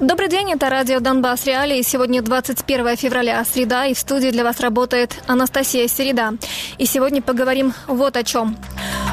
Добрый 0.00 0.30
день, 0.30 0.50
это 0.50 0.70
радио 0.70 0.98
«Донбасс 0.98 1.44
Реалии». 1.44 1.82
Сегодня 1.82 2.22
21 2.22 2.96
февраля, 2.96 3.44
среда, 3.44 3.84
и 3.84 3.92
в 3.92 3.98
студии 3.98 4.30
для 4.30 4.44
вас 4.44 4.58
работает 4.60 5.14
Анастасия 5.26 5.88
Середа. 5.88 6.38
И 6.78 6.86
сегодня 6.86 7.20
поговорим 7.20 7.74
вот 7.86 8.16
о 8.16 8.24
чем. 8.24 8.56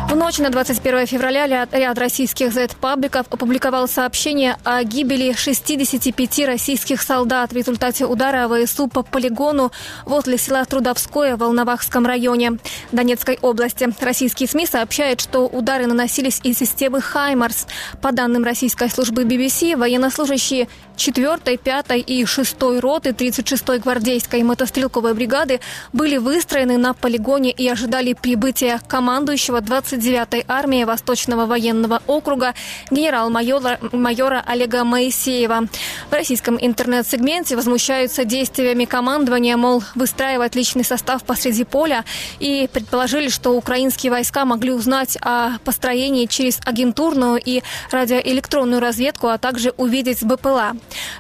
В 0.07 0.15
ночь 0.15 0.37
на 0.37 0.49
21 0.49 1.05
февраля 1.05 1.47
ряд 1.47 1.99
российских 1.99 2.53
Z-пабликов 2.53 3.27
опубликовал 3.29 3.89
сообщение 3.89 4.55
о 4.63 4.81
гибели 4.83 5.33
65 5.33 6.45
российских 6.45 7.01
солдат 7.01 7.51
в 7.51 7.55
результате 7.57 8.05
удара 8.05 8.47
ВСУ 8.47 8.87
по 8.87 9.03
полигону 9.03 9.73
возле 10.05 10.37
села 10.37 10.63
Трудовское 10.63 11.35
в 11.35 11.39
Волновахском 11.39 12.05
районе 12.05 12.53
Донецкой 12.93 13.37
области. 13.41 13.89
Российские 13.99 14.47
СМИ 14.47 14.65
сообщают, 14.67 15.19
что 15.19 15.45
удары 15.45 15.87
наносились 15.87 16.39
из 16.41 16.57
системы 16.57 17.01
«Хаймарс». 17.01 17.67
По 18.01 18.13
данным 18.13 18.45
российской 18.45 18.89
службы 18.89 19.23
BBC, 19.23 19.75
военнослужащие 19.75 20.69
4, 20.95 21.57
5 21.57 21.85
и 22.07 22.25
6 22.25 22.55
роты 22.79 23.09
36-й 23.09 23.79
гвардейской 23.79 24.41
мотострелковой 24.43 25.13
бригады 25.13 25.59
были 25.91 26.15
выстроены 26.15 26.77
на 26.77 26.93
полигоне 26.93 27.51
и 27.51 27.67
ожидали 27.67 28.13
прибытия 28.13 28.79
командующего 28.87 29.59
29-й 29.97 30.45
армии 30.47 30.83
Восточного 30.83 31.45
военного 31.45 32.01
округа 32.07 32.53
генерал-майора 32.91 33.79
майора 33.91 34.43
Олега 34.45 34.83
Моисеева. 34.83 35.67
В 36.09 36.13
российском 36.13 36.57
интернет-сегменте 36.59 37.55
возмущаются 37.55 38.23
действиями 38.23 38.85
командования, 38.85 39.57
мол, 39.57 39.83
выстраивать 39.95 40.55
личный 40.55 40.83
состав 40.83 41.23
посреди 41.23 41.63
поля 41.63 42.05
и 42.39 42.69
предположили, 42.71 43.29
что 43.29 43.51
украинские 43.51 44.11
войска 44.11 44.45
могли 44.45 44.71
узнать 44.71 45.17
о 45.21 45.57
построении 45.63 46.25
через 46.25 46.59
агентурную 46.65 47.41
и 47.43 47.63
радиоэлектронную 47.91 48.79
разведку, 48.79 49.27
а 49.27 49.37
также 49.37 49.73
увидеть 49.77 50.23
БПЛА. 50.23 50.73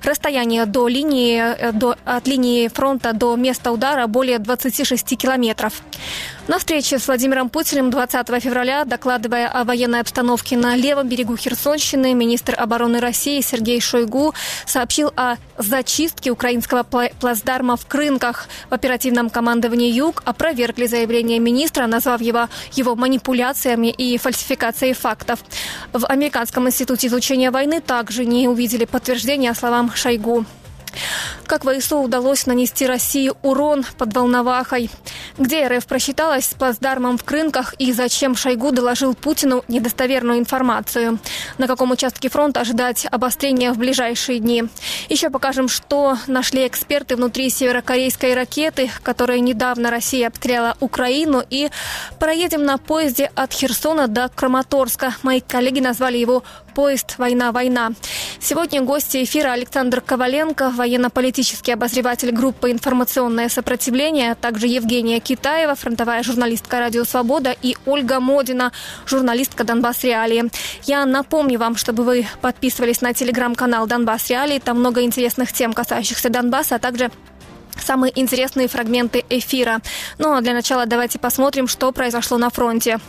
Расстояние 0.03 0.65
до 0.65 0.87
линии, 0.87 1.39
э, 1.39 1.71
до, 1.71 1.95
от 2.05 2.27
линии 2.27 2.67
фронта 2.67 3.13
до 3.13 3.35
места 3.35 3.71
удара 3.71 4.07
более 4.07 4.39
26 4.39 5.17
километров. 5.17 5.81
На 6.47 6.59
встрече 6.59 6.97
с 6.97 7.07
Владимиром 7.07 7.49
Путиным 7.49 7.89
20 7.89 8.25
февраля, 8.41 8.85
докладывая 8.85 9.49
о 9.49 9.65
военной 9.65 9.99
обстановке 9.99 10.55
на 10.55 10.77
левом 10.77 11.09
берегу 11.09 11.35
Херсонщины, 11.35 12.13
министр 12.13 12.55
обороны 12.57 13.01
России 13.01 13.41
Сергей 13.41 13.81
Шойгу 13.81 14.33
сообщил 14.65 15.11
о 15.17 15.35
зачистке 15.57 16.31
украинского 16.31 16.83
плацдарма 16.83 17.75
в 17.75 17.85
Крынках. 17.85 18.47
В 18.69 18.73
оперативном 18.73 19.29
командовании 19.29 19.91
«Юг» 19.91 20.21
опровергли 20.23 20.85
заявление 20.85 21.39
министра, 21.39 21.85
назвав 21.85 22.21
его, 22.21 22.47
его 22.71 22.95
манипуляциями 22.95 23.87
и 23.87 24.17
фальсификацией 24.17 24.93
фактов. 24.93 25.43
В 25.91 26.05
Американском 26.05 26.65
институте 26.65 27.07
изучения 27.07 27.51
войны 27.51 27.81
также 27.81 28.23
не 28.23 28.47
увидели 28.47 28.85
подтверждения 28.85 29.53
словам 29.53 29.91
Шойгу. 29.93 30.45
Как 31.45 31.63
ВСУ 31.63 31.99
удалось 31.99 32.45
нанести 32.45 32.85
России 32.85 33.31
урон 33.41 33.85
под 33.97 34.13
Волновахой? 34.13 34.89
Где 35.37 35.67
РФ 35.67 35.85
просчиталась 35.85 36.45
с 36.45 36.53
плацдармом 36.53 37.17
в 37.17 37.23
Крынках 37.23 37.73
и 37.79 37.93
зачем 37.93 38.35
Шойгу 38.35 38.71
доложил 38.71 39.15
Путину 39.15 39.63
недостоверную 39.67 40.39
информацию? 40.39 41.19
На 41.57 41.67
каком 41.67 41.91
участке 41.91 42.29
фронта 42.29 42.61
ожидать 42.61 43.05
обострения 43.09 43.71
в 43.71 43.77
ближайшие 43.77 44.39
дни? 44.39 44.65
Еще 45.09 45.29
покажем, 45.29 45.69
что 45.69 46.17
нашли 46.27 46.67
эксперты 46.67 47.15
внутри 47.15 47.49
северокорейской 47.49 48.33
ракеты, 48.33 48.91
которая 49.03 49.39
недавно 49.39 49.89
Россия 49.89 50.27
обстреляла 50.27 50.75
Украину. 50.79 51.43
И 51.49 51.69
проедем 52.19 52.65
на 52.65 52.77
поезде 52.77 53.31
от 53.35 53.53
Херсона 53.53 54.07
до 54.07 54.27
Краматорска. 54.29 55.15
Мои 55.23 55.39
коллеги 55.39 55.79
назвали 55.79 56.17
его 56.17 56.43
поезд 56.77 57.15
«Война, 57.17 57.51
война». 57.51 57.93
Сегодня 58.39 58.83
гости 58.83 59.23
эфира 59.23 59.49
Александр 59.53 59.99
Коваленко, 59.99 60.69
военно-политический 60.69 61.71
обозреватель 61.71 62.29
группы 62.29 62.69
«Информационное 62.69 63.49
сопротивление», 63.49 64.33
а 64.33 64.35
также 64.35 64.67
Евгения 64.67 65.19
Китаева, 65.19 65.73
фронтовая 65.73 66.21
журналистка 66.21 66.77
«Радио 66.77 67.03
Свобода» 67.03 67.49
и 67.63 67.75
Ольга 67.87 68.19
Модина, 68.19 68.71
журналистка 69.07 69.63
«Донбасс 69.63 70.03
Реалии». 70.03 70.51
Я 70.83 71.07
напомню 71.07 71.57
вам, 71.57 71.77
чтобы 71.77 72.03
вы 72.03 72.27
подписывались 72.41 73.01
на 73.01 73.11
телеграм-канал 73.11 73.87
«Донбасс 73.87 74.29
Реалии». 74.29 74.59
Там 74.59 74.77
много 74.77 75.01
интересных 75.01 75.53
тем, 75.53 75.73
касающихся 75.73 76.29
Донбасса, 76.29 76.75
а 76.75 76.79
также 76.79 77.09
самые 77.83 78.13
интересные 78.21 78.67
фрагменты 78.67 79.25
эфира. 79.31 79.79
Ну 80.19 80.31
а 80.35 80.41
для 80.41 80.53
начала 80.53 80.85
давайте 80.85 81.17
посмотрим, 81.17 81.67
что 81.67 81.91
произошло 81.91 82.37
на 82.37 82.51
фронте. 82.51 82.99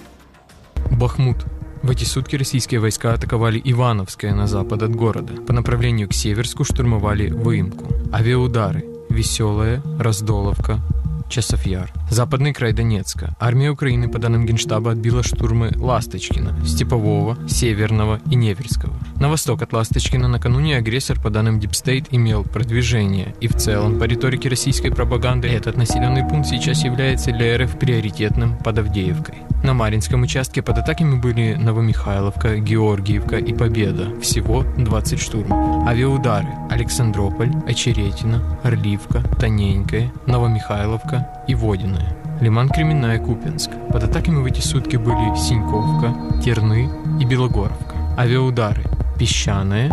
Бахмут. 0.91 1.45
В 1.83 1.91
эти 1.91 2.05
сутки 2.05 2.37
российские 2.37 2.81
войска 2.81 3.15
атаковали 3.15 3.61
Ивановское 3.65 4.35
на 4.35 4.47
запад 4.47 4.83
от 4.83 4.95
города. 4.95 5.35
По 5.43 5.53
направлению 5.53 6.09
к 6.09 6.13
Северску 6.13 6.65
штурмовали 6.65 7.31
Выемку. 7.31 7.87
Авиаудары. 8.13 8.85
Веселое, 9.09 9.83
Раздоловка, 9.99 10.81
Часов 11.29 11.67
Яр. 11.67 11.93
Западный 12.11 12.53
край 12.55 12.73
Донецка. 12.73 13.37
Армия 13.39 13.71
Украины, 13.71 14.09
по 14.09 14.19
данным 14.19 14.47
Генштаба, 14.47 14.93
отбила 14.93 15.23
штурмы 15.23 15.73
Ласточкина, 15.77 16.65
Степового, 16.65 17.37
Северного 17.47 18.21
и 18.31 18.35
Невельского. 18.35 18.95
На 19.21 19.29
восток 19.29 19.63
от 19.63 19.73
Ласточкина 19.73 20.29
накануне 20.29 20.77
агрессор, 20.77 21.21
по 21.21 21.29
данным 21.29 21.61
DeepState, 21.61 22.07
имел 22.11 22.45
продвижение. 22.45 23.35
И 23.41 23.49
в 23.49 23.57
целом, 23.57 23.99
по 23.99 24.05
риторике 24.05 24.49
российской 24.49 24.91
пропаганды, 24.91 25.49
этот 25.49 25.77
населенный 25.77 26.27
пункт 26.27 26.49
сейчас 26.49 26.85
является 26.85 27.33
для 27.33 27.59
РФ 27.59 27.79
приоритетным 27.79 28.57
под 28.59 28.79
Авдеевкой. 28.79 29.37
На 29.63 29.75
Маринском 29.75 30.23
участке 30.23 30.63
под 30.63 30.79
атаками 30.79 31.19
были 31.19 31.55
Новомихайловка, 31.55 32.59
Георгиевка 32.59 33.37
и 33.37 33.53
Победа. 33.53 34.19
Всего 34.21 34.65
20 34.79 35.21
штурмов. 35.21 35.87
Авиаудары. 35.87 36.49
Александрополь, 36.71 37.51
Очеретина, 37.67 38.41
Орливка, 38.63 39.23
Тоненькая, 39.41 40.13
Новомихайловка 40.27 41.18
и 41.47 41.55
Водиная. 41.55 42.15
Лиман 42.41 42.69
Кременная, 42.69 43.19
Купинск. 43.19 43.71
Под 43.93 44.05
атаками 44.05 44.43
в 44.43 44.47
эти 44.47 44.61
сутки 44.61 44.97
были 44.97 45.35
Синьковка, 45.37 46.15
Терны 46.43 46.89
и 47.21 47.25
Белогоровка. 47.25 47.97
Авиаудары. 48.17 48.83
Песчаная, 49.19 49.91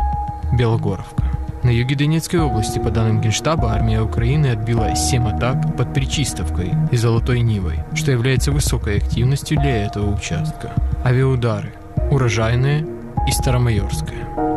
Белогоровка. 0.57 1.23
На 1.63 1.69
юге 1.69 1.95
Донецкой 1.95 2.41
области, 2.41 2.77
по 2.77 2.91
данным 2.91 3.21
Генштаба, 3.21 3.71
армия 3.71 3.99
Украины 3.99 4.47
отбила 4.47 4.95
7 4.95 5.27
атак 5.29 5.75
под 5.75 5.95
Причистовкой 5.95 6.73
и 6.91 6.97
Золотой 6.97 7.39
Нивой, 7.39 7.79
что 7.95 8.11
является 8.11 8.51
высокой 8.51 8.97
активностью 8.97 9.59
для 9.59 9.85
этого 9.85 10.13
участка. 10.13 10.73
Авиаудары. 11.03 11.73
Урожайная 12.11 12.85
и 13.27 13.31
Старомайорская. 13.31 14.54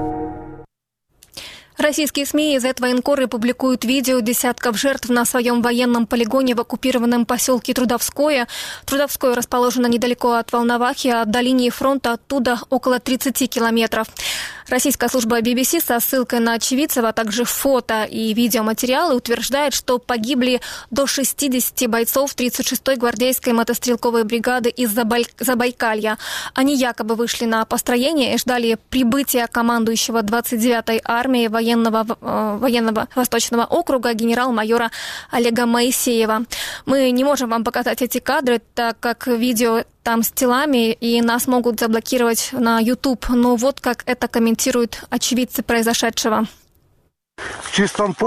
Российские 1.78 2.26
СМИ 2.26 2.56
из 2.56 2.64
этого 2.64 2.90
инкоры 2.90 3.28
публикуют 3.28 3.84
видео 3.84 4.18
десятков 4.18 4.76
жертв 4.76 5.10
на 5.10 5.24
своем 5.24 5.62
военном 5.62 6.08
полигоне 6.08 6.56
в 6.56 6.60
оккупированном 6.60 7.24
поселке 7.24 7.72
Трудовское. 7.72 8.48
Трудовское 8.84 9.32
расположено 9.36 9.86
недалеко 9.86 10.32
от 10.32 10.50
Волновахи, 10.50 11.06
а 11.06 11.24
до 11.24 11.40
линии 11.40 11.70
фронта 11.70 12.14
оттуда 12.14 12.58
около 12.68 12.98
30 12.98 13.48
километров. 13.48 14.08
Российская 14.68 15.08
служба 15.08 15.40
BBC 15.40 15.80
со 15.80 15.98
ссылкой 15.98 16.40
на 16.40 16.52
очевидцев, 16.54 17.02
а 17.02 17.14
также 17.14 17.44
фото 17.44 18.04
и 18.04 18.34
видеоматериалы 18.34 19.14
утверждает, 19.14 19.72
что 19.72 19.98
погибли 19.98 20.60
до 20.90 21.06
60 21.06 21.88
бойцов 21.88 22.34
36-й 22.34 22.96
гвардейской 22.96 23.54
мотострелковой 23.54 24.24
бригады 24.24 24.68
из 24.68 24.90
Забайкалья. 25.38 26.18
Они 26.52 26.76
якобы 26.76 27.14
вышли 27.14 27.46
на 27.46 27.64
построение 27.64 28.34
и 28.34 28.38
ждали 28.38 28.76
прибытия 28.90 29.46
командующего 29.46 30.20
29-й 30.20 31.00
армии 31.02 31.48
военного, 31.48 32.04
э, 32.20 32.58
военного 32.60 33.08
Восточного 33.14 33.64
округа 33.64 34.12
генерал-майора 34.12 34.90
Олега 35.30 35.64
Моисеева. 35.64 36.44
Мы 36.84 37.10
не 37.10 37.24
можем 37.24 37.48
вам 37.48 37.64
показать 37.64 38.02
эти 38.02 38.18
кадры, 38.18 38.60
так 38.74 39.00
как 39.00 39.28
видео 39.28 39.84
там 40.08 40.22
с 40.22 40.30
телами, 40.30 40.92
и 40.92 41.20
нас 41.20 41.46
могут 41.46 41.80
заблокировать 41.80 42.48
на 42.52 42.80
YouTube. 42.80 43.28
Но 43.28 43.56
вот 43.56 43.82
как 43.82 44.04
это 44.06 44.26
комментируют 44.26 45.04
очевидцы 45.10 45.62
произошедшего. 45.62 46.46
В 47.36 47.72
чистом 47.72 48.14
по... 48.14 48.26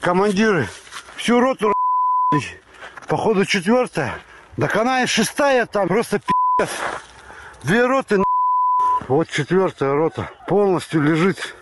Командиры, 0.00 0.68
всю 1.14 1.38
роту 1.38 1.72
походу 3.06 3.44
четвертая. 3.44 4.18
Да 4.56 4.68
она 4.74 5.06
шестая 5.06 5.66
там, 5.66 5.86
просто 5.86 6.18
пи***ц. 6.18 6.68
Две 7.62 7.86
роты 7.86 8.24
вот 9.06 9.28
четвертая 9.28 9.92
рота 9.92 10.28
полностью 10.48 11.00
лежит 11.00 11.54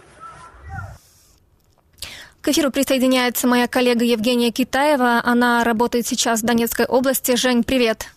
к 2.45 2.49
эфиру 2.49 2.71
присоединяется 2.71 3.47
моя 3.47 3.67
коллега 3.67 4.05
Евгения 4.05 4.51
Китаева. 4.51 5.23
Она 5.25 5.65
работает 5.65 6.07
сейчас 6.07 6.43
в 6.43 6.45
Донецкой 6.45 6.85
области. 6.85 7.37
Жень, 7.37 7.65
привет. 7.65 8.09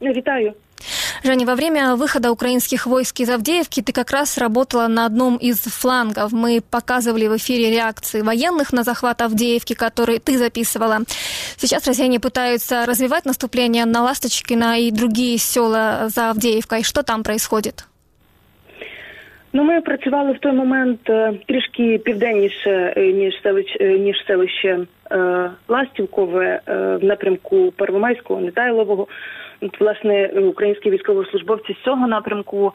Витаю. 0.00 0.54
Женя, 1.22 1.44
во 1.44 1.54
время 1.54 1.96
выхода 1.96 2.32
украинских 2.32 2.86
войск 2.86 3.20
из 3.20 3.28
Авдеевки 3.28 3.82
ты 3.82 3.92
как 3.92 4.12
раз 4.12 4.38
работала 4.38 4.86
на 4.86 5.04
одном 5.04 5.36
из 5.36 5.58
флангов. 5.58 6.32
Мы 6.32 6.62
показывали 6.62 7.26
в 7.26 7.36
эфире 7.36 7.70
реакции 7.70 8.22
военных 8.22 8.72
на 8.72 8.82
захват 8.82 9.20
Авдеевки, 9.20 9.74
которые 9.74 10.20
ты 10.20 10.38
записывала. 10.38 11.00
Сейчас 11.58 11.86
россияне 11.86 12.20
пытаются 12.20 12.86
развивать 12.86 13.26
наступление 13.26 13.84
на 13.84 14.04
Ласточкино 14.04 14.80
и 14.80 14.90
другие 14.90 15.36
села 15.36 16.08
за 16.14 16.30
Авдеевкой. 16.30 16.82
Что 16.82 17.02
там 17.02 17.22
происходит? 17.24 17.84
Ну, 19.52 19.64
ми 19.64 19.80
працювали 19.80 20.32
в 20.32 20.38
той 20.38 20.52
момент 20.52 21.10
е, 21.10 21.32
трішки 21.46 21.98
південніше 21.98 22.94
е, 22.96 23.12
ніж 23.12 23.42
селище 23.42 23.98
ніж 23.98 24.26
селище 24.26 24.78
е, 25.10 25.50
Ластівкове 25.68 26.60
в 26.66 27.04
напрямку 27.04 27.72
Первомайського, 27.76 28.40
Нетайлового. 28.40 29.06
От, 29.60 29.80
власне, 29.80 30.26
українські 30.26 30.90
військовослужбовці 30.90 31.76
з 31.80 31.84
цього 31.84 32.06
напрямку 32.06 32.72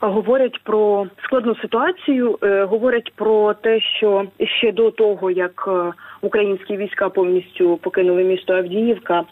говорять 0.00 0.60
про 0.62 1.06
складну 1.24 1.56
ситуацію, 1.56 2.38
говорять 2.42 3.12
про 3.16 3.54
те, 3.54 3.80
що 3.80 4.26
ще 4.58 4.72
до 4.72 4.90
того 4.90 5.30
як 5.30 5.68
українські 6.20 6.76
війська 6.76 7.08
повністю 7.08 7.76
покинули 7.76 8.24
місто 8.24 8.54
Авдіївка 8.54 9.24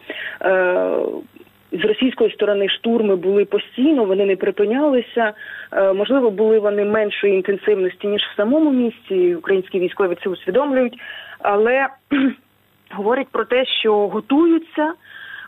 з 1.72 1.84
російської 1.84 2.30
сторони 2.32 2.69
штурми 2.69 3.16
були 3.16 3.44
постійно, 3.44 4.04
вони 4.04 4.24
не 4.26 4.36
припинялися. 4.36 5.32
Е, 5.72 5.92
можливо, 5.92 6.30
були 6.30 6.58
вони 6.58 6.84
меншої 6.84 7.34
інтенсивності 7.34 8.06
ніж 8.06 8.22
в 8.22 8.36
самому 8.36 8.72
місті. 8.72 9.34
Українські 9.34 9.80
військові 9.80 10.16
це 10.22 10.30
усвідомлюють, 10.30 10.94
але 11.38 11.86
говорять 12.90 13.28
про 13.32 13.44
те, 13.44 13.66
що 13.66 14.08
готуються, 14.08 14.92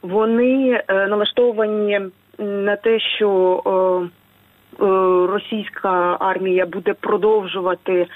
вони 0.02 0.82
е, 0.88 1.06
налаштовані 1.06 2.00
на 2.38 2.76
те, 2.76 3.00
що 3.00 3.62
е, 3.66 4.84
російська 5.32 6.16
армія 6.20 6.66
буде 6.66 6.94
продовжувати 7.00 8.06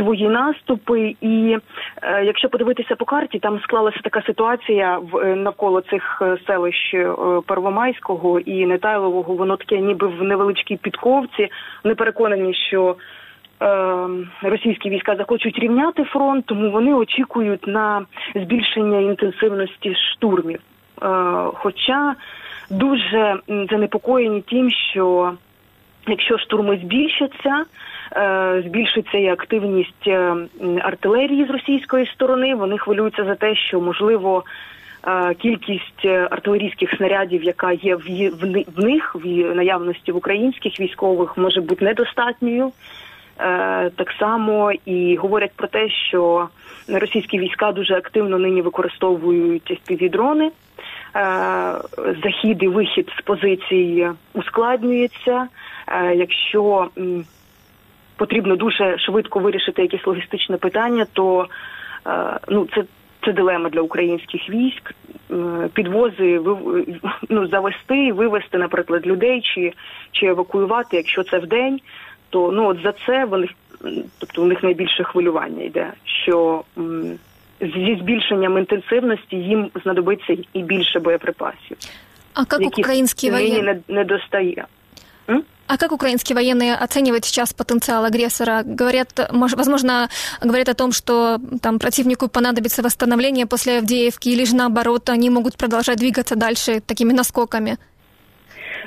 свої 0.00 0.28
наступи. 0.28 1.14
І 1.20 1.56
е, 2.02 2.24
якщо 2.24 2.48
подивитися 2.48 2.96
по 2.96 3.04
карті, 3.04 3.38
там 3.38 3.60
склалася 3.60 4.00
така 4.04 4.22
ситуація 4.22 4.98
в 4.98 5.18
е, 5.18 5.34
навколо 5.34 5.80
цих 5.80 6.22
е, 6.22 6.36
селищ 6.46 6.94
е, 6.94 7.14
Первомайського 7.46 8.40
і 8.40 8.66
Нетайлового. 8.66 9.34
Воно 9.34 9.56
таке, 9.56 9.78
ніби 9.78 10.06
в 10.06 10.22
невеличкій 10.22 10.76
підковці. 10.76 11.48
Не 11.84 11.94
переконані, 11.94 12.54
що. 12.54 12.96
Російські 14.42 14.90
війська 14.90 15.16
захочуть 15.16 15.58
рівняти 15.58 16.04
фронт, 16.04 16.46
тому 16.46 16.70
вони 16.70 16.94
очікують 16.94 17.66
на 17.66 18.06
збільшення 18.34 19.00
інтенсивності 19.00 19.94
штурмів. 19.94 20.60
Хоча 21.54 22.14
дуже 22.70 23.36
занепокоєні 23.70 24.40
тим, 24.40 24.70
що 24.70 25.32
якщо 26.06 26.38
штурми 26.38 26.80
збільшаться, 26.82 27.64
Е, 28.16 28.62
збільшиться 28.66 29.18
і 29.18 29.28
активність 29.28 30.06
е, 30.06 30.34
артилерії 30.82 31.44
з 31.44 31.50
російської 31.50 32.06
сторони. 32.06 32.54
Вони 32.54 32.78
хвилюються 32.78 33.24
за 33.24 33.34
те, 33.34 33.56
що 33.56 33.80
можливо. 33.80 34.44
Е, 35.06 35.34
кількість 35.34 36.04
артилерійських 36.04 36.96
снарядів, 36.96 37.44
яка 37.44 37.72
є 37.72 37.96
в 37.96 38.84
них 38.84 39.14
в 39.14 39.54
наявності 39.54 40.12
в 40.12 40.16
українських 40.16 40.80
військових, 40.80 41.38
може 41.38 41.60
бути 41.60 41.84
недостатньою. 41.84 42.72
Так 43.96 44.14
само 44.18 44.72
і 44.84 45.16
говорять 45.16 45.52
про 45.56 45.68
те, 45.68 45.88
що 45.88 46.48
російські 46.88 47.38
війська 47.38 47.72
дуже 47.72 47.94
активно 47.94 48.38
нині 48.38 48.62
використовують 48.62 49.80
співдрони. 49.84 50.50
Захід 52.24 52.62
і 52.62 52.68
вихід 52.68 53.08
з 53.18 53.22
позиції 53.22 54.10
ускладнюється. 54.34 55.48
Якщо 56.14 56.88
потрібно 58.20 58.56
дуже 58.56 58.98
швидко 58.98 59.38
вирішити 59.38 59.82
якісь 59.82 60.06
логістичне 60.06 60.56
питання, 60.56 61.06
то 61.12 61.46
е, 62.06 62.38
ну 62.48 62.66
це 62.74 62.84
це 63.24 63.32
дилема 63.32 63.70
для 63.70 63.80
українських 63.80 64.50
військ. 64.50 64.94
Е, 65.30 65.68
підвози 65.72 66.40
ну, 67.28 67.46
завести 67.48 68.06
і 68.06 68.12
вивести, 68.12 68.58
наприклад, 68.58 69.06
людей 69.06 69.40
чи 69.40 69.72
чи 70.12 70.26
евакуювати, 70.26 70.96
якщо 70.96 71.22
це 71.22 71.38
в 71.38 71.46
день, 71.46 71.80
то 72.30 72.52
ну 72.52 72.66
от 72.66 72.78
за 72.82 72.92
це 73.06 73.24
вони 73.24 73.48
тобто 74.18 74.42
у 74.42 74.44
них 74.44 74.62
найбільше 74.62 75.04
хвилювання 75.04 75.64
йде. 75.64 75.92
Що 76.04 76.62
зі 77.60 77.98
збільшенням 78.00 78.58
інтенсивності 78.58 79.36
їм 79.36 79.70
знадобиться 79.82 80.36
і 80.52 80.62
більше 80.62 81.00
боєприпасів, 81.00 81.76
а 82.34 82.40
як 82.60 82.78
українські 82.78 83.30
воєнні 83.30 83.62
не, 83.62 83.78
не 83.88 84.04
достає. 84.04 84.66
А 85.72 85.78
как 85.78 85.92
украинские 85.92 86.34
военные 86.34 86.74
оценивают 86.74 87.24
сейчас 87.24 87.54
потенциал 87.54 88.04
агрессора? 88.04 88.62
Говорят, 88.64 89.08
возможно, 89.30 90.08
говорят 90.42 90.68
о 90.68 90.74
том, 90.74 90.90
что 90.90 91.38
там 91.62 91.78
противнику 91.78 92.28
понадобится 92.28 92.82
восстановление 92.82 93.46
после 93.46 93.78
Авдеевки, 93.78 94.30
или 94.30 94.44
же 94.44 94.56
наоборот, 94.56 95.08
они 95.08 95.30
могут 95.30 95.56
продолжать 95.56 95.98
двигаться 95.98 96.34
дальше 96.34 96.80
такими 96.80 97.12
наскоками? 97.12 97.76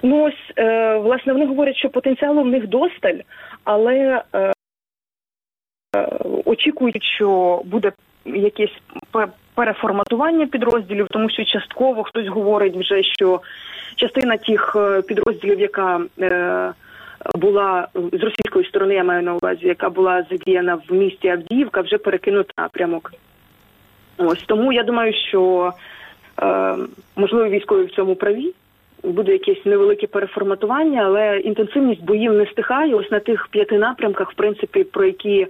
Ну 0.01 0.23
ось 0.23 0.57
е, 0.57 0.97
власне 0.97 1.33
вони 1.33 1.45
говорять, 1.45 1.77
що 1.77 1.89
потенціалу 1.89 2.43
в 2.43 2.47
них 2.47 2.67
досталь, 2.67 3.19
але 3.63 4.23
е, 4.33 4.53
очікують, 6.45 7.03
що 7.03 7.61
буде 7.65 7.91
якесь 8.25 8.77
переформатування 9.55 10.47
підрозділів, 10.47 11.07
тому 11.11 11.29
що 11.29 11.45
частково 11.45 12.03
хтось 12.03 12.27
говорить 12.27 12.75
вже, 12.75 13.03
що 13.03 13.41
частина 13.95 14.37
тих 14.37 14.75
е, 14.75 15.01
підрозділів, 15.01 15.59
яка 15.59 16.01
е, 16.19 16.73
була 17.35 17.87
з 17.95 18.23
російської 18.23 18.65
сторони, 18.65 18.93
я 18.93 19.03
маю 19.03 19.23
на 19.23 19.33
увазі, 19.33 19.67
яка 19.67 19.89
була 19.89 20.25
задіяна 20.31 20.77
в 20.89 20.93
місті 20.93 21.27
Авдіївка, 21.27 21.81
вже 21.81 21.97
перекинута 21.97 22.53
напрямок. 22.57 23.11
Ось 24.17 24.43
тому 24.43 24.73
я 24.73 24.83
думаю, 24.83 25.13
що 25.29 25.73
е, 26.41 26.75
можливо 27.15 27.49
військові 27.49 27.83
в 27.83 27.91
цьому 27.91 28.15
праві. 28.15 28.53
Буде 29.03 29.31
якесь 29.31 29.65
невелике 29.65 30.07
переформатування, 30.07 31.01
але 31.05 31.39
інтенсивність 31.39 32.03
боїв 32.03 32.33
не 32.33 32.45
стихає. 32.45 32.95
Ось 32.95 33.11
на 33.11 33.19
тих 33.19 33.47
п'яти 33.47 33.77
напрямках, 33.77 34.31
в 34.31 34.35
принципі, 34.35 34.83
про 34.83 35.05
які 35.05 35.39
е, 35.39 35.47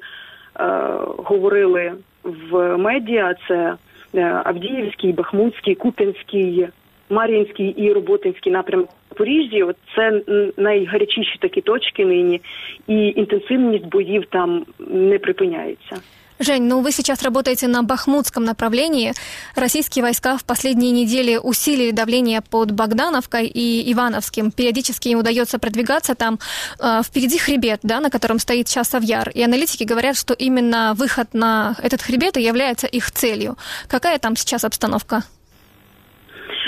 говорили 1.18 1.92
в 2.24 2.78
медіа: 2.78 3.36
це 3.48 3.76
Авдіївський, 4.20 5.12
Бахмутський, 5.12 5.76
Куп'янський, 5.76 6.68
Мар'їнський 7.10 7.68
і 7.68 7.94
Роботинський 7.94 8.52
напрямок 8.52 8.90
Запоріжжі. 9.10 9.64
От 9.64 9.76
це 9.96 10.22
найгарячіші 10.58 11.38
такі 11.40 11.62
точки 11.62 12.06
нині, 12.06 12.42
і 12.88 13.08
інтенсивність 13.08 13.86
боїв 13.86 14.26
там 14.30 14.66
не 14.80 15.20
припиняється. 15.20 15.96
Жень, 16.40 16.64
ну 16.64 16.82
вы 16.82 16.92
сейчас 16.92 17.22
работаете 17.22 17.68
на 17.68 17.84
Бахмутском 17.84 18.44
направлении. 18.44 19.14
Российские 19.56 20.04
войска 20.04 20.38
в 20.38 20.44
последние 20.44 20.92
недели 20.92 21.38
усилили 21.38 21.92
давление 21.92 22.42
под 22.42 22.72
Богдановкой 22.72 23.48
и 23.48 23.92
Ивановским. 23.94 24.52
Периодически 24.52 25.10
им 25.10 25.20
удается 25.20 25.60
продвигаться 25.60 26.16
там. 26.16 26.40
Э, 26.80 27.02
впереди 27.04 27.38
хребет, 27.38 27.82
да, 27.84 28.00
на 28.00 28.10
котором 28.10 28.40
стоит 28.40 28.68
часов 28.68 29.04
яр. 29.04 29.30
И 29.30 29.44
аналитики 29.44 29.84
говорят, 29.84 30.18
что 30.18 30.34
именно 30.34 30.94
выход 30.96 31.34
на 31.34 31.76
этот 31.82 32.02
хребет 32.02 32.38
является 32.38 32.88
их 32.88 33.12
целью. 33.12 33.58
Какая 33.88 34.18
там 34.18 34.36
сейчас 34.36 34.64
обстановка? 34.64 35.24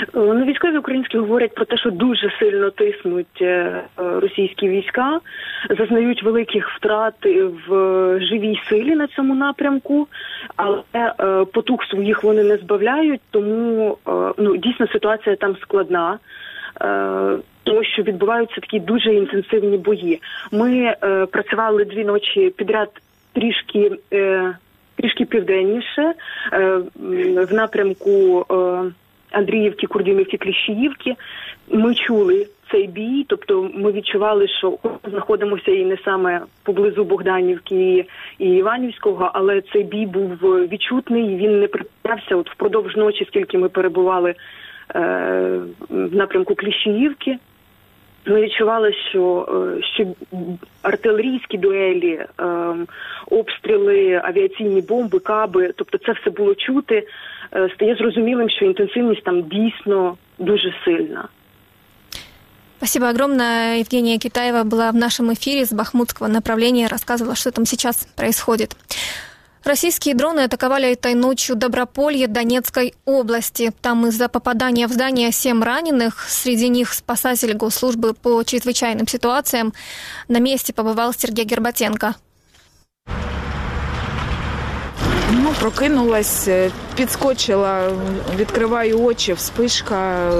Е, 0.00 0.06
ну, 0.14 0.44
військові 0.44 0.78
українські 0.78 1.18
говорять 1.18 1.54
про 1.54 1.64
те, 1.64 1.76
що 1.76 1.90
дуже 1.90 2.32
сильно 2.38 2.70
тиснуть 2.70 3.42
е, 3.42 3.82
російські 3.96 4.68
війська, 4.68 5.20
зазнають 5.78 6.22
великих 6.22 6.70
втрат 6.70 7.14
в 7.68 7.70
живій 8.20 8.60
силі 8.68 8.94
на 8.94 9.06
цьому 9.06 9.34
напрямку, 9.34 10.08
але 10.56 10.82
е, 10.94 11.44
потух 11.44 11.84
своїх 11.84 12.24
вони 12.24 12.44
не 12.44 12.56
збавляють, 12.56 13.20
тому 13.30 13.98
ну 14.38 14.56
дійсно 14.56 14.86
ситуація 14.88 15.36
там 15.36 15.56
складна. 15.56 16.18
Тому 17.62 17.84
що 17.84 18.02
відбуваються 18.02 18.60
такі 18.60 18.80
дуже 18.80 19.14
інтенсивні 19.14 19.76
бої. 19.76 20.20
Ми 20.52 20.72
е, 20.74 21.26
працювали 21.26 21.84
дві 21.84 22.04
ночі 22.04 22.52
підряд 22.56 22.88
трішки 23.32 23.90
е, 24.12 24.54
трішки 24.96 25.24
південніше 25.24 26.14
е, 26.52 26.80
в 27.50 27.54
напрямку. 27.54 28.46
Е, 28.50 28.92
Андріївки, 29.30 29.86
Курдюмівки, 29.86 30.36
Кліщіївки. 30.36 31.14
Ми 31.70 31.94
чули 31.94 32.46
цей 32.70 32.86
бій, 32.86 33.26
тобто 33.28 33.70
ми 33.74 33.92
відчували, 33.92 34.48
що 34.48 34.78
знаходимося 35.10 35.70
і 35.70 35.84
не 35.84 35.98
саме 36.04 36.40
поблизу 36.62 37.04
Богданівки 37.04 38.06
і 38.38 38.46
Іванівського, 38.46 39.30
але 39.34 39.60
цей 39.60 39.82
бій 39.84 40.06
був 40.06 40.30
відчутний. 40.72 41.36
Він 41.36 41.60
не 41.60 41.66
припинявся. 41.66 42.36
От 42.36 42.50
впродовж 42.50 42.96
ночі, 42.96 43.24
скільки 43.28 43.58
ми 43.58 43.68
перебували 43.68 44.30
е, 44.30 45.60
в 45.88 46.16
напрямку 46.16 46.54
Кліщіївки. 46.54 47.38
Ми 48.25 48.41
відчували, 48.41 48.93
що 49.09 49.47
е, 49.79 49.83
що 49.83 50.07
артилерійські 50.81 51.57
дуелі, 51.57 52.11
е, 52.11 52.25
обстріли, 53.29 54.21
авіаційні 54.23 54.81
бомби, 54.81 55.19
каби, 55.19 55.73
тобто 55.75 55.97
це 55.97 56.11
все 56.11 56.29
було 56.29 56.55
чути. 56.55 57.07
Е, 57.55 57.69
стає 57.75 57.95
зрозумілим, 57.95 58.49
що 58.49 58.65
інтенсивність 58.65 59.23
там 59.23 59.41
дійсно 59.41 60.17
дуже 60.39 60.73
сильна. 60.85 61.27
Спасибо 62.77 63.05
огромное. 63.05 63.79
Евгения 63.79 64.17
Китаева 64.17 64.63
была 64.63 64.91
в 64.91 64.95
нашем 64.95 65.31
эфире 65.31 65.65
с 65.65 65.71
бахмутского 65.71 66.27
направления, 66.27 66.87
рассказывала, 66.87 67.35
что 67.35 67.51
там 67.51 67.65
сейчас 67.65 68.07
происходит. 68.15 68.75
Российские 69.66 70.14
дроны 70.14 70.44
атаковали 70.44 70.92
этой 70.92 71.14
ночью 71.14 71.56
Доброполье 71.56 72.28
Донецкой 72.28 72.94
области. 73.04 73.72
Там 73.82 74.06
из-за 74.06 74.28
попадания 74.28 74.86
в 74.86 74.92
здание 74.92 75.32
семь 75.32 75.60
раненых. 75.60 76.24
Среди 76.28 76.68
них 76.68 76.94
спасатель 76.94 77.52
госслужбы 77.52 78.14
по 78.14 78.44
чрезвычайным 78.44 79.08
ситуациям. 79.08 79.74
На 80.28 80.38
месте 80.38 80.72
побывал 80.72 81.12
Сергей 81.12 81.44
Гербатенко. 81.44 82.14
Ну, 85.46 85.52
прокинулась, 85.60 86.48
е, 86.48 86.70
підскочила, 86.96 87.90
відкриваю 88.36 89.02
очі, 89.02 89.32
вспишка, 89.32 90.30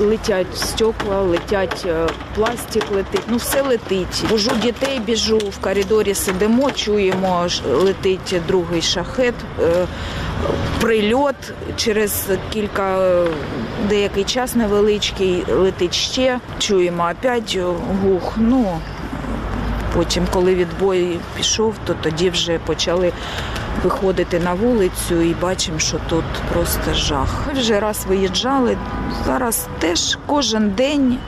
летять 0.00 0.56
стекла, 0.56 1.20
летять 1.20 1.84
е, 1.86 2.06
пластик, 2.34 2.84
летить. 2.94 3.22
Ну, 3.28 3.36
все 3.36 3.62
летить. 3.62 4.24
Бужу 4.30 4.50
дітей, 4.62 5.00
біжу 5.00 5.38
в 5.38 5.58
коридорі, 5.60 6.14
сидимо, 6.14 6.70
чуємо, 6.70 7.46
летить 7.72 8.34
другий 8.48 8.82
шахет, 8.82 9.34
е, 9.62 9.86
прильот 10.80 11.52
через 11.76 12.26
кілька 12.52 13.14
деякий 13.88 14.24
час 14.24 14.54
невеличкий, 14.54 15.44
летить 15.48 15.94
ще. 15.94 16.40
Чуємо 16.58 17.10
опять 17.12 17.58
гух. 18.02 18.32
Ну 18.36 18.80
потім, 19.94 20.26
коли 20.32 20.54
відбой 20.54 21.18
пішов, 21.36 21.74
то 21.86 21.94
тоді 22.02 22.30
вже 22.30 22.58
почали 22.58 23.12
виходити 23.84 24.38
на 24.40 24.54
вулицю 24.54 25.22
і 25.22 25.34
бачимо, 25.34 25.78
що 25.78 25.98
тут 26.08 26.24
просто 26.52 26.94
жах. 26.94 27.44
Ми 27.46 27.60
вже 27.60 27.80
раз 27.80 28.06
виїжджали. 28.08 28.76
Зараз 29.26 29.66
теж 29.78 30.18
кожен 30.26 30.70
день, 30.70 31.18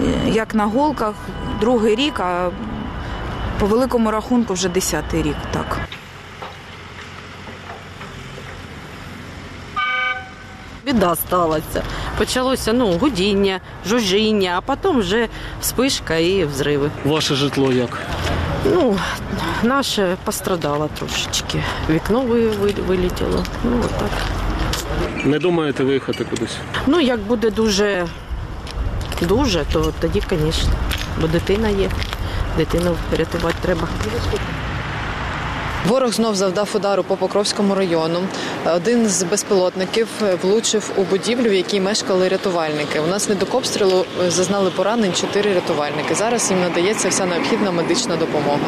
е, 0.00 0.30
як 0.30 0.54
на 0.54 0.64
голках, 0.64 1.14
другий 1.60 1.94
рік, 1.94 2.20
а 2.20 2.50
по 3.58 3.66
великому 3.66 4.10
рахунку 4.10 4.54
вже 4.54 4.68
десятий 4.68 5.22
рік. 5.22 5.36
так. 5.52 5.78
Біда 10.92 11.16
сталася. 11.16 11.82
Почалося 12.18 12.72
ну, 12.72 12.98
гудіння, 12.98 13.60
жужжіння, 13.86 14.54
а 14.56 14.60
потім 14.60 15.00
вже 15.00 15.28
вспишка 15.60 16.16
і 16.16 16.44
взриви. 16.44 16.90
Ваше 17.04 17.34
житло 17.34 17.72
як? 17.72 17.98
Ну, 18.64 18.98
наше 19.62 20.16
пострадало 20.24 20.88
трошечки. 20.98 21.62
Вікно 21.90 22.20
вилетіло. 22.88 23.44
Ну, 23.64 23.82
отак. 23.84 24.10
Не 25.24 25.38
думаєте 25.38 25.84
виїхати 25.84 26.24
кудись? 26.24 26.56
Ну, 26.86 27.00
як 27.00 27.20
буде 27.20 27.50
дуже, 27.50 28.06
дуже, 29.22 29.64
то 29.72 29.92
тоді, 30.00 30.22
звісно. 30.30 30.72
Бо 31.20 31.26
дитина 31.26 31.68
є. 31.68 31.90
Дитину 32.56 32.96
рятувати 33.18 33.56
треба. 33.62 33.88
Ворог 35.88 36.12
знов 36.12 36.34
завдав 36.34 36.70
удару 36.74 37.02
по 37.04 37.16
Покровському 37.16 37.74
району. 37.74 38.20
Один 38.66 39.08
з 39.08 39.22
безпілотників 39.22 40.08
влучив 40.42 40.92
у 40.96 41.02
будівлю, 41.02 41.50
в 41.50 41.52
якій 41.52 41.80
мешкали 41.80 42.28
рятувальники. 42.28 43.00
Внаслідок 43.00 43.54
обстрілу 43.54 44.04
зазнали 44.28 44.70
поранень 44.70 45.12
чотири 45.12 45.54
рятувальники. 45.54 46.14
Зараз 46.14 46.50
їм 46.50 46.60
надається 46.60 47.08
вся 47.08 47.26
необхідна 47.26 47.70
медична 47.70 48.16
допомога. 48.16 48.66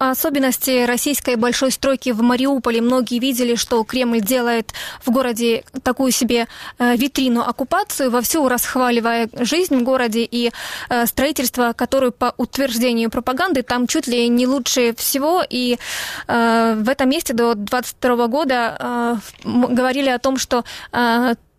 Особенности 0.00 0.84
российской 0.84 1.36
большой 1.36 1.70
стройки 1.70 2.10
в 2.10 2.22
Мариуполе? 2.22 2.80
Многие 2.80 3.18
видели, 3.18 3.54
что 3.54 3.84
Кремль 3.84 4.20
делает 4.20 4.72
в 5.04 5.10
городе 5.10 5.64
такую 5.82 6.10
себе 6.10 6.46
э, 6.78 6.96
витрину 6.96 7.42
оккупацию, 7.42 8.10
вовсю 8.10 8.48
расхваливая 8.48 9.28
жизнь 9.40 9.76
в 9.76 9.82
городе 9.82 10.26
и 10.30 10.50
э, 10.88 11.06
строительство, 11.06 11.72
которое 11.74 12.10
по 12.10 12.34
утверждению 12.36 13.10
пропаганды 13.10 13.62
там 13.62 13.86
чуть 13.86 14.06
ли 14.06 14.28
не 14.28 14.46
лучше 14.46 14.94
всего. 14.96 15.44
И 15.48 15.78
э, 16.26 16.74
в 16.76 16.88
этом 16.88 17.10
месте 17.10 17.34
до 17.34 17.54
22 17.54 18.26
года 18.26 19.20
говорили 19.44 20.08
о 20.08 20.18
том, 20.18 20.38
что 20.38 20.64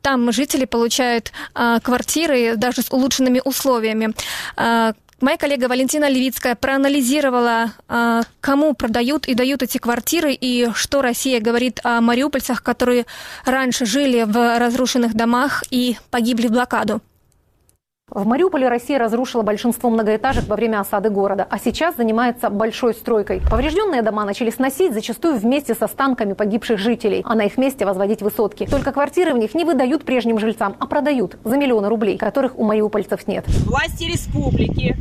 там 0.02 0.32
жители 0.32 0.66
получают 0.66 1.32
э, 1.56 1.80
квартиры 1.82 2.56
даже 2.56 2.82
с 2.82 2.92
улучшенными 2.92 3.42
условиями. 3.44 4.14
Э, 4.58 4.94
Моя 5.22 5.38
коллега 5.38 5.68
Валентина 5.68 6.10
Левицкая 6.10 6.56
проанализировала, 6.56 7.74
а, 7.88 8.24
кому 8.40 8.74
продают 8.74 9.28
и 9.28 9.36
дают 9.36 9.62
эти 9.62 9.78
квартиры, 9.78 10.34
и 10.34 10.70
что 10.74 11.04
Россия 11.04 11.40
говорит 11.40 11.80
о 11.84 12.02
мариупольцах, 12.02 12.64
которые 12.64 13.06
раньше 13.46 13.86
жили 13.86 14.24
в 14.24 14.58
разрушенных 14.58 15.14
домах 15.14 15.64
и 15.70 15.96
погибли 16.10 16.48
в 16.48 16.52
блокаду. 16.52 17.02
В 18.14 18.28
Мариуполе 18.28 18.68
Россия 18.68 19.00
разрушила 19.00 19.42
большинство 19.42 19.90
многоэтажек 19.90 20.46
во 20.50 20.58
время 20.58 20.82
осады 20.82 21.10
города, 21.10 21.48
а 21.50 21.58
сейчас 21.58 21.96
занимается 21.96 22.50
большой 22.50 22.94
стройкой. 22.94 23.42
Поврежденные 23.50 24.02
дома 24.02 24.26
начали 24.26 24.50
сносить, 24.50 24.94
зачастую 24.94 25.38
вместе 25.38 25.74
с 25.74 25.82
останками 25.82 26.34
погибших 26.34 26.78
жителей, 26.78 27.22
а 27.26 27.36
на 27.36 27.44
их 27.44 27.58
месте 27.58 27.86
возводить 27.86 28.22
высотки. 28.22 28.68
Только 28.70 28.92
квартиры 28.92 29.34
в 29.34 29.38
них 29.38 29.56
не 29.56 29.64
выдают 29.64 30.04
прежним 30.04 30.40
жильцам, 30.40 30.76
а 30.78 30.88
продают 30.88 31.38
за 31.46 31.56
миллионы 31.56 31.88
рублей, 31.88 32.18
которых 32.18 32.60
у 32.60 32.66
мариупольцев 32.66 33.30
нет. 33.30 33.46
Власти 33.66 34.04
республики 34.04 34.98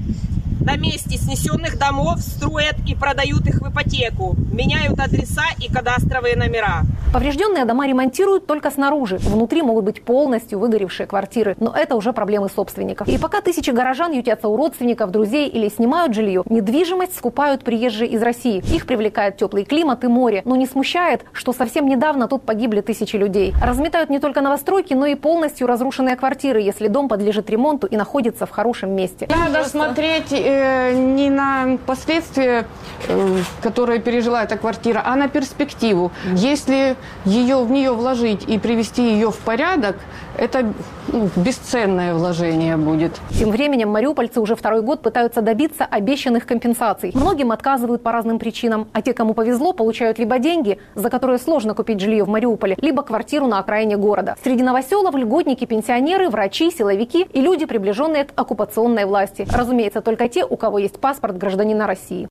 на 0.61 0.77
месте 0.77 1.17
снесенных 1.17 1.79
домов 1.79 2.21
строят 2.21 2.77
и 2.87 2.95
продают 2.95 3.47
их 3.47 3.61
в 3.61 3.71
ипотеку, 3.71 4.37
меняют 4.53 5.01
адреса 5.01 5.47
и 5.59 5.73
кадастровые 5.73 6.37
номера. 6.37 6.83
Поврежденные 7.13 7.65
дома 7.65 7.89
ремонтируют 7.89 8.47
только 8.47 8.71
снаружи. 8.71 9.19
Внутри 9.19 9.63
могут 9.63 9.85
быть 9.85 10.05
полностью 10.05 10.61
выгоревшие 10.61 11.09
квартиры, 11.09 11.57
но 11.59 11.75
это 11.75 11.97
уже 11.97 12.13
проблемы 12.13 12.49
собственников. 12.49 13.09
И 13.09 13.19
пока 13.19 13.41
тысячи 13.41 13.71
горожан 13.71 14.13
ютятся 14.13 14.49
у 14.49 14.57
родственников, 14.57 15.11
друзей 15.11 15.49
или 15.49 15.69
снимают 15.69 16.15
жилье, 16.15 16.45
недвижимость 16.49 17.17
скупают 17.17 17.65
приезжие 17.65 18.11
из 18.11 18.23
России. 18.23 18.63
Их 18.73 18.87
привлекает 18.87 19.39
теплый 19.39 19.65
климат 19.65 20.05
и 20.05 20.07
море, 20.07 20.43
но 20.45 20.55
не 20.55 20.67
смущает, 20.67 21.25
что 21.33 21.53
совсем 21.53 21.89
недавно 21.89 22.29
тут 22.29 22.43
погибли 22.43 22.81
тысячи 22.81 23.17
людей. 23.17 23.55
Разметают 23.61 24.09
не 24.09 24.21
только 24.21 24.41
новостройки, 24.41 24.95
но 24.95 25.07
и 25.07 25.17
полностью 25.17 25.67
разрушенные 25.67 26.15
квартиры, 26.15 26.61
если 26.61 26.87
дом 26.87 27.09
подлежит 27.09 27.51
ремонту 27.51 27.89
и 27.89 27.97
находится 27.97 28.47
в 28.47 28.51
хорошем 28.51 28.95
месте. 28.95 29.29
Надо 29.29 29.69
смотреть 29.69 30.33
э, 30.51 30.93
не 30.95 31.31
на 31.31 31.79
последствия, 31.87 32.67
э, 33.09 33.37
которые 33.63 34.01
пережила 34.01 34.43
эта 34.43 34.57
квартира, 34.57 35.03
а 35.05 35.17
на 35.17 35.29
перспективу. 35.29 36.11
Если 36.35 36.97
ее, 37.25 37.65
в 37.65 37.71
нее 37.71 37.93
вложить 37.93 38.49
и 38.49 38.59
привести 38.59 39.03
ее 39.13 39.31
в 39.31 39.39
порядок, 39.39 39.97
это 40.41 40.73
ну, 41.09 41.29
бесценное 41.37 42.15
вложение 42.15 42.77
будет. 42.77 43.21
Тем 43.31 43.51
временем 43.51 43.91
мариупольцы 43.91 44.41
уже 44.41 44.57
второй 44.57 44.83
год 44.83 45.03
пытаются 45.03 45.43
добиться 45.43 45.85
обещанных 45.85 46.47
компенсаций. 46.47 47.13
Многим 47.15 47.53
отказывают 47.53 48.03
по 48.03 48.13
разным 48.13 48.39
причинам, 48.39 48.89
а 48.93 49.03
те, 49.03 49.13
кому 49.13 49.35
повезло, 49.35 49.73
получают 49.73 50.19
либо 50.19 50.39
деньги, 50.39 50.79
за 50.95 51.11
которые 51.11 51.39
сложно 51.39 51.75
купить 51.75 52.01
жилье 52.01 52.25
в 52.25 52.29
Мариуполе, 52.29 52.77
либо 52.81 53.03
квартиру 53.03 53.47
на 53.47 53.59
окраине 53.59 53.97
города. 53.97 54.37
Среди 54.43 54.63
новоселов 54.63 55.15
льготники, 55.15 55.65
пенсионеры, 55.65 56.31
врачи, 56.31 56.71
силовики 56.71 57.27
и 57.33 57.41
люди, 57.41 57.67
приближенные 57.67 58.25
к 58.25 58.33
оккупационной 58.35 59.05
власти. 59.05 59.47
Разумеется, 59.51 60.01
только 60.01 60.29
те, 60.29 60.40
у 60.45 60.57
кого 60.57 60.79
есть 60.79 61.01
паспорт 61.01 61.37
гражданина 61.37 61.87
России. 61.87 62.29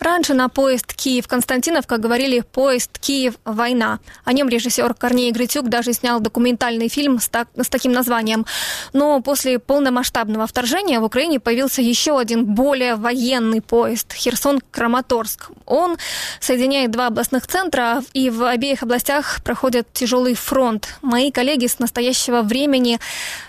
Раньше 0.00 0.32
на 0.32 0.48
поезд 0.48 0.94
Киев-Константиновка 0.94 1.98
говорили 1.98 2.40
«Поезд 2.40 2.98
Киев-война». 2.98 3.98
О 4.24 4.32
нем 4.32 4.48
режиссер 4.48 4.94
Корней 4.94 5.30
Гритюк 5.30 5.68
даже 5.68 5.92
снял 5.92 6.20
документальный 6.20 6.88
фильм 6.88 7.20
с, 7.20 7.28
так, 7.28 7.48
с 7.54 7.68
таким 7.68 7.92
названием. 7.92 8.46
Но 8.94 9.20
после 9.20 9.58
полномасштабного 9.58 10.46
вторжения 10.46 11.00
в 11.00 11.04
Украине 11.04 11.38
появился 11.38 11.82
еще 11.82 12.18
один 12.18 12.46
более 12.46 12.96
военный 12.96 13.60
поезд– 13.60 14.14
Херсон-Краматорск. 14.14 15.50
Он 15.66 15.98
соединяет 16.40 16.92
два 16.92 17.08
областных 17.08 17.46
центра, 17.46 18.02
и 18.14 18.30
в 18.30 18.42
обеих 18.44 18.82
областях 18.82 19.42
проходит 19.44 19.92
тяжелый 19.92 20.34
фронт. 20.34 20.96
Мои 21.02 21.30
коллеги 21.30 21.66
с 21.66 21.78
настоящего 21.78 22.40
времени 22.40 22.98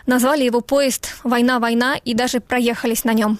назвали 0.05 0.43
его 0.43 0.60
поезд 0.60 1.15
«Война-война» 1.24 1.96
и 1.96 2.13
даже 2.13 2.41
проехались 2.41 3.05
на 3.05 3.13
нем. 3.13 3.39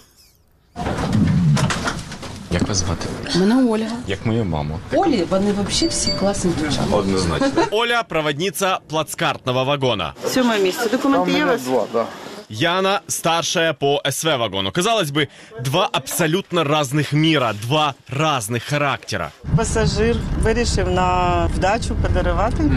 Як 2.51 2.69
вас 2.69 2.77
звати? 2.77 3.07
Мене 3.39 3.71
Оля. 3.73 3.89
Як 4.07 4.27
мою 4.27 4.45
маму. 4.45 4.79
Олі, 4.95 5.25
вони 5.31 5.53
взагалі 5.53 5.89
всі 5.89 6.11
класні 6.11 6.53
дівчата. 6.61 6.97
Однозначно. 6.97 7.49
Оля 7.71 8.03
проводница 8.03 8.79
плацкартного 8.89 9.65
вагона. 9.65 10.13
Сьоме 10.29 10.59
місце. 10.59 10.89
Документи 10.91 11.31
є 11.33 11.45
у 11.45 11.47
вас? 11.47 11.63
Два, 11.63 11.85
да. 11.93 12.05
Яна 12.49 13.01
старшая 13.09 13.73
по 13.73 14.03
СВ 14.11 14.37
вагону. 14.37 14.71
Казалось 14.73 15.11
бы, 15.11 15.29
два 15.65 15.89
абсолютно 15.93 16.65
разных 16.65 17.13
мира, 17.13 17.53
два 17.63 17.95
разных 18.09 18.63
характера. 18.71 19.31
Пасажир 19.57 20.17
вирішив 20.43 20.91
на 20.91 21.51
вдачу 21.55 21.95
подарувати 22.03 22.71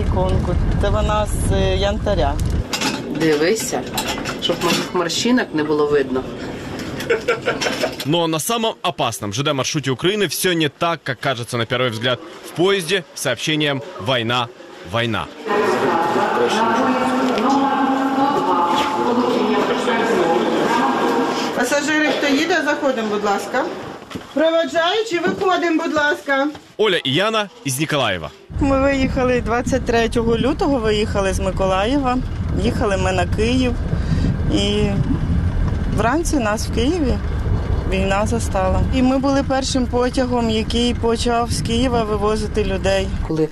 іконку. 0.00 0.54
Це 0.82 0.90
вона 0.90 1.26
з 1.26 1.52
е, 1.52 1.76
янтаря. 1.76 2.34
Дивися, 3.20 3.80
щоб 4.42 4.56
моїх 4.64 4.94
морщинок 4.94 5.48
не 5.54 5.64
було 5.64 5.86
видно. 5.86 6.22
Но 8.05 8.27
на 8.27 8.39
самом 8.39 8.75
опасном 8.81 9.33
ЖД-маршруте 9.33 9.91
Украины 9.91 10.27
все 10.27 10.53
не 10.53 10.69
так, 10.69 11.01
как 11.03 11.19
кажется 11.19 11.57
на 11.57 11.65
первый 11.65 11.89
взгляд 11.89 12.19
в 12.45 12.51
поезде 12.55 13.03
с 13.15 13.21
сообщением 13.21 13.81
«Война, 13.99 14.47
война». 14.91 15.27
Пасажири, 21.55 22.09
хто 22.17 22.27
їде, 22.27 22.61
заходимо, 22.65 23.07
будь 23.07 23.23
ласка. 23.23 23.65
Проводжаючи, 24.33 25.19
виходимо, 25.19 25.83
будь 25.83 25.93
ласка. 25.93 26.47
Оля 26.77 26.97
и 27.05 27.09
Яна 27.09 27.49
из 27.65 27.79
Николаева. 27.79 28.29
Ми 28.59 28.81
виїхали 28.81 29.41
23 29.41 30.09
лютого, 30.15 30.79
виїхали 30.79 31.33
з 31.33 31.39
Миколаєва. 31.39 32.17
Їхали 32.63 32.97
ми 32.97 33.11
на 33.11 33.25
Київ. 33.27 33.73
І 34.53 34.83
вранці 35.97 36.35
нас 36.35 36.67
в 36.67 36.73
Києві 36.73 37.17
війна 37.89 38.27
застала. 38.27 38.81
І 38.95 39.01
ми 39.01 39.17
були 39.17 39.43
першим 39.43 39.85
потягом, 39.85 40.49
який 40.49 40.93
почав 40.93 41.51
з 41.51 41.61
Києва 41.61 42.03
вивозити 42.03 42.63
людей. 42.63 43.07
Коли 43.27 43.49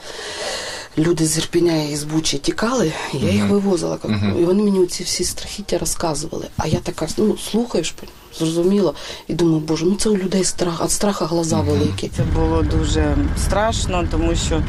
люди 0.98 1.26
з 1.26 1.38
Ірпіня 1.38 1.84
і 1.84 1.96
з 1.96 2.04
Бучі 2.04 2.38
тікали, 2.38 2.94
я 3.14 3.30
їх 3.30 3.48
вивозила. 3.48 3.98
І 4.40 4.44
вони 4.44 4.64
мені 4.64 4.86
ці 4.86 5.04
всі 5.04 5.24
страхіття 5.24 5.78
розказували. 5.78 6.48
А 6.58 6.68
я 6.68 6.80
така, 6.80 7.08
ну, 7.18 7.38
слухаєш, 7.38 7.96
зрозуміло, 8.39 8.95
і 9.29 9.35
думаю, 9.35 9.59
боже, 9.59 9.85
ну 9.85 9.95
це 9.95 10.09
у 10.09 10.17
людей 10.17 10.45
страх, 10.45 10.83
від 10.83 10.91
страха 10.91 11.27
глаза 11.27 11.61
великі. 11.61 12.09
Це 12.17 12.23
було 12.23 12.63
дуже 12.63 13.17
страшно, 13.37 14.05
тому 14.11 14.35
що 14.35 14.63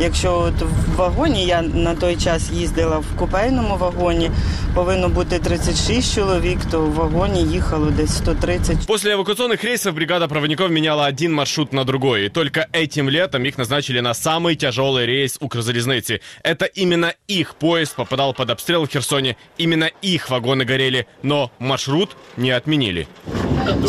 якщо 0.00 0.38
от 0.38 0.62
в 0.62 0.96
вагоні, 0.96 1.46
я 1.46 1.62
на 1.62 1.94
той 1.94 2.16
час 2.16 2.50
їздила 2.50 2.98
в 2.98 3.18
купейному 3.18 3.76
вагоні, 3.76 4.30
повинно 4.74 5.08
бути 5.08 5.38
36 5.38 6.14
чоловік, 6.14 6.58
то 6.70 6.80
в 6.80 6.92
вагоні 6.92 7.42
їхало 7.42 7.90
десь 7.90 8.16
130. 8.16 8.86
После 8.86 9.14
эвакуационных 9.14 9.64
рейсов 9.64 9.94
бригада 9.94 10.28
проводников 10.28 10.70
меняла 10.70 11.06
один 11.06 11.32
маршрут 11.32 11.72
на 11.72 11.84
другой. 11.84 12.26
И 12.26 12.28
только 12.28 12.66
этим 12.72 13.08
летом 13.08 13.44
их 13.44 13.58
назначили 13.58 14.00
на 14.00 14.14
самый 14.14 14.56
тяжелый 14.56 15.06
рейс 15.06 15.38
Укрзалезницы. 15.40 16.20
Это 16.44 16.66
именно 16.66 17.12
их 17.28 17.54
поезд 17.54 17.96
попадал 17.96 18.34
под 18.34 18.50
обстрел 18.50 18.84
в 18.84 18.90
Херсоне. 18.90 19.36
Именно 19.58 19.90
их 20.02 20.30
вагоны 20.30 20.64
горели. 20.64 21.06
Но 21.22 21.50
маршрут 21.58 22.16
не 22.36 22.50
отменили. 22.50 22.99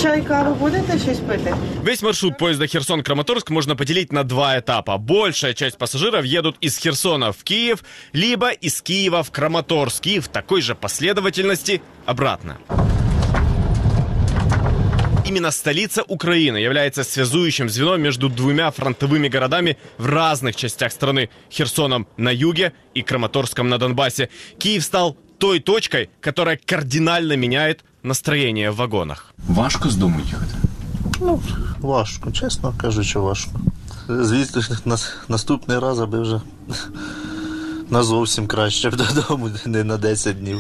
Чай, 0.03 0.23
каву 0.23 0.55
будете 0.55 0.99
щось 0.99 1.19
пити? 1.19 1.55
Весь 1.83 2.03
маршрут 2.03 2.39
поезда 2.39 2.65
Херсон-Краматорск 2.65 3.51
можно 3.51 3.77
поделить 3.77 4.13
на 4.13 4.25
два 4.25 4.59
этапа. 4.59 4.99
Большая 4.99 5.55
часть 5.55 5.79
пассажиров 5.79 6.25
едут 6.25 6.57
из 6.61 6.79
Херсона 6.79 7.33
в 7.33 7.43
Киев, 7.45 7.85
либо 8.13 8.51
из 8.51 8.83
Киева 8.83 9.23
в 9.23 9.31
Краматорск 9.31 10.07
и 10.07 10.21
в 10.21 10.29
такой 10.29 10.63
же 10.63 10.75
последовательности 10.75 11.81
обратно. 12.07 12.59
Именно 15.25 15.51
столица 15.53 16.03
Украины 16.03 16.59
является 16.59 17.05
связующим 17.05 17.69
звеном 17.69 18.03
между 18.03 18.29
двумя 18.29 18.71
фронтовыми 18.71 19.29
городами 19.29 19.79
в 19.97 20.07
разных 20.07 20.57
частях 20.57 20.93
страны– 20.93 21.31
Херсоном 21.51 22.07
на 22.17 22.31
юге 22.31 22.73
и 22.95 23.03
Краматорском 23.03 23.69
на 23.69 23.79
Донбассе. 23.79 24.29
Киев 24.59 24.83
стал 24.83 25.17
той 25.39 25.61
точкой, 25.61 26.11
которая 26.21 26.57
кардинально 26.57 27.37
меняет 27.37 27.85
настроение 28.03 28.71
в 28.71 28.77
вагонах. 28.77 29.35
Важко 29.49 29.91
з 29.91 29.97
дому 29.97 30.21
їхати. 30.21 30.55
Ну, 31.21 31.43
важко, 31.81 32.31
чесно 32.33 32.75
кажучи, 32.77 33.19
важко. 33.19 33.61
Звісно, 34.09 34.63
нас- 34.85 35.13
наступний 35.29 35.79
раз, 35.79 36.01
аби 36.01 36.21
вже 36.21 36.41
на 37.91 38.03
зовсім 38.03 38.47
краще 38.47 38.91
б 38.91 38.97
додому, 38.97 39.51
не 39.67 39.85
на 39.85 39.97
10 39.97 40.39
днів. 40.39 40.59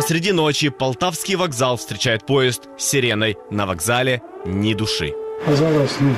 Посреди 0.00 0.32
ночи 0.32 0.68
Полтавский 0.68 1.36
вокзал 1.36 1.76
встречает 1.76 2.26
поезд 2.26 2.62
с 2.78 2.84
сиреной. 2.84 3.36
На 3.50 3.66
вокзале 3.66 4.20
ни 4.46 4.74
души. 4.74 5.12
А 5.52 5.56
зараз, 5.56 5.96
ну, 6.00 6.14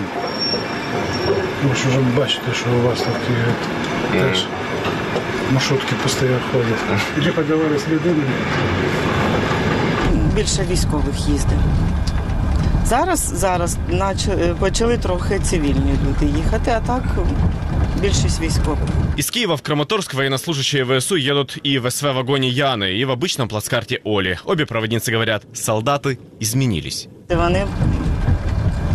ви 1.68 1.74
ж 1.74 1.88
вже 1.88 1.98
бачите, 2.16 2.42
що 2.54 2.66
у 2.70 2.88
вас 2.88 2.98
такі 2.98 3.32
от, 3.50 4.12
теж 4.32 4.44
маршрутки 5.52 5.94
постійно 6.02 6.38
ходять. 6.52 7.24
Де 7.24 7.32
подавались 7.32 7.88
людини? 7.88 8.22
Більше 10.34 10.62
військових 10.70 11.28
їздить. 11.28 11.58
Зараз, 12.86 13.20
зараз 13.36 13.76
наче- 13.90 14.54
почали 14.58 14.98
трохи 14.98 15.38
цивільні 15.38 15.94
люди 16.08 16.32
їхати, 16.38 16.70
а 16.76 16.80
так 16.86 17.02
більшість 18.00 18.40
військових. 18.40 18.78
Из 19.16 19.30
Киева 19.30 19.56
в 19.56 19.62
Краматорск 19.62 20.14
военнослужащие 20.14 20.84
ВСУ 20.84 21.16
едут 21.16 21.58
и 21.64 21.78
в 21.78 21.90
СВ-вагоне 21.90 22.48
Яны, 22.48 22.92
и 22.92 23.04
в 23.04 23.10
обычном 23.10 23.48
плацкарте 23.48 24.00
Оли. 24.04 24.38
Обе 24.44 24.64
проводницы 24.64 25.12
говорят, 25.12 25.42
солдаты 25.54 26.18
изменились. 26.40 27.08
Вони 27.30 27.66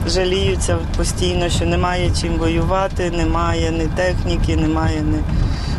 жаліються 0.08 0.78
постійно, 0.98 1.50
що 1.50 1.66
немає 1.66 2.12
чим 2.22 2.34
воювати, 2.34 3.12
немає 3.12 3.72
ні 3.72 3.88
техніки, 3.96 4.56
немає 4.56 5.02
ні, 5.02 5.18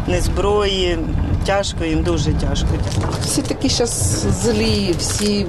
ні 0.08 0.20
зброї. 0.20 0.98
Тяжко 1.46 1.84
їм, 1.84 2.02
дуже 2.02 2.32
тяжко. 2.32 2.68
Всі 3.22 3.42
такі 3.42 3.68
зараз 3.68 4.26
злі, 4.42 4.94
всі 4.98 5.46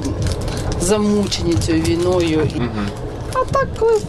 замучені 0.81 1.53
цією 1.53 1.84
війною. 1.84 2.47
А 3.34 3.53
так 3.53 3.67
коли 3.79 4.01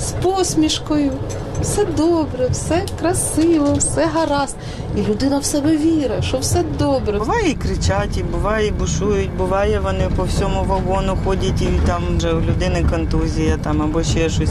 з 0.00 0.12
посмішкою, 0.22 1.12
Все 1.61 1.85
добре, 1.85 2.49
все 2.49 2.85
красиво, 2.97 3.75
все 3.79 4.07
гаразд. 4.13 4.55
І 4.97 5.01
людина 5.01 5.39
в 5.39 5.45
себе 5.45 5.77
вірить, 5.77 6.23
що 6.23 6.37
все 6.37 6.63
добре. 6.79 7.19
Буває 7.19 7.49
і 7.49 7.53
кричать, 7.53 8.17
і 8.17 8.23
буває 8.23 8.67
і 8.67 8.71
бушують, 8.71 9.35
буває 9.37 9.79
вони 9.79 10.09
по 10.15 10.23
всьому 10.23 10.63
вагону 10.63 11.17
ходять, 11.25 11.61
і 11.61 11.87
там 11.87 12.03
вже 12.17 12.33
у 12.33 12.41
людини 12.41 12.85
контузія 12.89 13.57
там 13.57 13.81
або 13.81 14.03
ще 14.03 14.29
щось. 14.29 14.49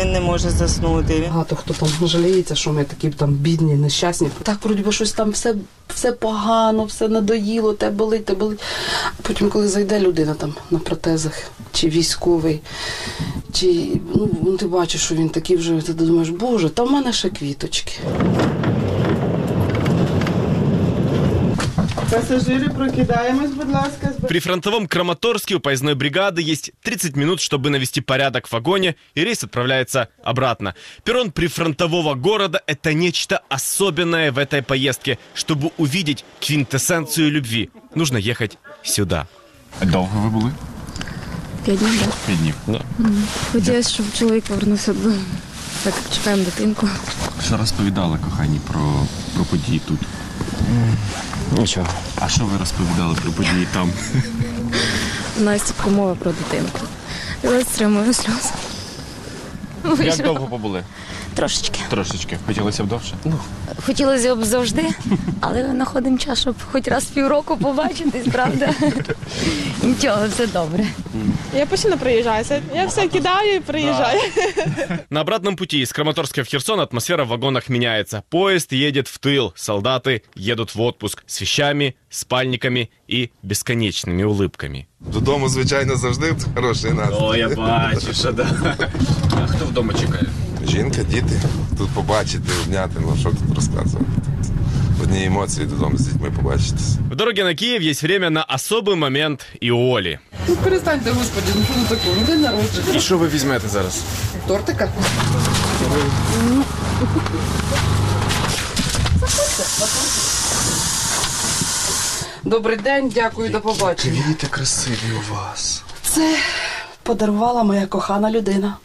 Він 0.00 0.12
не 0.12 0.20
може 0.20 0.50
заснути. 0.50 1.24
Багато 1.28 1.56
хто 1.56 1.74
там 1.74 2.08
жаліється, 2.08 2.54
що 2.54 2.72
ми 2.72 2.84
такі 2.84 3.10
там 3.10 3.30
бідні, 3.32 3.74
нещасні. 3.74 4.28
Так, 4.42 4.58
вроді 4.64 4.82
би, 4.82 4.92
щось 4.92 5.12
там 5.12 5.30
все, 5.30 5.54
все 5.88 6.12
погано, 6.12 6.84
все 6.84 7.08
надоїло, 7.08 7.72
те 7.72 7.90
болить, 7.90 8.24
те 8.24 8.34
болить. 8.34 8.60
А 9.18 9.22
потім, 9.22 9.48
коли 9.48 9.68
зайде 9.68 10.00
людина 10.00 10.34
там 10.34 10.54
на 10.70 10.78
протезах, 10.78 11.42
чи 11.72 11.88
військовий, 11.88 12.60
чи 13.52 13.88
ну, 14.14 14.56
ти 14.56 14.66
бачиш, 14.66 15.02
що 15.02 15.14
він 15.14 15.28
такий 15.28 15.56
вже, 15.56 15.80
ти 15.80 15.92
думаєш, 15.92 16.28
боже, 16.28 16.70
та 16.70 16.84
в 16.84 16.90
мене 16.90 17.12
ще 17.12 17.30
квіточки. 17.30 17.92
Пасажири, 22.09 22.69
прокидаємось, 22.69 23.51
будь 23.51 23.69
ласка. 23.69 24.11
При 24.27 24.39
фронтовом 24.39 24.87
Краматорске 24.87 25.55
у 25.55 25.59
поездной 25.59 25.93
бригады 25.93 26.41
есть 26.51 26.71
30 26.81 27.15
минут, 27.15 27.39
чтобы 27.39 27.69
навести 27.69 28.01
порядок 28.01 28.47
в 28.47 28.53
вагоне, 28.53 28.95
и 29.17 29.23
рейс 29.23 29.43
отправляется 29.43 30.07
обратно. 30.23 30.73
Перрон 31.03 31.31
прифронтового 31.31 32.15
города – 32.15 32.67
это 32.67 32.93
нечто 32.93 33.41
особенное 33.49 34.31
в 34.31 34.37
этой 34.37 34.61
поездке. 34.61 35.17
Чтобы 35.35 35.71
увидеть 35.77 36.25
квинтэссенцию 36.39 37.31
любви, 37.31 37.69
нужно 37.95 38.17
ехать 38.17 38.57
сюда. 38.83 39.27
Довго 39.81 40.21
ви 40.21 40.29
були? 40.29 40.51
П'ять 41.65 41.77
днів, 41.79 41.99
так. 42.01 42.13
П'ять 42.25 42.39
днів. 42.39 42.55
Да. 42.67 42.81
Хотілося, 43.51 43.89
щоб 43.89 44.05
чоловік 44.19 44.43
повернувся 44.43 44.93
додому. 44.93 45.15
Так 45.83 45.93
як 46.05 46.15
чекаємо 46.17 46.43
дитинку. 46.43 46.89
Що 47.45 47.57
розповідали 47.57 48.17
кохані 48.23 48.59
про, 48.67 49.07
про 49.35 49.45
події 49.45 49.81
тут? 49.87 49.99
Нічого. 51.58 51.86
А 52.20 52.28
що 52.28 52.44
ви 52.44 52.58
розповідали 52.58 53.14
про 53.22 53.32
події 53.32 53.66
там? 53.72 53.90
Настя 55.38 55.74
промова 55.82 56.14
про 56.14 56.32
дитинку. 56.32 56.78
Я 57.42 57.60
стримую 57.64 58.14
сльози. 58.14 58.50
Як 60.04 60.22
довго 60.22 60.46
побули? 60.46 60.82
Трошечки. 61.34 61.80
Трошечки. 61.90 62.38
Хотілося 62.46 62.84
б 62.84 62.88
довше? 62.88 63.14
Ну. 63.24 63.38
Хотілося 63.86 64.34
б 64.34 64.44
завжди, 64.44 64.88
але 65.40 65.70
знаходимо 65.70 66.18
час, 66.18 66.40
щоб 66.40 66.54
хоч 66.72 66.88
раз 66.88 67.04
в 67.04 67.06
півроку 67.06 67.56
побачитись, 67.56 68.26
правда? 68.32 68.70
Нічого, 69.82 70.28
все 70.28 70.46
добре. 70.46 70.86
Я 71.55 71.65
постійно 71.65 71.97
приїжджаю. 71.97 72.45
Я 72.75 72.85
все 72.85 73.07
кидаю 73.07 73.55
і 73.55 73.59
приїжджаю. 73.59 74.19
На 75.09 75.21
обратном 75.21 75.55
пути 75.55 75.77
из 75.79 75.91
Краматорска 75.91 76.41
в 76.41 76.47
Херсон 76.47 76.79
атмосфера 76.79 77.23
в 77.23 77.27
вагонах 77.27 77.69
меняется. 77.69 78.23
Поезд 78.29 78.73
едет 78.73 79.07
в 79.07 79.19
тыл, 79.19 79.51
солдаты 79.55 80.21
едут 80.35 80.75
в 80.75 80.81
отпуск 80.81 81.23
с 81.27 81.41
вещами, 81.41 81.95
спальниками 82.09 82.89
и 83.11 83.29
бесконечными 83.43 84.23
улыбками. 84.23 84.85
Додому, 84.99 85.49
звичайно, 85.49 85.95
завжди 85.95 86.35
хороший 86.55 86.91
настрій. 86.93 87.17
О, 87.21 87.35
я 87.35 87.49
бачу, 87.49 88.13
що 88.13 88.31
да. 88.31 88.47
А 89.43 89.47
хто 89.47 89.65
вдома 89.65 89.93
чекає? 89.93 90.23
Жінка, 90.67 91.03
діти. 91.03 91.41
Тут 91.77 91.89
побачити, 91.89 92.51
обняти, 92.63 92.93
ну 93.01 93.17
що 93.19 93.29
тут 93.29 93.55
розказувати. 93.55 94.05
Одні 95.02 95.24
емоції 95.24 95.66
додому 95.66 95.96
з 95.98 96.00
дітьми 96.00 96.30
побачитись. 96.36 96.96
В 97.10 97.16
дороге 97.16 97.44
на 97.44 97.54
Киев 97.54 97.82
есть 97.82 98.02
время 98.02 98.30
на 98.30 98.44
особый 98.44 98.94
момент 98.96 99.46
и 99.62 99.70
у 99.70 99.78
Оли. 99.78 100.18
Ну 100.48 100.56
перестаньте, 100.56 101.10
господи, 101.10 101.46
ну 101.56 101.64
що 101.64 101.74
тут 101.74 101.88
такого? 101.88 102.16
Ну 102.20 102.26
день 102.26 102.40
народження. 102.40 102.94
І 102.96 103.00
що 103.00 103.18
ви 103.18 103.28
візьмете 103.28 103.68
зараз? 103.68 104.02
Тортика? 104.46 104.92
Добрий 112.44 112.76
день, 112.76 113.12
дякую, 113.14 113.48
до 113.48 113.60
побачення. 113.60 114.22
Квіти 114.22 114.46
красиві 114.46 115.12
у 115.18 115.34
вас. 115.34 115.82
Це 116.02 116.36
подарувала 117.02 117.62
моя 117.64 117.86
кохана 117.86 118.30
людина. 118.30 118.76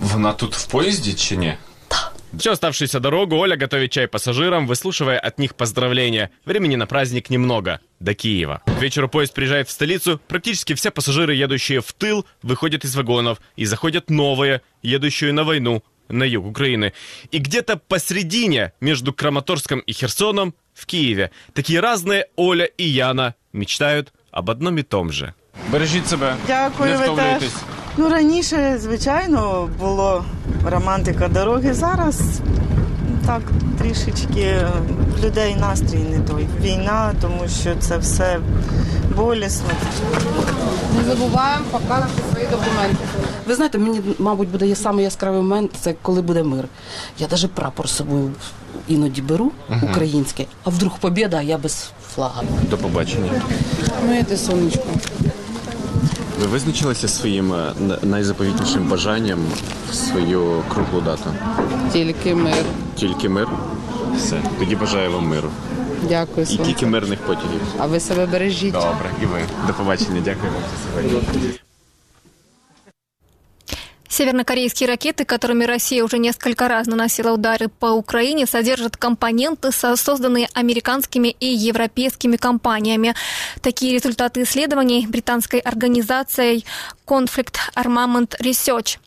Вона 0.00 0.32
тут 0.32 0.56
в 0.56 0.66
поїзді 0.66 1.12
чи 1.12 1.36
ні? 1.36 1.54
Всю 2.38 2.50
оставшуюся 2.50 3.00
дорогу 3.00 3.36
Оля 3.36 3.56
готовит 3.56 3.92
чай 3.92 4.08
пассажирам, 4.08 4.66
выслушивая 4.66 5.18
от 5.18 5.38
них 5.38 5.54
поздравления. 5.54 6.30
Времени 6.44 6.76
на 6.76 6.86
праздник 6.86 7.30
немного. 7.30 7.80
До 8.00 8.14
Киева. 8.14 8.62
К 8.66 8.82
вечеру 8.82 9.08
поезд 9.08 9.34
приезжает 9.34 9.68
в 9.68 9.70
столицу. 9.70 10.20
Практически 10.28 10.74
все 10.74 10.90
пассажиры, 10.90 11.34
едущие 11.34 11.80
в 11.80 11.92
тыл, 11.92 12.26
выходят 12.42 12.84
из 12.84 12.96
вагонов. 12.96 13.38
И 13.56 13.64
заходят 13.64 14.10
новые, 14.10 14.60
едущие 14.82 15.32
на 15.32 15.44
войну, 15.44 15.82
на 16.08 16.24
юг 16.24 16.46
Украины. 16.46 16.92
И 17.30 17.38
где-то 17.38 17.76
посередине, 17.76 18.72
между 18.80 19.12
Краматорском 19.12 19.80
и 19.80 19.92
Херсоном, 19.92 20.54
в 20.74 20.86
Киеве, 20.86 21.30
такие 21.52 21.80
разные 21.80 22.26
Оля 22.36 22.64
и 22.64 22.84
Яна 22.84 23.34
мечтают 23.52 24.12
об 24.30 24.50
одном 24.50 24.78
и 24.78 24.82
том 24.82 25.12
же. 25.12 25.34
Бережіть 25.72 26.08
себе. 26.08 26.36
Дякую, 26.46 26.90
не 26.90 26.96
ви 26.96 27.04
теж. 27.04 27.12
втомлюйтесь. 27.14 27.54
Ну 27.96 28.08
раніше, 28.08 28.78
звичайно, 28.82 29.68
було 29.80 30.24
романтика 30.66 31.28
дороги. 31.28 31.74
Зараз 31.74 32.20
так 33.26 33.42
трішечки 33.78 34.40
е, 34.40 34.68
в 35.18 35.24
людей 35.24 35.56
настрій 35.60 35.98
не 35.98 36.18
той. 36.20 36.46
Війна, 36.60 37.14
тому 37.20 37.48
що 37.60 37.74
це 37.80 37.98
все 37.98 38.38
болісно. 39.16 39.68
Не 40.96 41.04
забуваємо 41.04 41.64
показати 41.70 42.22
свої 42.32 42.46
документи. 42.46 42.96
Ви 43.46 43.54
знаєте, 43.54 43.78
мені, 43.78 44.00
мабуть, 44.18 44.48
буде 44.48 44.66
є 44.66 44.76
самий 44.76 45.04
яскравий 45.04 45.40
момент, 45.40 45.70
це 45.80 45.94
коли 46.02 46.22
буде 46.22 46.42
мир. 46.42 46.64
Я 47.18 47.26
навіть 47.30 47.52
прапор 47.52 47.88
з 47.88 47.92
собою 47.92 48.30
іноді 48.88 49.22
беру, 49.22 49.50
український, 49.82 50.46
а 50.64 50.70
вдруг 50.70 50.98
побіда, 50.98 51.36
а 51.36 51.42
я 51.42 51.58
без 51.58 51.90
флага. 52.14 52.42
До 52.70 52.78
побачення. 52.78 53.30
Моє 54.06 54.22
ти 54.22 54.36
сонечко. 54.36 54.82
Ви 56.40 56.46
визначилися 56.46 57.08
своїм 57.08 57.52
е, 57.54 57.72
найзаповітнішим 58.02 58.88
бажанням 58.88 59.38
в 59.90 59.94
свою 59.94 60.62
круглу 60.68 61.00
дату? 61.00 61.34
Тільки 61.92 62.34
мир. 62.34 62.64
Тільки 62.94 63.28
мир? 63.28 63.48
Все. 64.16 64.42
Тоді 64.58 64.76
бажаю 64.76 65.12
вам 65.12 65.26
миру. 65.28 65.48
Дякую, 66.08 66.46
І 66.50 66.56
тільки 66.56 66.86
мирних 66.86 67.18
потягів. 67.18 67.60
А 67.78 67.86
ви 67.86 68.00
себе 68.00 68.26
бережіть. 68.26 68.72
Добре, 68.72 69.10
і 69.22 69.26
ви. 69.26 69.40
До 69.66 69.72
побачення. 69.74 70.20
Дякую 70.24 70.52
вам 70.52 70.62
за 70.62 71.02
сьогодні. 71.12 71.58
Севернокорейские 74.14 74.88
ракеты, 74.88 75.24
которыми 75.24 75.64
Россия 75.64 76.04
уже 76.04 76.18
несколько 76.18 76.68
раз 76.68 76.86
наносила 76.86 77.32
удары 77.32 77.66
по 77.68 77.86
Украине, 77.86 78.46
содержат 78.46 78.96
компоненты, 78.96 79.72
со- 79.72 79.96
созданные 79.96 80.48
американскими 80.54 81.34
и 81.40 81.46
европейскими 81.46 82.36
компаниями. 82.36 83.16
Такие 83.60 83.92
результаты 83.92 84.44
исследований 84.44 85.08
британской 85.08 85.58
организацией 85.58 86.64
Conflict 87.08 87.56
Armament 87.74 88.38
Research. 88.40 88.98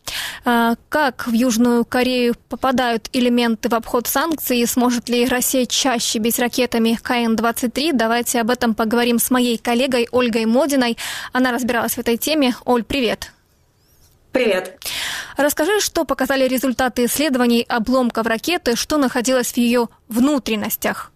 А, 0.43 0.75
Как 0.89 1.25
в 1.25 1.31
Южную 1.31 1.85
Корею 1.85 2.35
попадают 2.49 3.07
элементы 3.13 3.69
в 3.69 3.75
обход 3.75 4.07
санкций 4.07 4.67
сможет 4.67 5.07
ли 5.07 5.25
Россия 5.25 5.65
чаще 5.65 6.19
бить 6.19 6.37
ракетами 6.37 6.99
КН-23? 7.01 7.91
Давайте 7.93 8.41
об 8.41 8.49
этом 8.49 8.75
поговорим 8.75 9.19
с 9.19 9.31
моей 9.31 9.57
коллегой 9.57 10.09
Ольгой 10.11 10.45
Модиной. 10.45 10.97
Она 11.31 11.53
разбиралась 11.53 11.93
в 11.93 11.97
этой 11.99 12.17
теме. 12.17 12.57
Оль, 12.65 12.83
привет. 12.83 13.31
Привет. 14.37 14.79
Расскажи, 15.35 15.81
что 15.81 16.05
показали 16.05 16.47
результаты 16.47 17.05
исследований 17.05 17.65
обломков 17.67 18.27
ракеты, 18.27 18.75
что 18.75 18.97
находилось 18.97 19.53
в 19.53 19.57
ее 19.57 19.87
внутренностях. 20.09 21.11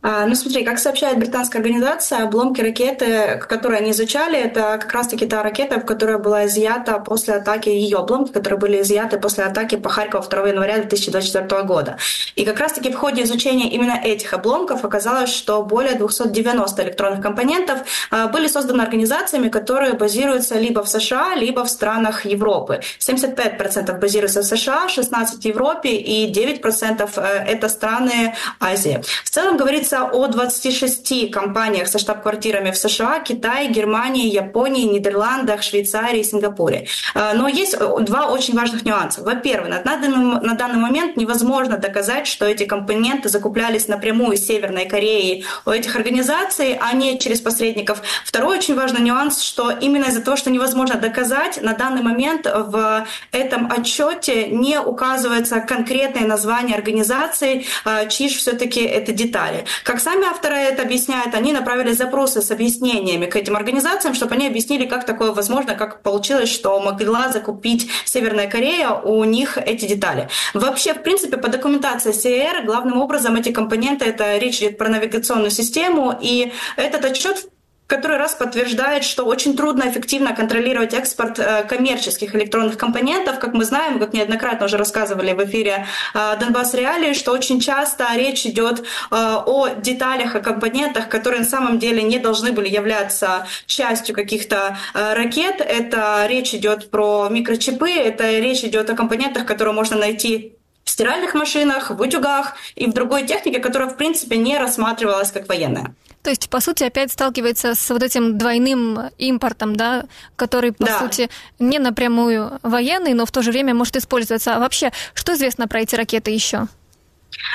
А, 0.00 0.26
Ну 0.26 0.34
смотри, 0.36 0.64
как 0.64 0.78
сообщает 0.78 1.18
британская 1.18 1.58
организация, 1.58 2.22
обломки 2.22 2.60
ракеты, 2.60 3.42
которые 3.48 3.80
они 3.80 3.90
изучали, 3.90 4.38
это 4.38 4.78
как 4.80 4.92
раз-таки 4.92 5.26
та 5.26 5.42
ракета, 5.42 5.80
которая 5.80 6.18
была 6.18 6.46
изъята 6.46 7.00
после 7.00 7.34
атаки, 7.34 7.68
ее 7.68 7.98
обломки, 7.98 8.30
которые 8.30 8.60
были 8.60 8.80
изъяты 8.80 9.18
после 9.18 9.42
атаки 9.42 9.76
по 9.76 9.88
Харькову 9.88 10.28
2 10.28 10.48
января 10.48 10.78
2024 10.78 11.62
года. 11.64 11.98
И 12.36 12.44
как 12.44 12.60
раз-таки 12.60 12.92
в 12.92 12.96
ходе 12.96 13.24
изучения 13.24 13.70
именно 13.70 14.00
этих 14.00 14.32
обломков 14.32 14.84
оказалось, 14.84 15.30
что 15.30 15.64
более 15.64 15.94
290 15.94 16.82
электронных 16.84 17.20
компонентов 17.20 17.80
а, 18.12 18.28
были 18.28 18.46
созданы 18.46 18.82
организациями, 18.82 19.48
которые 19.48 19.94
базируются 19.94 20.58
либо 20.60 20.84
в 20.84 20.88
США, 20.88 21.34
либо 21.34 21.64
в 21.64 21.68
странах 21.68 22.24
Европы. 22.24 22.80
75% 23.00 23.98
базируются 23.98 24.42
в 24.42 24.44
США, 24.44 24.86
16% 24.86 25.40
в 25.40 25.44
Европе 25.44 25.90
и 25.90 26.32
9% 26.32 27.10
э, 27.16 27.20
это 27.48 27.68
страны 27.68 28.34
Азии. 28.60 29.02
В 29.24 29.30
целом 29.30 29.56
говорится 29.56 29.87
о 29.92 30.26
26 30.26 31.30
компаниях 31.30 31.88
со 31.88 31.98
штаб-квартирами 31.98 32.70
в 32.70 32.76
США, 32.76 33.20
Китае, 33.20 33.68
Германии, 33.68 34.28
Японии, 34.28 34.84
Нидерландах, 34.84 35.62
Швейцарии, 35.62 36.22
Сингапуре. 36.22 36.86
Э, 37.14 37.32
Но 37.34 37.48
есть 37.48 37.74
э, 37.74 37.96
два 38.00 38.26
очень 38.26 38.54
важных 38.54 38.84
нюанса. 38.84 39.22
Во-первых, 39.22 39.68
на 39.68 39.82
данный, 39.82 40.08
на 40.08 40.54
данный 40.54 40.78
момент 40.78 41.16
невозможно 41.16 41.76
доказать, 41.78 42.26
что 42.26 42.46
эти 42.46 42.64
компоненты 42.64 43.28
закуплялись 43.28 43.88
напрямую 43.88 44.32
из 44.32 44.46
Северной 44.46 44.86
Кореи 44.86 45.44
у 45.66 45.70
этих 45.70 45.96
организаций, 45.96 46.78
а 46.80 46.92
не 46.92 47.18
через 47.18 47.40
посредников. 47.40 48.02
Второй 48.24 48.58
очень 48.58 48.74
важный 48.74 49.00
нюанс, 49.00 49.42
что 49.42 49.70
именно 49.70 50.06
из-за 50.06 50.20
того, 50.20 50.36
что 50.36 50.50
невозможно 50.50 50.96
доказать, 50.96 51.62
на 51.62 51.74
данный 51.74 52.02
момент 52.02 52.46
в 52.46 53.06
этом 53.32 53.70
отчете 53.70 54.48
не 54.48 54.80
указывается 54.80 55.60
конкретное 55.60 56.26
название 56.26 56.76
организации, 56.76 57.64
э, 57.84 58.08
чьи 58.08 58.28
же 58.28 58.38
все-таки 58.38 58.80
это 58.80 59.12
детали. 59.12 59.64
Как 59.84 60.00
сами 60.00 60.26
авторы 60.26 60.56
это 60.56 60.82
объясняют, 60.82 61.34
они 61.34 61.52
направили 61.52 61.92
запросы 61.92 62.42
с 62.42 62.50
объяснениями 62.50 63.26
к 63.26 63.36
этим 63.36 63.56
организациям, 63.56 64.14
чтобы 64.14 64.34
они 64.34 64.46
объяснили, 64.46 64.86
как 64.86 65.04
такое 65.04 65.32
возможно, 65.32 65.74
как 65.74 66.02
получилось, 66.02 66.50
что 66.52 66.80
могла 66.80 67.28
закупить 67.30 67.90
Северная 68.04 68.48
Корея 68.48 68.90
у 68.90 69.24
них 69.24 69.58
эти 69.58 69.86
детали. 69.86 70.28
Вообще, 70.54 70.94
в 70.94 71.02
принципе, 71.02 71.36
по 71.36 71.48
документации 71.48 72.12
СЕР 72.12 72.64
главным 72.64 73.00
образом 73.00 73.36
эти 73.36 73.50
компоненты, 73.50 74.04
это 74.04 74.36
речь 74.38 74.58
идет 74.58 74.78
про 74.78 74.88
навигационную 74.88 75.50
систему, 75.50 76.16
и 76.20 76.52
этот 76.76 77.04
отчет 77.04 77.48
который 77.88 78.18
раз 78.18 78.34
подтверждает, 78.34 79.02
что 79.02 79.24
очень 79.24 79.56
трудно 79.56 79.88
эффективно 79.88 80.34
контролировать 80.34 80.92
экспорт 80.92 81.38
э, 81.38 81.64
коммерческих 81.64 82.34
электронных 82.34 82.76
компонентов. 82.76 83.38
Как 83.38 83.54
мы 83.54 83.64
знаем, 83.64 83.98
как 83.98 84.12
неоднократно 84.12 84.66
уже 84.66 84.76
рассказывали 84.76 85.32
в 85.32 85.42
эфире 85.46 85.86
э, 86.12 86.36
Донбасс 86.38 86.74
Реалии, 86.74 87.14
что 87.14 87.32
очень 87.32 87.60
часто 87.60 88.06
речь 88.14 88.44
идет 88.44 88.80
э, 88.80 88.84
о 89.10 89.68
деталях, 89.68 90.36
о 90.36 90.40
компонентах, 90.40 91.08
которые 91.08 91.40
на 91.40 91.48
самом 91.48 91.78
деле 91.78 92.02
не 92.02 92.18
должны 92.18 92.52
были 92.52 92.68
являться 92.68 93.46
частью 93.64 94.14
каких-то 94.14 94.76
ракет. 94.92 95.62
Это 95.62 96.26
речь 96.28 96.54
идет 96.54 96.90
про 96.90 97.28
микрочипы, 97.30 97.90
это 97.90 98.38
речь 98.38 98.64
идет 98.64 98.90
о 98.90 98.94
компонентах, 98.94 99.46
которые 99.46 99.72
можно 99.72 99.96
найти 99.96 100.52
в 100.84 100.90
стиральных 100.90 101.32
машинах, 101.32 101.90
в 101.90 102.00
утюгах 102.00 102.56
и 102.76 102.86
в 102.86 102.92
другой 102.92 103.26
технике, 103.26 103.60
которая, 103.60 103.88
в 103.88 103.96
принципе, 103.96 104.36
не 104.36 104.58
рассматривалась 104.58 105.30
как 105.32 105.48
военная. 105.48 105.94
То 106.22 106.30
есть, 106.30 106.50
по 106.50 106.60
сути, 106.60 106.84
опять 106.84 107.12
сталкивается 107.12 107.74
с 107.74 107.90
вот 107.90 108.02
этим 108.02 108.38
двойным 108.38 109.10
импортом, 109.18 109.76
да, 109.76 110.04
который, 110.36 110.72
по 110.72 110.86
Да. 110.86 110.98
сути, 110.98 111.30
не 111.58 111.78
напрямую 111.78 112.58
военный, 112.62 113.14
но 113.14 113.24
в 113.24 113.30
то 113.30 113.42
же 113.42 113.50
время 113.50 113.74
может 113.74 113.96
использоваться. 113.96 114.56
А 114.56 114.58
вообще, 114.58 114.92
что 115.14 115.34
известно 115.34 115.68
про 115.68 115.80
эти 115.80 115.94
ракеты 115.94 116.30
еще? 116.30 116.66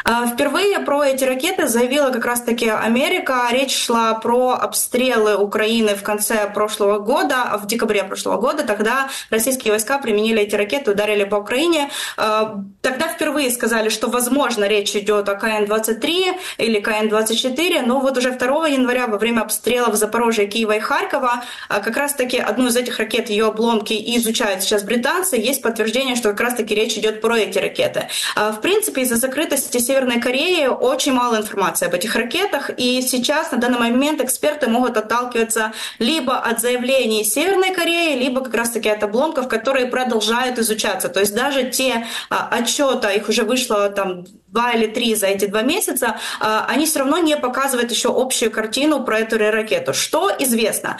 А, 0.06 0.28
Впервые 0.28 0.80
про 0.80 1.04
эти 1.04 1.24
ракеты 1.24 1.68
заявила 1.68 2.10
как 2.10 2.26
раз-таки 2.26 2.70
Америка. 2.70 3.48
Речь 3.52 3.76
шла 3.76 4.14
про 4.16 4.52
обстрелы 4.52 5.38
Украины 5.38 5.96
в 5.96 6.04
конце 6.04 6.50
прошлого 6.54 7.00
года, 7.00 7.44
а 7.44 7.58
в 7.58 7.68
декабре 7.68 8.04
прошлого 8.04 8.38
года. 8.38 8.64
Тогда 8.64 9.10
российские 9.30 9.72
войска 9.72 9.98
применили 10.00 10.42
эти 10.42 10.56
ракеты, 10.56 10.92
ударили 10.92 11.24
по 11.24 11.36
Украине. 11.36 11.90
А, 12.18 12.62
Тогда 12.82 13.08
впервые 13.08 13.50
сказали, 13.50 13.88
что, 13.90 14.10
возможно, 14.10 14.66
речь 14.66 14.94
идет 14.96 15.30
о 15.30 15.36
КН-23 15.36 16.36
или 16.58 16.82
КН-24, 16.82 17.84
но 17.86 18.02
вот 18.02 18.18
уже 18.18 18.32
2 18.32 18.68
января 18.68 19.08
во 19.08 19.18
время 19.18 19.42
обстрелов 19.42 19.96
Запорожья, 19.96 20.46
Киева 20.46 20.74
и 20.74 20.80
Харькова 20.80 21.44
как 21.70 21.96
раз-таки 21.96 22.38
одну 22.38 22.68
из 22.68 22.76
этих 22.76 23.00
ракет, 23.00 23.30
ее 23.30 23.48
обломки 23.48 23.94
изучают 24.18 24.64
сейчас 24.64 24.84
британцы. 24.84 25.38
Есть 25.38 25.62
подтверждение, 25.62 26.16
что 26.16 26.32
как 26.32 26.42
раз-таки 26.42 26.76
речь 26.76 26.98
идет 26.98 27.22
про 27.22 27.38
эти 27.38 27.58
ракеты. 27.58 28.10
В 28.36 28.60
принципе, 28.62 29.04
из-за 29.04 29.16
закрытости 29.16 29.63
Северной 29.72 30.20
Кореи 30.20 30.68
очень 30.68 31.14
мало 31.14 31.38
информации 31.38 31.88
об 31.88 31.94
этих 31.94 32.16
ракетах, 32.16 32.70
и 32.78 33.02
сейчас 33.02 33.52
на 33.52 33.58
данный 33.58 33.80
момент 33.80 34.22
эксперты 34.22 34.68
могут 34.70 34.98
отталкиваться 34.98 35.74
либо 36.00 36.38
от 36.38 36.60
заявлений 36.60 37.24
Северной 37.24 37.74
Кореи, 37.74 38.18
либо 38.18 38.42
как 38.42 38.54
раз-таки 38.54 38.90
от 38.90 39.04
обломков, 39.04 39.48
которые 39.48 39.88
продолжают 39.88 40.60
изучаться. 40.60 41.10
То 41.10 41.20
есть 41.20 41.36
даже 41.36 41.70
те 41.70 42.06
а, 42.30 42.48
отчеты, 42.50 43.16
их 43.16 43.30
уже 43.30 43.44
вышло 43.44 43.90
там 43.90 44.26
два 44.54 44.72
или 44.72 44.88
три 44.88 45.16
за 45.16 45.28
эти 45.28 45.46
два 45.46 45.64
месяца, 45.64 46.20
они 46.40 46.86
все 46.86 47.00
равно 47.00 47.18
не 47.18 47.36
показывают 47.36 47.92
еще 47.92 48.14
общую 48.16 48.52
картину 48.52 49.04
про 49.04 49.20
эту 49.20 49.38
ракету. 49.38 49.94
Что 49.94 50.32
известно? 50.40 50.98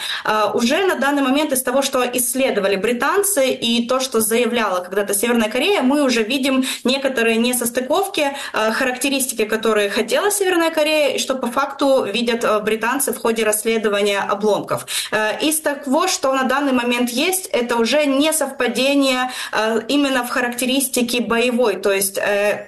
Уже 0.54 0.84
на 0.86 0.96
данный 0.96 1.22
момент 1.22 1.52
из 1.52 1.62
того, 1.62 1.82
что 1.82 2.04
исследовали 2.04 2.76
британцы 2.76 3.50
и 3.50 3.86
то, 3.86 4.00
что 4.00 4.20
заявляла 4.20 4.80
когда-то 4.80 5.14
Северная 5.14 5.48
Корея, 5.48 5.82
мы 5.82 6.02
уже 6.02 6.22
видим 6.24 6.64
некоторые 6.82 7.36
несостыковки, 7.36 8.32
характеристики, 8.52 9.44
которые 9.44 9.88
хотела 9.88 10.30
Северная 10.30 10.70
Корея, 10.70 11.14
и 11.14 11.18
что 11.18 11.36
по 11.36 11.46
факту 11.46 12.04
видят 12.04 12.44
британцы 12.64 13.12
в 13.12 13.18
ходе 13.18 13.44
расследования 13.44 14.18
обломков. 14.18 14.86
Из 15.40 15.60
того, 15.60 16.08
что 16.08 16.32
на 16.32 16.42
данный 16.42 16.72
момент 16.72 17.10
есть, 17.10 17.46
это 17.46 17.76
уже 17.76 18.06
не 18.06 18.32
совпадение 18.32 19.30
именно 19.86 20.24
в 20.24 20.30
характеристике 20.30 21.20
боевой. 21.20 21.76
То 21.76 21.92
есть, 21.92 22.18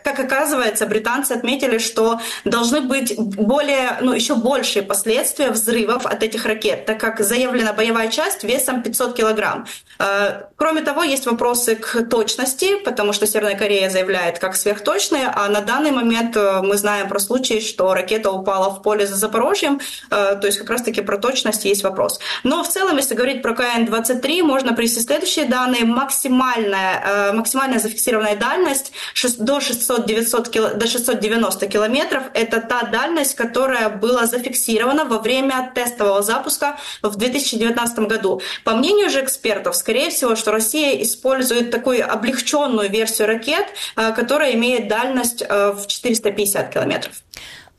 как 0.05 0.21
оказывается, 0.21 0.76
британцы 0.85 1.33
отметили, 1.33 1.79
что 1.79 2.21
должны 2.45 2.83
быть 2.83 3.15
более, 3.17 3.97
ну, 4.03 4.13
еще 4.13 4.35
большие 4.35 4.83
последствия 4.83 5.51
взрывов 5.51 6.05
от 6.05 6.23
этих 6.23 6.45
ракет, 6.45 6.85
так 6.85 7.01
как 7.01 7.21
заявлена 7.21 7.73
боевая 7.73 8.09
часть 8.09 8.45
весом 8.45 8.83
500 8.83 9.17
килограмм. 9.17 9.67
Э, 9.99 10.43
кроме 10.57 10.83
того, 10.83 11.03
есть 11.03 11.27
вопросы 11.27 11.77
к 11.77 12.09
точности, 12.09 12.77
потому 12.85 13.13
что 13.13 13.27
Северная 13.27 13.57
Корея 13.57 13.91
заявляет 13.91 14.39
как 14.39 14.57
сверхточные, 14.57 15.33
а 15.35 15.49
на 15.49 15.61
данный 15.61 15.91
момент 15.91 16.37
э, 16.37 16.61
мы 16.63 16.77
знаем 16.77 17.09
про 17.09 17.19
случай, 17.19 17.61
что 17.61 17.95
ракета 17.95 18.31
упала 18.31 18.71
в 18.71 18.83
поле 18.83 19.07
за 19.07 19.17
Запорожьем, 19.17 19.81
э, 20.11 20.37
то 20.41 20.47
есть 20.47 20.59
как 20.59 20.71
раз-таки 20.71 21.03
про 21.03 21.19
точность 21.19 21.65
есть 21.65 21.83
вопрос. 21.83 22.21
Но 22.45 22.63
в 22.63 22.69
целом, 22.69 22.97
если 22.97 23.15
говорить 23.15 23.43
про 23.43 23.55
КН-23, 23.55 24.43
можно 24.43 24.75
привести 24.75 25.01
следующие 25.01 25.47
данные. 25.47 25.85
Максимальная, 25.85 27.33
максимальная 27.33 27.79
зафиксированная 27.79 28.37
дальность 28.37 28.93
до 29.39 29.59
600-900 29.59 30.77
до 30.77 30.87
690 30.87 31.67
километров– 31.67 32.25
это 32.35 32.61
та 32.61 32.83
дальность, 32.83 33.35
которая 33.35 33.89
была 33.89 34.27
зафиксирована 34.27 35.05
во 35.05 35.19
время 35.19 35.73
тестового 35.75 36.23
запуска 36.23 36.79
в 37.03 37.17
2019 37.17 37.99
году. 38.01 38.41
По 38.65 38.75
мнению 38.75 39.11
же 39.11 39.23
экспертов, 39.23 39.77
скорее 39.87 40.11
всего, 40.11 40.35
что 40.35 40.51
Россия 40.51 41.01
использует 41.01 41.71
такую 41.71 42.13
облегченную 42.13 42.91
версию 42.91 43.29
ракет, 43.29 43.67
э, 43.95 44.13
которая 44.13 44.53
имеет 44.55 44.89
дальность 44.89 45.45
э, 45.49 45.71
в 45.71 45.87
450 45.87 46.75
километров. 46.75 47.13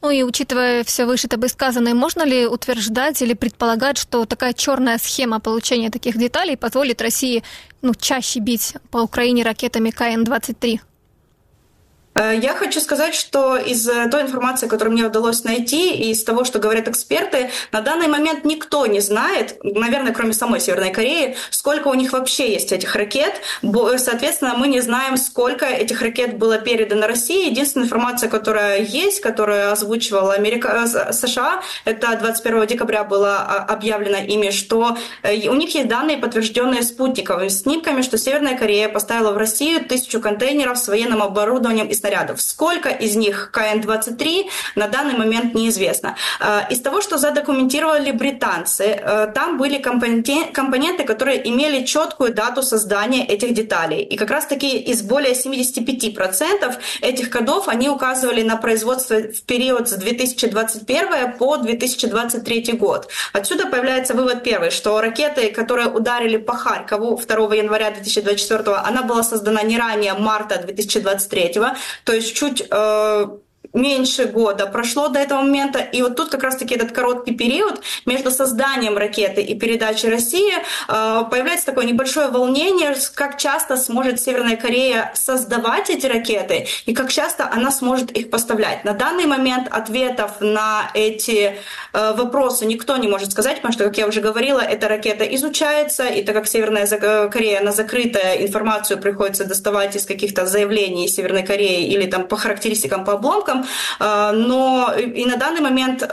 Ну 0.01 0.09
и 0.09 0.23
учитывая 0.23 0.85
все 0.85 1.05
выше 1.05 1.27
тобой 1.27 1.49
сказанное, 1.49 1.93
можно 1.93 2.23
ли 2.23 2.47
утверждать 2.47 3.21
или 3.21 3.33
предполагать, 3.33 3.97
что 3.97 4.25
такая 4.25 4.53
черная 4.53 4.97
схема 4.99 5.41
получения 5.41 5.89
таких 5.89 6.17
деталей 6.17 6.55
позволит 6.55 7.01
России 7.01 7.43
ну, 7.81 7.93
чаще 7.93 8.39
бить 8.39 8.75
по 8.89 8.99
Украине 8.99 9.43
ракетами 9.43 9.89
КН-23? 9.89 10.79
Э, 12.17 12.35
я 12.35 12.53
хочу 12.53 12.79
сказать, 12.79 13.13
что 13.13 13.57
из 13.57 13.87
э, 13.87 14.09
той 14.09 14.23
информации, 14.23 14.67
которую 14.67 14.93
мне 14.93 15.05
удалось 15.05 15.43
найти, 15.43 15.93
и 15.93 16.11
из 16.11 16.23
того, 16.23 16.43
что 16.43 16.59
говорят 16.59 16.87
эксперты, 16.87 17.51
на 17.71 17.81
данный 17.81 18.07
момент 18.07 18.43
никто 18.43 18.85
не 18.87 18.99
знает, 18.99 19.57
наверное, 19.63 20.13
кроме 20.13 20.33
самой 20.33 20.59
Северной 20.59 20.91
Кореи, 20.91 21.35
сколько 21.51 21.89
у 21.89 21.93
них 21.93 22.13
вообще 22.13 22.51
есть 22.51 22.71
этих 22.71 22.95
ракет. 22.95 23.41
Соответственно, 23.97 24.55
мы 24.57 24.67
не 24.67 24.81
знаем, 24.81 25.17
сколько 25.17 25.65
этих 25.65 26.01
ракет 26.01 26.37
было 26.37 26.57
передано 26.57 27.07
России. 27.07 27.49
Единственная 27.49 27.85
информация, 27.85 28.29
которая 28.29 28.81
есть, 28.81 29.21
которую 29.21 29.71
озвучивала 29.71 30.33
Америка, 30.33 30.85
э, 30.85 31.13
США, 31.13 31.61
это 31.85 32.17
21 32.19 32.65
декабря 32.65 33.03
было 33.03 33.37
а, 33.37 33.65
объявлено 33.65 34.17
ими, 34.17 34.49
что 34.49 34.97
у 35.23 35.53
них 35.53 35.75
есть 35.75 35.87
данные, 35.87 36.17
подтвержденные 36.17 36.81
спутниковыми 36.81 37.49
снимками, 37.49 38.01
что 38.01 38.17
Северная 38.17 38.57
Корея 38.57 38.89
поставила 38.89 39.31
в 39.31 39.37
Россию 39.37 39.85
тысячу 39.85 40.19
контейнеров 40.19 40.77
с 40.77 40.87
военным 40.87 41.21
оборудованием 41.21 41.87
и 41.87 41.93
снарядов. 42.07 42.41
Сколько 42.41 42.89
из 42.89 43.15
них 43.15 43.49
КН-23 43.51 44.49
на 44.75 44.87
данный 44.87 45.17
момент 45.17 45.55
неизвестно. 45.55 46.15
Э, 46.39 46.61
из 46.69 46.81
того, 46.81 47.01
что 47.01 47.17
задокументировали 47.17 48.11
британцы, 48.11 48.83
э, 48.83 49.31
там 49.33 49.57
были 49.57 49.77
компоненты, 49.77 51.03
которые 51.03 51.49
имели 51.49 51.85
четкую 51.85 52.33
дату 52.33 52.63
создания 52.63 53.25
этих 53.25 53.53
деталей. 53.53 54.01
И 54.03 54.17
как 54.17 54.31
раз-таки 54.31 54.77
из 54.77 55.01
более 55.01 55.33
75% 55.33 56.77
этих 57.01 57.29
кодов 57.29 57.67
они 57.67 57.89
указывали 57.89 58.43
на 58.43 58.57
производство 58.57 59.15
в 59.15 59.41
период 59.45 59.87
с 59.87 59.93
2021 59.93 61.33
по 61.37 61.57
2023 61.57 62.73
год. 62.73 63.09
Отсюда 63.33 63.65
появляется 63.65 64.13
вывод 64.13 64.43
первый, 64.43 64.71
что 64.71 65.01
ракеты, 65.01 65.51
которые 65.51 65.87
ударили 65.87 66.37
по 66.37 66.53
Харькову 66.53 67.21
2 67.27 67.55
января 67.55 67.91
2024, 67.91 68.77
она 68.77 69.03
была 69.03 69.23
создана 69.23 69.63
не 69.63 69.77
ранее 69.77 70.13
марта 70.13 70.57
2023, 70.57 71.53
то 72.03 72.13
есть 72.13 72.35
чуть 72.35 72.65
э, 72.69 73.27
меньше 73.73 74.25
года 74.25 74.67
прошло 74.67 75.09
до 75.09 75.19
этого 75.19 75.41
момента, 75.41 75.79
и 75.79 76.01
вот 76.01 76.15
тут 76.15 76.29
как 76.29 76.43
раз-таки 76.43 76.75
этот 76.75 76.91
короткий 76.91 77.33
период 77.33 77.81
между 78.05 78.31
созданием 78.31 78.97
ракеты 78.97 79.41
и 79.41 79.57
передачей 79.57 80.09
России 80.09 80.53
э, 80.53 81.23
появляется 81.29 81.65
такое 81.65 81.85
небольшое 81.85 82.27
волнение, 82.29 82.95
как 83.15 83.37
часто 83.37 83.77
сможет 83.77 84.19
Северная 84.19 84.55
Корея 84.55 85.11
создавать 85.15 85.89
эти 85.89 86.05
ракеты 86.05 86.67
и 86.85 86.93
как 86.93 87.11
часто 87.11 87.49
она 87.51 87.71
сможет 87.71 88.11
их 88.11 88.29
поставлять. 88.29 88.83
На 88.83 88.93
данный 88.93 89.25
момент 89.25 89.67
ответов 89.71 90.39
на 90.39 90.89
эти 90.93 91.57
э, 91.93 92.13
вопросы 92.13 92.65
никто 92.65 92.97
не 92.97 93.07
может 93.07 93.31
сказать, 93.31 93.57
потому 93.57 93.73
что, 93.73 93.85
как 93.85 93.97
я 93.97 94.07
уже 94.07 94.21
говорила, 94.21 94.59
эта 94.59 94.87
ракета 94.87 95.23
изучается, 95.23 96.07
и 96.07 96.23
так 96.23 96.35
как 96.35 96.47
Северная 96.47 96.87
Корея, 97.29 97.61
она 97.61 97.71
закрытая, 97.71 98.45
информацию 98.45 98.99
приходится 98.99 99.45
доставать 99.45 99.95
из 99.95 100.05
каких-то 100.05 100.45
заявлений 100.45 101.07
Северной 101.07 101.43
Кореи 101.43 101.87
или 101.87 102.05
там 102.05 102.27
по 102.27 102.37
характеристикам, 102.37 103.05
по 103.05 103.13
обломкам, 103.13 103.56
а, 103.99 104.31
но 104.31 104.93
и 104.93 105.25
на 105.25 105.37
данный 105.37 105.61
момент 105.61 106.03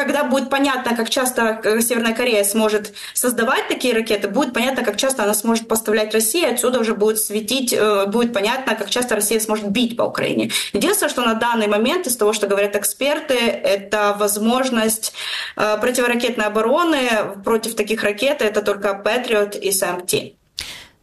когда 0.00 0.24
будет 0.24 0.50
понятно, 0.50 0.96
как 0.96 1.10
часто 1.10 1.60
э, 1.62 1.80
Северная 1.80 2.14
Корея 2.14 2.44
сможет 2.44 2.94
создавать 3.12 3.68
такие 3.68 3.94
ракеты, 3.94 4.28
будет 4.28 4.54
понятно, 4.54 4.82
как 4.82 4.96
часто 4.96 5.24
она 5.24 5.34
сможет 5.34 5.68
поставлять 5.68 6.14
России, 6.14 6.44
отсюда 6.44 6.80
уже 6.80 6.94
будет 6.94 7.18
светить, 7.18 7.72
э, 7.72 8.06
будет 8.06 8.32
понятно, 8.32 8.76
как 8.76 8.88
часто 8.88 9.14
Россия 9.14 9.40
сможет 9.40 9.68
бить 9.68 9.96
по 9.96 10.04
Украине. 10.04 10.50
Единственное, 10.72 11.10
что 11.10 11.22
на 11.22 11.34
данный 11.34 11.66
момент, 11.66 12.06
из 12.06 12.16
того, 12.16 12.32
что 12.32 12.46
говорят 12.46 12.76
эксперты, 12.76 13.34
это 13.34 14.16
возможность 14.18 15.12
э, 15.56 15.76
противоракетной 15.80 16.46
обороны 16.46 16.98
против 17.44 17.74
таких 17.74 18.02
ракет, 18.02 18.42
это 18.42 18.62
только 18.62 19.00
Patriot 19.04 19.58
и 19.58 19.70
SAMT. 19.70 20.39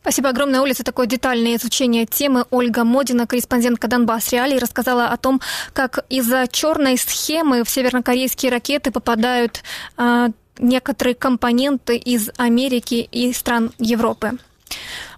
Спасибо 0.07 0.29
огромное, 0.29 0.61
Оля, 0.61 0.71
за 0.71 0.85
такое 0.85 1.05
детальное 1.05 1.57
изучение 1.57 2.05
темы. 2.05 2.45
Ольга 2.49 2.85
Модина, 2.85 3.27
корреспондентка 3.27 3.89
Донбасс 3.89 4.31
Реалий, 4.31 4.57
рассказала 4.57 5.07
о 5.07 5.17
том, 5.17 5.41
как 5.73 6.05
из-за 6.07 6.47
черной 6.49 6.97
схемы 6.97 7.65
в 7.65 7.69
севернокорейские 7.69 8.49
ракеты 8.49 8.91
попадают 8.91 9.63
э, 9.97 10.29
некоторые 10.59 11.13
компоненты 11.13 11.97
из 11.97 12.29
Америки 12.37 13.05
и 13.11 13.33
стран 13.33 13.73
Европы. 13.79 14.37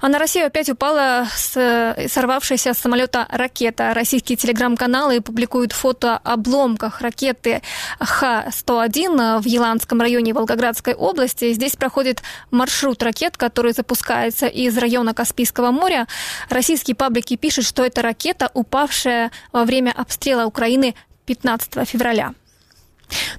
А 0.02 0.08
на 0.08 0.18
Россию 0.18 0.48
опять 0.48 0.70
упала 0.70 1.28
сорвавшаяся 1.34 2.74
с 2.74 2.78
самолета 2.78 3.28
ракета. 3.30 3.94
Российские 3.94 4.38
телеграм-каналы 4.38 5.20
публикуют 5.22 5.74
фото 5.74 6.18
обломках 6.18 7.02
ракеты 7.02 7.62
Х-101 8.00 9.42
в 9.42 9.46
Еланском 9.46 10.00
районе 10.00 10.34
Волгоградской 10.34 10.94
области. 10.94 11.52
Здесь 11.52 11.76
проходит 11.76 12.22
маршрут 12.50 13.04
ракет, 13.04 13.36
который 13.36 13.74
запускается 13.74 14.48
из 14.48 14.78
района 14.78 15.14
Каспийского 15.14 15.72
моря. 15.72 16.08
Российские 16.50 16.96
паблики 16.96 17.36
пишут, 17.36 17.66
что 17.66 17.84
это 17.84 18.02
ракета, 18.02 18.50
упавшая 18.54 19.32
во 19.52 19.66
время 19.66 19.92
обстрела 19.92 20.46
Украины 20.46 20.96
15 21.26 21.88
февраля. 21.88 22.34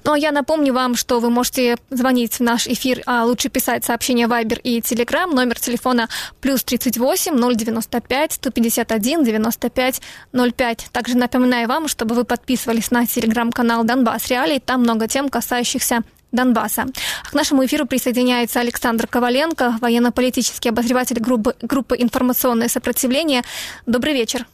Ну 0.03 0.13
а 0.13 0.17
я 0.17 0.31
напомню 0.31 0.73
вам, 0.73 0.95
что 0.95 1.19
вы 1.19 1.29
можете 1.29 1.77
звонить 1.89 2.35
в 2.35 2.39
наш 2.41 2.67
эфир, 2.67 3.01
а 3.05 3.25
лучше 3.25 3.49
писать 3.49 3.85
сообщения 3.85 4.27
Viber 4.27 4.59
и 4.61 4.79
Telegram. 4.79 5.33
Номер 5.33 5.59
телефона 5.59 6.09
плюс 6.39 6.63
38 6.63 7.55
095 7.55 8.33
151 8.33 9.23
95 9.23 10.01
05. 10.33 10.87
Также 10.91 11.17
напоминаю 11.17 11.67
вам, 11.67 11.87
чтобы 11.87 12.15
вы 12.15 12.23
подписывались 12.23 12.91
на 12.91 13.05
телеграм-канал 13.05 13.83
Донбасс 13.83 14.27
Реалий. 14.27 14.59
Там 14.59 14.81
много 14.81 15.07
тем, 15.07 15.29
касающихся 15.29 16.03
Донбасса. 16.31 16.85
К 17.29 17.33
нашему 17.33 17.65
эфиру 17.65 17.85
присоединяется 17.85 18.59
Александр 18.59 19.07
Коваленко, 19.07 19.77
военно-политический 19.81 20.69
обозреватель 20.69 21.19
группы, 21.19 21.55
группы 21.61 21.95
«Информационное 21.99 22.69
сопротивление». 22.69 23.43
Добрый 23.85 24.13
вечер. 24.13 24.45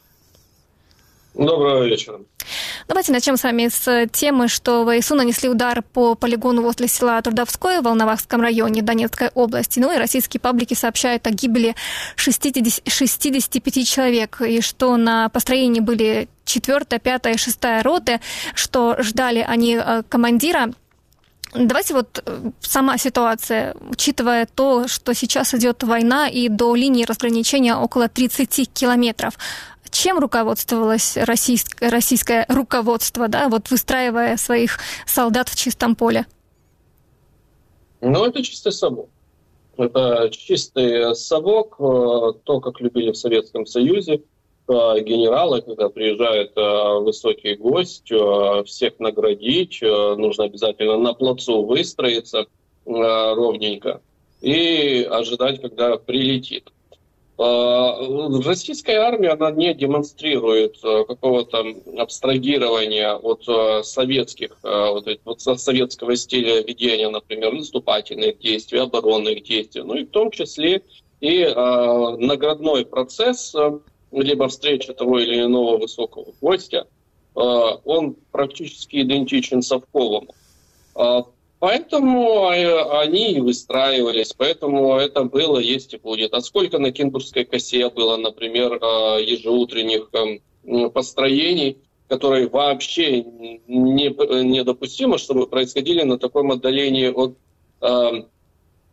Доброго 1.38 1.84
вечера. 1.84 2.20
Давайте 2.88 3.12
начнем 3.12 3.38
с 3.38 3.44
вами 3.44 3.68
с 3.68 4.08
темы, 4.12 4.48
что 4.48 4.84
ВСУ 4.90 5.14
нанесли 5.14 5.50
удар 5.50 5.84
по 5.84 6.16
полигону 6.16 6.64
возле 6.64 6.88
села 6.88 7.22
Трудовское 7.22 7.82
в 7.82 7.84
Волновахском 7.84 8.42
районе 8.42 8.82
Донецкой 8.82 9.30
области. 9.36 9.80
Ну 9.80 9.94
и 9.94 9.98
российские 9.98 10.42
паблики 10.42 10.74
сообщают 10.74 11.28
о 11.28 11.30
гибели 11.30 11.76
60, 12.16 12.92
65 12.92 13.88
человек, 13.88 14.42
и 14.42 14.62
что 14.62 14.98
на 14.98 15.30
построении 15.30 15.80
были 15.80 16.28
4, 16.46 16.86
5, 17.00 17.40
6 17.40 17.60
роты, 17.84 18.20
что 18.56 18.96
ждали 19.00 19.46
они 19.48 19.76
э, 19.76 20.02
командира 20.10 20.72
Давайте 21.54 21.94
вот 21.94 22.22
э, 22.26 22.52
сама 22.60 22.98
ситуация, 22.98 23.74
учитывая 23.90 24.46
то, 24.46 24.88
что 24.88 25.14
сейчас 25.14 25.54
идет 25.54 25.82
война 25.84 26.28
и 26.28 26.50
до 26.50 26.76
линии 26.76 27.06
разграничения 27.06 27.76
около 27.76 28.10
30 28.10 28.70
километров. 28.74 29.38
Чем 29.90 30.20
руководствовалось 30.20 31.18
российское, 31.18 31.90
российское 31.90 32.46
руководство, 32.50 33.28
да, 33.28 33.50
вот 33.50 33.70
выстраивая 33.70 34.38
своих 34.38 34.80
солдат 35.06 35.50
в 35.50 35.56
чистом 35.56 35.96
поле? 35.96 36.26
Ну, 38.02 38.26
это 38.26 38.44
чистый 38.44 38.72
совок. 38.72 39.10
Это 39.78 40.30
чистый 40.32 41.16
совок, 41.16 41.76
э, 41.80 42.34
то, 42.44 42.60
как 42.60 42.82
любили 42.82 43.12
в 43.12 43.18
Советском 43.18 43.68
Союзе, 43.68 44.16
э, 44.16 44.72
генералы, 45.02 45.62
когда 45.62 45.90
приезжает 45.90 46.54
э, 46.56 47.00
высокий 47.00 47.56
гость, 47.56 48.12
всех 48.66 49.00
наградить, 49.00 49.80
нужно 49.82 50.46
обязательно 50.46 50.98
на 50.98 51.14
плацу 51.14 51.64
выстроиться 51.64 52.48
ровненько 52.86 54.02
и 54.42 55.08
ожидать, 55.10 55.62
когда 55.62 55.98
прилетит. 55.98 56.72
Российская 57.38 58.98
армия, 58.98 59.30
она 59.30 59.52
не 59.52 59.74
демонстрирует 59.76 60.80
какого-то 60.82 61.64
абстрагирования 61.98 63.14
от 63.14 63.86
советских, 63.86 64.58
вот, 64.64 65.08
вот 65.24 65.42
советского 65.42 66.16
стиля 66.16 66.64
ведения, 66.64 67.10
например, 67.10 67.54
наступательных 67.54 68.40
действий, 68.40 68.80
оборонных 68.80 69.44
действий, 69.44 69.84
ну 69.84 69.94
и 69.96 70.06
в 70.06 70.10
том 70.10 70.32
числе 70.32 70.82
и 71.22 71.44
наградной 71.46 72.86
процесс, 72.86 73.54
либо 74.12 74.48
встреча 74.48 74.94
того 74.94 75.20
или 75.20 75.42
иного 75.44 75.78
высокого 75.78 76.34
гостя, 76.42 76.88
он 77.36 78.16
практически 78.32 79.04
идентичен 79.04 79.62
совковому. 79.62 80.34
Поэтому 81.60 82.48
они 82.48 83.34
и 83.34 83.40
выстраивались, 83.40 84.34
поэтому 84.34 84.96
это 84.98 85.24
было, 85.24 85.58
есть 85.58 85.94
и 85.94 85.98
будет. 85.98 86.34
А 86.34 86.42
сколько 86.42 86.78
на 86.78 86.92
Кинбургской 86.92 87.46
косе 87.46 87.90
было, 87.90 88.16
например, 88.16 88.78
а, 88.80 89.18
ежеутренних 89.18 90.10
эм, 90.14 90.92
построений, 90.92 91.78
которые 92.08 92.48
вообще 92.48 93.24
не, 93.24 94.10
недопустимо, 94.44 95.18
чтобы 95.18 95.48
происходили 95.48 96.04
на 96.04 96.18
таком 96.18 96.52
отдалении 96.52 97.08
от 97.08 97.38
э, 97.82 98.24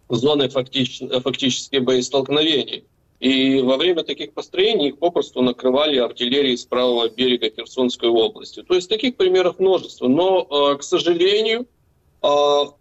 зоны 0.08 0.48
фактич, 0.48 1.00
фактически 1.22 1.76
боестолкновений. 1.76 2.84
И 3.20 3.60
во 3.60 3.76
время 3.76 4.02
таких 4.02 4.32
построений 4.32 4.88
их 4.88 4.98
попросту 4.98 5.42
накрывали 5.42 5.98
артиллерией 5.98 6.56
с 6.56 6.64
правого 6.64 7.08
берега 7.08 7.50
Херсонской 7.50 8.08
области. 8.08 8.62
То 8.62 8.74
есть 8.74 8.88
таких 8.88 9.16
примеров 9.16 9.60
множество. 9.60 10.08
Но, 10.08 10.72
э, 10.72 10.78
к 10.78 10.82
сожалению, 10.82 11.66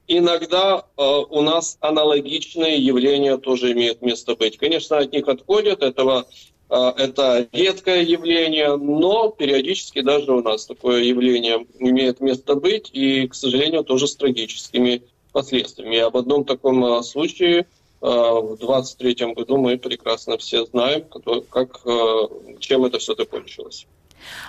иногда 0.08 0.86
а, 0.96 1.20
у 1.20 1.42
нас 1.42 1.78
аналогичные 1.82 2.78
явления 2.78 3.38
тоже 3.38 3.74
имеют 3.74 4.02
место 4.02 4.38
быть. 4.38 4.58
Конечно, 4.58 5.00
от 5.00 5.12
них 5.12 5.28
отходят, 5.28 5.84
этого, 5.84 6.26
а, 6.70 6.94
это 6.98 7.50
редкое 7.52 8.04
явление, 8.04 8.78
но 8.78 9.32
периодически 9.32 10.02
даже 10.02 10.32
у 10.32 10.42
нас 10.42 10.66
такое 10.66 11.04
явление 11.04 11.68
имеет 11.78 12.22
место 12.22 12.56
быть, 12.56 12.90
и, 12.94 13.28
к 13.28 13.36
сожалению, 13.36 13.84
тоже 13.84 14.08
с 14.08 14.16
трагическими 14.16 15.04
последствиями. 15.34 15.96
И 15.96 16.00
об 16.00 16.16
одном 16.16 16.46
таком 16.46 17.04
случае 17.04 17.66
в 18.00 18.58
23 18.60 19.34
году 19.34 19.58
мы 19.58 19.78
прекрасно 19.78 20.38
все 20.38 20.66
знаем, 20.66 21.06
как, 21.50 21.82
чем 22.60 22.86
это 22.86 23.00
все 23.00 23.16
закончилось. 23.16 23.88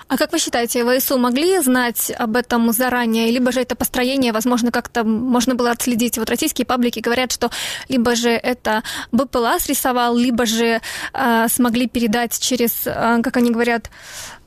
А 0.07 0.17
как 0.17 0.31
вы 0.31 0.39
считаете, 0.39 0.83
ВСУ 0.85 1.17
могли 1.17 1.59
знать 1.59 2.11
об 2.17 2.35
этом 2.35 2.71
заранее, 2.71 3.31
либо 3.31 3.51
же 3.51 3.61
это 3.61 3.75
построение, 3.75 4.31
возможно, 4.31 4.71
как-то 4.71 5.03
можно 5.03 5.55
было 5.55 5.71
отследить? 5.71 6.17
Вот 6.17 6.29
российские 6.29 6.65
паблики 6.65 6.99
говорят, 6.99 7.31
что 7.31 7.49
либо 7.89 8.15
же 8.15 8.29
это 8.29 8.83
БПЛА 9.11 9.59
срисовал, 9.59 10.15
либо 10.15 10.45
же 10.45 10.81
э, 11.13 11.47
смогли 11.49 11.87
передать 11.87 12.39
через, 12.39 12.85
э, 12.85 13.19
как 13.23 13.37
они 13.37 13.51
говорят, 13.51 13.89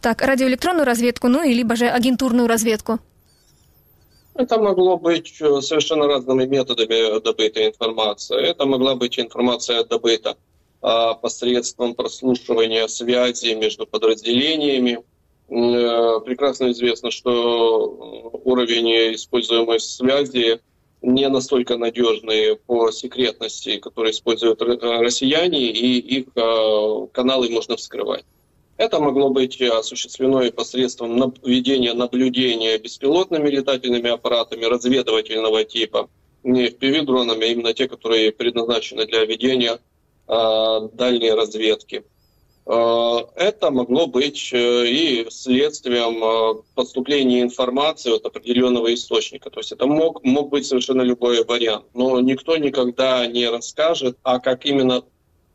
так, 0.01 0.23
радиоэлектронную 0.23 0.85
разведку, 0.85 1.29
ну 1.29 1.43
и 1.43 1.53
либо 1.53 1.77
же 1.77 1.89
агентурную 1.89 2.47
разведку. 2.47 3.01
Это 4.35 4.59
могло 4.59 4.97
быть 4.97 5.35
э, 5.41 5.61
совершенно 5.61 6.07
разными 6.07 6.45
методами 6.47 7.21
добытой 7.21 7.67
информации. 7.67 8.41
Это 8.41 8.67
могла 8.67 8.95
быть 8.95 9.19
информация 9.19 9.83
добыта 9.85 10.37
а, 10.81 11.15
посредством 11.15 11.95
прослушивания 11.95 12.87
связи 12.87 13.55
между 13.55 13.85
подразделениями, 13.85 15.03
прекрасно 15.49 16.71
известно, 16.73 17.11
что 17.11 18.41
уровень 18.45 19.15
используемой 19.15 19.81
связи 19.81 20.61
не 21.03 21.29
настолько 21.29 21.77
надежный 21.77 22.57
по 22.57 22.91
секретности, 22.91 23.79
которые 23.79 24.13
используют 24.13 24.61
россияне, 24.63 25.71
и 25.71 25.99
их 25.99 26.27
э, 26.35 27.07
каналы 27.13 27.49
можно 27.51 27.77
вскрывать. 27.77 28.25
Это 28.77 29.01
могло 29.01 29.31
быть 29.31 29.61
осуществлено 29.61 30.43
и 30.43 30.51
посредством 30.51 31.35
ведения 31.43 31.95
наблюдения 31.95 32.79
беспилотными 32.79 33.49
летательными 33.49 34.11
аппаратами 34.11 34.65
разведывательного 34.65 35.65
типа, 35.65 36.09
не 36.43 36.69
FPV-дронами, 36.69 37.45
а 37.45 37.47
именно 37.47 37.75
те, 37.75 37.89
которые 37.89 38.33
предназначены 38.33 39.07
для 39.07 39.25
ведения 39.25 39.79
э, 40.29 40.89
дальней 40.93 41.33
разведки. 41.33 42.05
Э, 42.71 43.21
это 43.35 43.71
могло 43.71 44.07
быть 44.07 44.51
э, 44.53 44.87
и 44.87 45.27
следствием 45.31 46.23
э, 46.23 46.63
поступления 46.75 47.41
информации 47.41 48.15
от 48.15 48.27
определенного 48.27 48.93
источника. 48.93 49.49
То 49.49 49.61
есть 49.61 49.73
это 49.73 49.87
мог, 49.87 50.23
мог 50.23 50.51
быть 50.51 50.67
совершенно 50.67 51.01
любой 51.01 51.43
вариант. 51.45 51.87
Но 51.95 52.21
никто 52.21 52.59
никогда 52.59 53.27
не 53.27 53.49
расскажет, 53.49 54.19
а 54.23 54.39
как 54.39 54.67
именно 54.67 55.03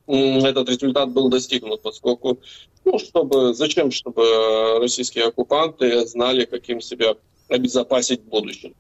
этот 0.07 0.67
результат 0.69 1.11
был 1.11 1.29
достигнут, 1.29 1.81
поскольку, 1.83 2.39
ну, 2.83 2.97
чтобы, 2.99 3.53
зачем, 3.53 3.91
чтобы 3.91 4.79
российские 4.79 5.25
оккупанты 5.25 6.05
знали, 6.07 6.45
каким 6.45 6.81
себя 6.81 7.15
обезопасить 7.47 8.21
в 8.21 8.25
будущем. 8.27 8.73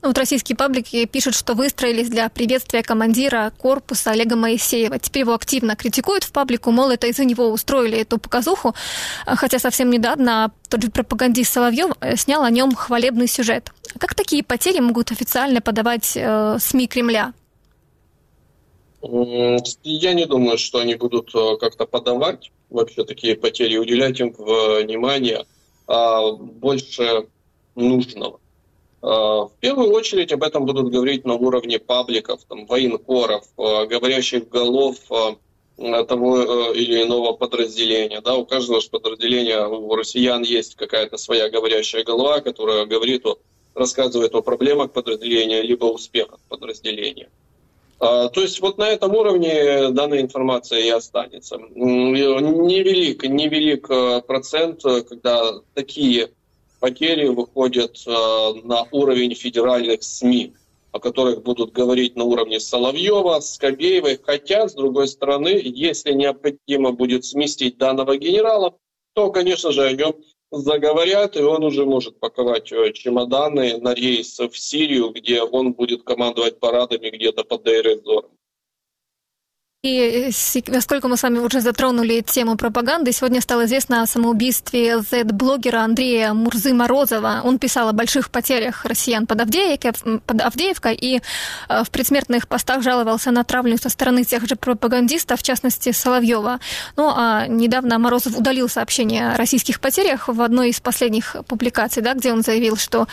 Ну, 0.00 0.08
вот 0.08 0.18
российские 0.18 0.56
паблики 0.56 1.04
пишут, 1.06 1.34
что 1.34 1.54
выстроились 1.54 2.08
для 2.08 2.28
приветствия 2.28 2.84
командира 2.84 3.52
корпуса 3.58 4.12
Олега 4.12 4.36
Моисеева. 4.36 4.98
Теперь 5.00 5.22
его 5.22 5.34
активно 5.34 5.74
критикуют 5.74 6.22
в 6.22 6.30
паблику, 6.30 6.70
мол, 6.70 6.90
это 6.90 7.08
из-за 7.08 7.24
него 7.24 7.50
устроили 7.50 7.98
эту 7.98 8.18
показуху, 8.18 8.74
хотя 9.26 9.58
совсем 9.58 9.90
недавно 9.90 10.52
тот 10.68 10.82
же 10.84 10.90
пропагандист 10.90 11.52
Соловьев 11.52 11.90
э, 12.00 12.16
снял 12.16 12.44
о 12.44 12.50
нем 12.50 12.74
хвалебный 12.76 13.26
сюжет. 13.26 13.72
Как 13.98 14.14
такие 14.14 14.44
потери 14.44 14.78
могут 14.78 15.10
официально 15.10 15.60
подавать 15.60 16.12
э, 16.14 16.58
СМИ 16.60 16.86
Кремля? 16.86 17.32
Я 19.02 20.14
не 20.14 20.26
думаю, 20.26 20.58
что 20.58 20.78
они 20.78 20.94
будут 20.94 21.34
э, 21.34 21.56
как-то 21.58 21.86
подавать 21.86 22.52
вообще 22.70 23.04
такие 23.04 23.34
потери, 23.34 23.76
уделять 23.76 24.20
им 24.20 24.32
внимание 24.32 25.44
а 25.88 26.32
больше 26.32 27.26
нужного. 27.74 28.38
А, 29.00 29.44
в 29.46 29.52
первую 29.60 29.90
очередь 29.92 30.32
об 30.32 30.42
этом 30.42 30.66
будут 30.66 30.90
говорить 30.90 31.24
на 31.24 31.34
уровне 31.34 31.78
пабликов, 31.78 32.40
там, 32.48 32.66
военкоров, 32.66 33.44
а, 33.56 33.86
говорящих 33.86 34.48
голов 34.48 34.96
а, 35.10 35.36
того 36.04 36.40
э, 36.40 36.74
или 36.74 37.04
иного 37.04 37.34
подразделения. 37.34 38.20
Да, 38.20 38.34
у 38.34 38.44
каждого 38.44 38.80
же 38.80 38.90
подразделения, 38.90 39.64
у 39.64 39.94
россиян 39.94 40.42
есть 40.42 40.74
какая-то 40.74 41.16
своя 41.18 41.48
говорящая 41.48 42.02
голова, 42.02 42.40
которая 42.40 42.84
говорит, 42.84 43.24
о, 43.26 43.38
рассказывает 43.74 44.34
о 44.34 44.42
проблемах 44.42 44.92
подразделения, 44.92 45.62
либо 45.62 45.84
успехах 45.84 46.40
подразделения. 46.48 47.28
То 47.98 48.30
есть 48.36 48.60
вот 48.60 48.78
на 48.78 48.88
этом 48.88 49.14
уровне 49.14 49.90
данная 49.90 50.20
информация 50.20 50.78
и 50.78 50.88
останется. 50.88 51.58
Невелик, 51.74 53.24
невелик 53.24 53.90
э, 53.90 54.22
процент, 54.22 54.84
э, 54.84 55.02
когда 55.02 55.54
такие 55.74 56.30
потери 56.80 57.28
выходят 57.28 58.02
э, 58.06 58.10
на 58.64 58.86
уровень 58.90 59.34
федеральных 59.34 60.02
СМИ, 60.02 60.54
о 60.92 61.00
которых 61.00 61.42
будут 61.42 61.72
говорить 61.72 62.16
на 62.16 62.24
уровне 62.24 62.60
Соловьева, 62.60 63.40
Скобеевой. 63.40 64.18
Хотя, 64.22 64.68
с 64.68 64.74
другой 64.74 65.08
стороны, 65.08 65.60
если 65.62 66.12
необходимо 66.12 66.92
будет 66.92 67.24
сместить 67.24 67.78
данного 67.78 68.16
генерала, 68.16 68.76
то, 69.14 69.30
конечно 69.30 69.72
же, 69.72 69.84
о 69.84 69.92
нем 69.92 70.14
заговорят, 70.50 71.36
и 71.36 71.42
он 71.42 71.64
уже 71.64 71.84
может 71.84 72.18
паковать 72.18 72.72
э, 72.72 72.92
чемоданы 72.92 73.78
на 73.78 73.94
рейс 73.94 74.38
в 74.38 74.56
Сирию, 74.56 75.10
где 75.10 75.42
он 75.42 75.72
будет 75.72 76.02
командовать 76.04 76.58
парадами 76.58 77.10
где-то 77.10 77.44
под 77.44 77.64
Дейрезором. 77.64 78.30
И 79.84 80.32
поскольку 80.66 81.06
мы 81.06 81.16
с 81.16 81.22
вами 81.22 81.38
уже 81.38 81.60
затронули 81.60 82.20
тему 82.20 82.56
пропаганды, 82.56 83.12
сегодня 83.12 83.40
стало 83.40 83.66
известно 83.66 84.02
о 84.02 84.06
самоубийстве 84.08 84.98
Z-блогера 84.98 85.82
Андрея 85.82 86.32
Мурзы-Морозова. 86.32 87.42
Он 87.44 87.60
писал 87.60 87.88
о 87.88 87.92
больших 87.92 88.32
потерях 88.32 88.84
россиян 88.84 89.24
под 89.24 89.40
Авдеевкой, 89.40 89.92
под 90.26 90.42
Авдеевкой 90.42 90.96
и 90.96 91.22
э, 91.68 91.84
в 91.84 91.90
предсмертных 91.90 92.48
постах 92.48 92.82
жаловался 92.82 93.30
на 93.30 93.44
травлю 93.44 93.78
со 93.78 93.88
стороны 93.88 94.24
тех 94.24 94.48
же 94.48 94.56
пропагандистов, 94.56 95.38
в 95.38 95.42
частности 95.44 95.92
Соловьева. 95.92 96.58
Ну 96.96 97.12
а 97.14 97.46
недавно 97.46 98.00
Морозов 98.00 98.36
удалил 98.36 98.68
сообщение 98.68 99.30
о 99.30 99.36
российских 99.36 99.78
потерях 99.78 100.26
в 100.26 100.42
одной 100.42 100.70
из 100.70 100.80
последних 100.80 101.36
публикаций, 101.46 102.02
да, 102.02 102.14
где 102.14 102.32
он 102.32 102.42
заявил, 102.42 102.76
что 102.76 103.06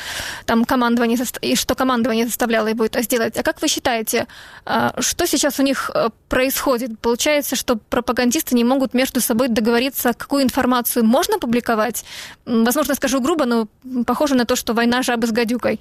там 0.47 0.65
командование, 0.65 1.19
и 1.41 1.55
что 1.55 1.75
командование 1.75 2.25
заставляло 2.25 2.69
его 2.69 2.85
это 2.85 3.03
сделать. 3.03 3.37
А 3.37 3.43
как 3.43 3.61
вы 3.61 3.67
считаете, 3.67 4.25
э, 4.65 4.89
что 4.97 5.27
сейчас 5.27 5.59
у 5.59 5.61
них 5.61 5.91
э, 5.93 6.09
происходит? 6.27 6.54
Происходит? 6.55 6.99
Получается, 6.99 7.55
что 7.55 7.75
пропагандисты 7.75 8.55
не 8.55 8.63
могут 8.63 8.93
между 8.93 9.19
собой 9.21 9.49
договориться, 9.49 10.13
какую 10.13 10.43
информацию 10.43 11.03
можно 11.05 11.37
публиковать? 11.39 12.05
Возможно, 12.45 12.95
скажу 12.95 13.21
грубо, 13.21 13.45
но 13.45 13.67
похоже 14.05 14.35
на 14.35 14.45
то, 14.45 14.55
что 14.55 14.73
война 14.73 15.03
жабы 15.03 15.27
с 15.27 15.31
гадюкой. 15.31 15.79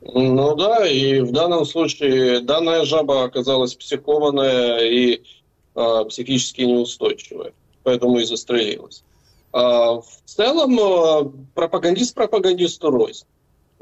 Ну 0.00 0.56
да, 0.56 0.86
и 0.86 1.20
в 1.20 1.30
данном 1.30 1.64
случае 1.64 2.40
данная 2.40 2.84
жаба 2.84 3.24
оказалась 3.24 3.74
психованная 3.74 4.80
и 4.80 5.22
э, 5.76 6.04
психически 6.08 6.62
неустойчивая, 6.62 7.52
поэтому 7.84 8.18
и 8.18 8.24
застрелилась. 8.24 9.04
А 9.52 10.00
в 10.00 10.06
целом 10.24 10.78
э, 10.80 11.30
пропагандист 11.54 12.14
пропагандисту 12.14 12.90
рознь. 12.90 13.26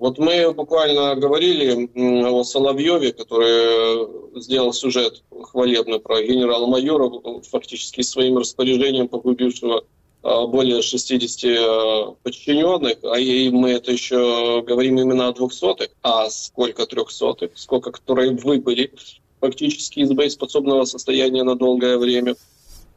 Вот 0.01 0.17
мы 0.17 0.51
буквально 0.55 1.15
говорили 1.15 1.91
о 2.25 2.43
Соловьеве, 2.43 3.13
который 3.13 4.41
сделал 4.41 4.73
сюжет 4.73 5.23
хвалебный 5.31 6.01
про 6.01 6.23
генерала-майора, 6.23 7.43
фактически 7.43 8.01
своим 8.01 8.39
распоряжением 8.39 9.09
погубившего 9.09 9.85
а, 10.23 10.47
более 10.47 10.81
60 10.81 11.45
а, 11.45 12.15
подчиненных, 12.23 12.97
а 13.03 13.19
и 13.19 13.51
мы 13.51 13.73
это 13.73 13.93
еще 13.93 14.65
говорим 14.67 14.99
именно 14.99 15.29
о 15.29 15.35
двухсотых, 15.35 15.91
а 16.03 16.31
сколько 16.31 16.87
трехсотых, 16.87 17.51
сколько 17.57 17.93
которые 17.93 18.31
выбыли 18.31 18.95
фактически 19.39 20.01
из 20.01 20.11
боеспособного 20.13 20.87
состояния 20.87 21.43
на 21.43 21.57
долгое 21.57 21.99
время. 21.99 22.37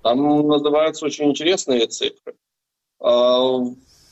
Там 0.03 0.47
называются 0.47 1.05
очень 1.05 1.25
интересные 1.25 1.85
цифры. 1.87 2.35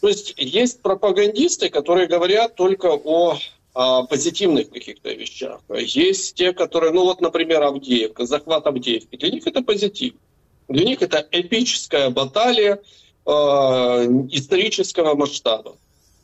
То 0.02 0.08
есть 0.08 0.34
есть 0.38 0.82
пропагандисты, 0.82 1.70
которые 1.70 2.08
говорят 2.08 2.56
только 2.56 2.88
о, 2.88 3.38
о 3.76 4.04
позитивных 4.08 4.72
каких-то 4.72 5.14
вещах. 5.14 5.62
Есть 5.70 6.34
те, 6.36 6.54
которые, 6.54 6.92
ну 6.92 7.04
вот, 7.04 7.22
например, 7.22 7.62
Авдеевка, 7.62 8.26
захват 8.26 8.66
Авдеевки. 8.66 9.16
Для 9.16 9.30
них 9.30 9.46
это 9.46 9.62
позитив. 9.62 10.16
Для 10.68 10.86
них 10.86 11.04
это 11.04 11.28
эпическая 11.32 12.10
баталия 12.10 12.80
э, 13.26 13.32
исторического 14.32 15.16
масштаба. 15.16 15.76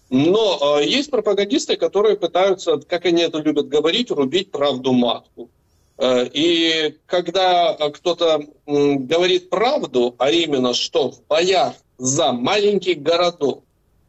Но 0.09 0.79
э, 0.79 0.85
есть 0.87 1.11
пропагандисты, 1.11 1.75
которые 1.75 2.17
пытаются, 2.17 2.77
как 2.77 3.05
они 3.05 3.21
это 3.21 3.37
любят 3.37 3.67
говорить, 3.67 4.09
рубить 4.09 4.49
правду 4.49 4.93
матку. 4.93 5.51
Э, 5.99 6.25
и 6.33 6.95
когда 7.05 7.73
кто-то 7.73 8.41
э, 8.41 8.93
говорит 8.95 9.51
правду, 9.51 10.15
а 10.17 10.31
именно, 10.31 10.73
что 10.73 11.11
в 11.11 11.27
боях 11.27 11.75
за 11.99 12.31
маленький 12.31 12.95
городок 12.95 13.63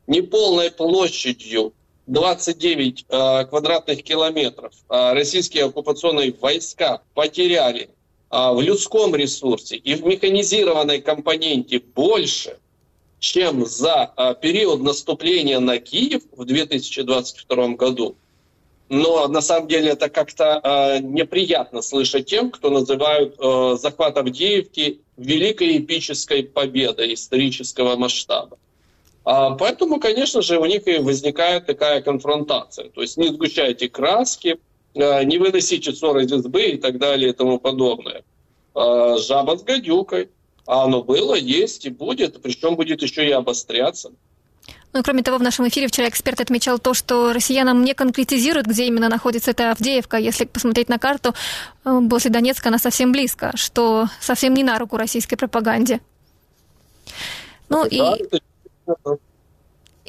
неполной 0.09 0.70
площадью 0.70 1.72
29 2.06 3.04
э, 3.09 3.44
квадратных 3.44 4.02
километров 4.02 4.72
э, 4.88 5.12
российские 5.12 5.66
оккупационные 5.66 6.32
войска 6.32 7.02
потеряли 7.14 7.90
э, 8.30 8.52
в 8.52 8.61
людском 8.61 9.14
ресурсе 9.14 9.76
и 9.76 9.94
в 9.94 10.04
механизированной 10.04 11.02
компоненте 11.02 11.80
больше, 11.80 12.56
чем 13.18 13.66
за 13.66 14.12
э, 14.16 14.34
период 14.40 14.82
наступления 14.82 15.61
на 15.61 15.78
Киев 15.78 16.22
в 16.32 16.46
2022 16.46 17.68
году. 17.68 18.16
Но 18.88 19.28
на 19.28 19.42
самом 19.42 19.68
деле 19.68 19.90
это 19.90 20.09
как-то 20.09 20.61
э, 20.62 21.00
неприятно 21.00 21.82
слышать 21.82 22.24
тем, 22.26 22.50
кто 22.50 22.70
называют 22.70 23.36
э, 23.38 23.76
захват 23.78 24.16
Авдеевки 24.16 25.02
великой 25.18 25.76
эпической 25.76 26.44
победой 26.44 27.12
исторического 27.12 27.96
масштаба. 27.96 28.56
А, 29.31 29.51
поэтому, 29.51 30.01
конечно 30.01 30.41
же, 30.41 30.59
у 30.59 30.64
них 30.64 30.89
и 30.89 30.97
возникает 30.97 31.66
такая 31.66 32.01
конфронтация. 32.01 32.89
То 32.89 33.03
есть 33.03 33.18
не 33.18 33.29
сгущайте 33.29 33.87
краски, 33.87 34.59
а, 34.97 35.22
не 35.22 35.37
выносите 35.37 35.93
ссор 35.93 36.16
из 36.20 36.33
избы 36.33 36.62
и 36.62 36.79
так 36.79 36.97
далее 36.97 37.29
и 37.29 37.33
тому 37.35 37.59
подобное. 37.59 38.22
А, 38.74 39.18
жаба 39.18 39.59
с 39.59 39.62
гадюкой. 39.62 40.31
А 40.66 40.85
оно 40.85 41.03
было, 41.03 41.35
есть 41.35 41.85
и 41.85 41.91
будет, 41.91 42.41
причем 42.41 42.76
будет 42.76 43.03
еще 43.03 43.26
и 43.26 43.31
обостряться. 43.31 44.12
Ну, 44.95 45.03
кроме 45.03 45.22
того, 45.22 45.37
в 45.37 45.43
нашем 45.43 45.68
эфире 45.68 45.89
вчера 45.89 46.09
эксперт 46.09 46.41
отмечал 46.41 46.79
то, 46.79 46.95
что 46.95 47.35
россиянам 47.35 47.85
не 47.85 47.93
конкретизируют, 47.93 48.66
где 48.66 48.87
именно 48.87 49.11
находится 49.11 49.51
эта 49.51 49.72
Авдеевка. 49.72 50.16
Если 50.16 50.47
посмотреть 50.47 50.89
на 50.89 50.99
карту, 50.99 51.35
э, 51.85 52.01
после 52.09 52.31
Донецка 52.31 52.70
она 52.70 52.79
совсем 52.79 53.12
близко, 53.12 53.53
что 53.57 54.09
совсем 54.20 54.55
не 54.55 54.64
на 54.64 54.79
руку 54.79 54.97
российской 54.97 55.37
пропаганде. 55.37 56.01
Ну 57.68 57.85
и... 57.85 58.01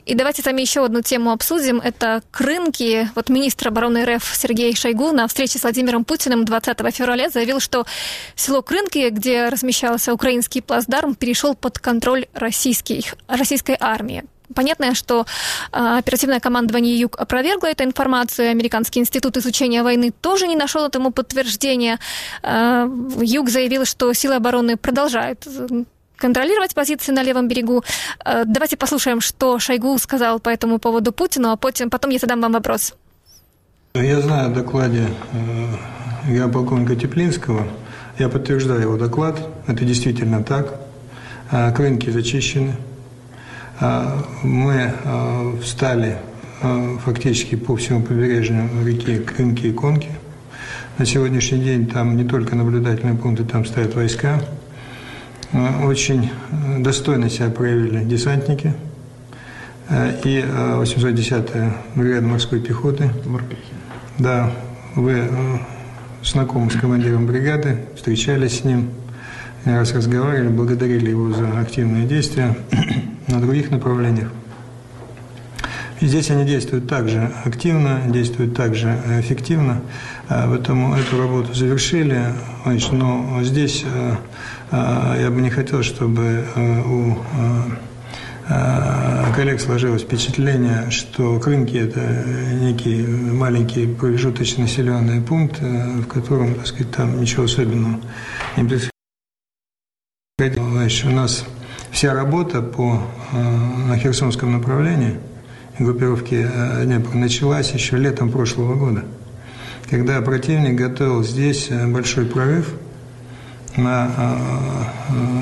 И 0.05 0.15
давайте 0.15 0.41
с 0.41 0.45
вами 0.45 0.61
еще 0.61 0.84
одну 0.84 1.01
тему 1.01 1.32
обсудим. 1.32 1.80
Это 1.80 2.23
крынки. 2.32 3.09
Вот 3.13 3.30
министр 3.30 3.67
обороны 3.67 4.05
РФ 4.05 4.36
Сергей 4.36 4.75
Шойгу 4.75 5.11
на 5.11 5.27
встрече 5.27 5.59
с 5.59 5.63
Владимиром 5.63 6.03
Путиным 6.03 6.45
20 6.45 6.77
февраля 6.95 7.30
заявил, 7.30 7.59
что 7.59 7.86
село 8.36 8.63
Крынки, 8.63 9.09
где 9.09 9.49
размещался 9.49 10.13
украинский 10.13 10.61
плацдарм, 10.61 11.13
перешел 11.13 11.53
под 11.53 11.77
контроль 11.80 12.25
российских, 12.34 13.15
российской 13.27 13.77
армии. 13.80 14.23
Понятно, 14.55 14.95
что 14.95 15.27
э, 15.71 15.97
оперативное 15.99 16.39
командование 16.39 16.99
Юг 16.99 17.15
опровергло 17.19 17.67
эту 17.67 17.84
информацию. 17.84 18.49
Американский 18.49 18.99
институт 18.99 19.38
изучения 19.38 19.84
войны 19.84 20.11
тоже 20.11 20.47
не 20.47 20.55
нашел 20.55 20.88
этому 20.88 21.11
подтверждения. 21.11 21.99
Э, 22.41 22.88
Юг 23.21 23.49
заявил, 23.49 23.86
что 23.86 24.11
силы 24.13 24.36
обороны 24.36 24.75
продолжают 24.75 25.47
контролировать 26.20 26.76
позиции 26.76 27.11
на 27.11 27.24
левом 27.24 27.47
берегу. 27.47 27.84
Э, 28.26 28.43
давайте 28.45 28.78
послушаем, 28.78 29.22
что 29.22 29.57
Шойгу 29.57 29.97
сказал 29.97 30.39
по 30.39 30.49
этому 30.49 30.78
поводу 30.78 31.11
Путину, 31.11 31.49
а 31.51 31.55
потом, 31.55 32.11
я 32.11 32.20
задам 32.20 32.41
вам 32.41 32.51
вопрос. 32.51 32.93
Я 33.95 34.22
знаю 34.22 34.51
о 34.51 34.53
докладе 34.53 35.07
э, 35.34 36.32
геополковника 36.32 36.95
Теплинского. 36.95 37.67
Я 38.20 38.30
подтверждаю 38.30 38.82
его 38.82 38.97
доклад. 38.97 39.39
Это 39.67 39.86
действительно 39.86 40.43
так. 40.43 40.76
Э, 41.51 41.72
Крынки 41.74 42.11
зачищены. 42.11 42.76
Мы 44.43 44.93
встали 45.63 46.17
фактически 47.05 47.55
по 47.55 47.78
всему 47.78 48.01
побережью 48.01 48.70
реки 48.84 49.20
Крынки 49.20 49.67
и 49.67 49.72
Конки. 49.72 50.09
На 50.97 51.05
сегодняшний 51.05 51.59
день 51.59 51.88
там 51.88 52.17
не 52.17 52.26
только 52.26 52.57
наблюдательные 52.57 53.15
пункты, 53.15 53.45
там 53.45 53.63
стоят 53.63 53.95
войска. 53.95 54.41
Э, 55.51 55.85
очень 55.85 56.29
э, 56.51 56.79
достойно 56.79 57.29
себя 57.29 57.49
проявили 57.49 58.03
десантники 58.03 58.73
э, 59.89 60.19
и 60.23 60.41
810-я 60.41 61.75
бригада 61.95 62.27
морской 62.27 62.59
пехоты. 62.59 63.09
Морпехи. 63.25 63.73
Да, 64.19 64.51
вы 64.95 65.29
знакомы 66.23 66.69
с 66.69 66.75
командиром 66.75 67.25
бригады, 67.25 67.79
встречались 67.95 68.59
с 68.59 68.63
ним, 68.63 68.89
не 69.65 69.75
раз 69.75 69.93
разговаривали, 69.93 70.49
благодарили 70.49 71.09
его 71.09 71.31
за 71.31 71.59
активные 71.59 72.05
действия 72.05 72.55
на 73.27 73.39
других 73.39 73.71
направлениях. 73.71 74.29
И 76.01 76.07
здесь 76.07 76.29
они 76.29 76.45
действуют 76.45 76.87
также 76.87 77.31
активно, 77.43 78.01
действуют 78.07 78.55
также 78.55 78.89
эффективно, 79.19 79.81
поэтому 80.29 80.95
эту 80.95 81.17
работу 81.17 81.53
завершили, 81.53 82.33
но 82.91 83.39
здесь 83.43 83.83
я 84.72 85.32
бы 85.32 85.41
не 85.41 85.49
хотел, 85.49 85.82
чтобы 85.82 86.45
э, 86.55 86.82
у 86.82 87.17
э, 88.47 89.34
коллег 89.36 89.59
сложилось 89.59 90.03
впечатление, 90.03 90.91
что 90.91 91.39
Крынки– 91.39 91.76
это 91.78 91.99
некий 92.53 93.01
маленький 93.05 93.88
промежуточный 93.88 94.65
населенный 94.65 95.22
пункт, 95.22 95.57
э, 95.61 96.01
в 96.01 96.07
котором, 96.07 96.53
так 96.53 96.67
сказать, 96.67 96.91
там 96.91 97.20
ничего 97.20 97.45
особенного 97.45 97.99
не 98.57 98.63
происходит. 98.63 98.91
Значит, 100.38 101.05
у 101.05 101.11
нас 101.11 101.45
вся 101.91 102.13
работа 102.13 102.61
по 102.61 103.01
на 103.34 103.97
Херсонском 103.97 104.53
направлении 104.53 105.20
группировки 105.80 106.47
Днепр 106.84 107.15
началась 107.15 107.72
еще 107.72 107.97
летом 107.97 108.32
прошлого 108.32 108.76
года, 108.76 109.03
когда 109.89 110.22
противник 110.22 110.76
готовил 110.76 111.24
здесь 111.24 111.70
большой 111.70 112.26
прорыв– 112.26 112.72
на, 113.84 114.38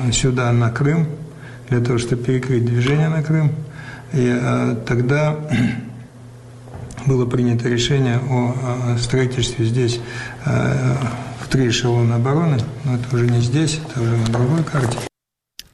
э, 0.08 0.12
сюда, 0.12 0.52
на 0.52 0.70
Крым, 0.70 1.08
для 1.68 1.80
того, 1.80 1.98
чтобы 1.98 2.22
перекрыть 2.22 2.64
движение 2.64 3.08
на 3.08 3.22
Крым. 3.22 3.52
И 4.12 4.26
э, 4.26 4.76
тогда 4.86 5.36
было 7.06 7.26
принято 7.26 7.68
решение 7.68 8.18
о 8.18 8.96
строительстве 8.98 9.64
здесь 9.64 10.00
э, 10.46 10.94
в 11.40 11.48
три 11.48 11.68
эшелона 11.68 12.16
обороны, 12.16 12.58
но 12.84 12.96
это 12.96 13.14
уже 13.14 13.26
не 13.26 13.40
здесь, 13.40 13.80
это 13.90 14.00
уже 14.00 14.16
на 14.16 14.26
другой 14.26 14.64
карте. 14.64 14.98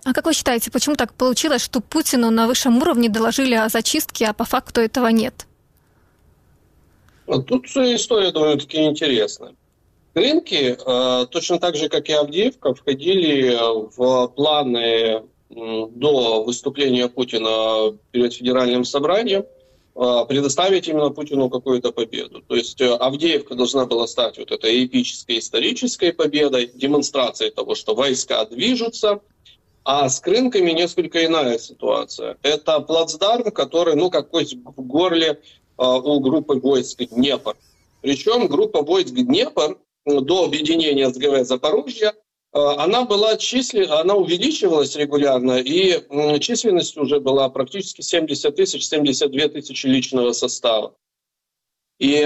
А 0.04 0.12
как 0.12 0.26
вы 0.26 0.34
считаете, 0.34 0.70
почему 0.70 0.96
так 0.96 1.14
получилось, 1.14 1.62
что 1.62 1.80
Путину 1.80 2.30
на 2.30 2.46
высшем 2.46 2.76
уровне 2.76 3.08
доложили 3.08 3.54
о 3.54 3.68
зачистке, 3.68 4.26
а 4.26 4.32
по 4.34 4.44
факту 4.44 4.80
этого 4.82 5.08
нет? 5.08 5.46
Тут 7.26 7.64
история 7.64 8.30
довольно-таки 8.30 8.84
интересная. 8.84 9.54
Рынки, 10.14 10.76
э, 10.78 11.26
точно 11.26 11.58
так 11.58 11.76
же, 11.76 11.88
как 11.88 12.08
и 12.08 12.12
Авдеевка, 12.12 12.74
входили 12.74 13.58
в 13.96 14.28
планы 14.28 15.24
до 15.50 16.42
выступления 16.44 17.08
Путина 17.08 17.96
перед 18.10 18.32
федеральным 18.32 18.84
собранием. 18.84 19.44
предоставить 19.94 20.88
именно 20.88 21.10
Путину 21.10 21.48
какую-то 21.48 21.92
победу. 21.92 22.42
То 22.42 22.56
есть 22.56 22.82
Авдеевка 22.82 23.54
должна 23.54 23.86
была 23.86 24.08
стать 24.08 24.38
вот 24.38 24.50
этой 24.50 24.84
эпической 24.84 25.38
исторической 25.38 26.12
победой, 26.12 26.68
демонстрацией 26.74 27.52
того, 27.52 27.76
что 27.76 27.94
войска 27.94 28.44
движутся, 28.44 29.20
а 29.84 30.08
с 30.08 30.18
крынками 30.18 30.72
несколько 30.72 31.24
иная 31.24 31.58
ситуация. 31.58 32.38
Это 32.42 32.80
плацдарм, 32.80 33.52
который, 33.52 33.94
ну, 33.94 34.10
как 34.10 34.30
кость 34.30 34.54
в 34.54 34.82
горле 34.82 35.40
у 35.76 36.18
группы 36.18 36.54
войск 36.54 37.00
Днепр. 37.10 37.56
Причем 38.00 38.48
группа 38.48 38.82
войск 38.82 39.14
Днепр 39.14 39.78
до 40.06 40.44
объединения 40.44 41.08
с 41.08 41.16
ГВ 41.16 41.46
Запорожья 41.46 42.14
она 42.52 43.04
была 43.04 43.36
числен... 43.36 43.90
она 43.90 44.14
увеличивалась 44.14 44.94
регулярно, 44.94 45.58
и 45.58 46.00
численность 46.38 46.96
уже 46.96 47.18
была 47.18 47.48
практически 47.48 48.00
70 48.00 48.54
тысяч, 48.54 48.86
72 48.86 49.48
тысячи 49.48 49.86
личного 49.86 50.30
состава. 50.32 50.94
И 51.98 52.24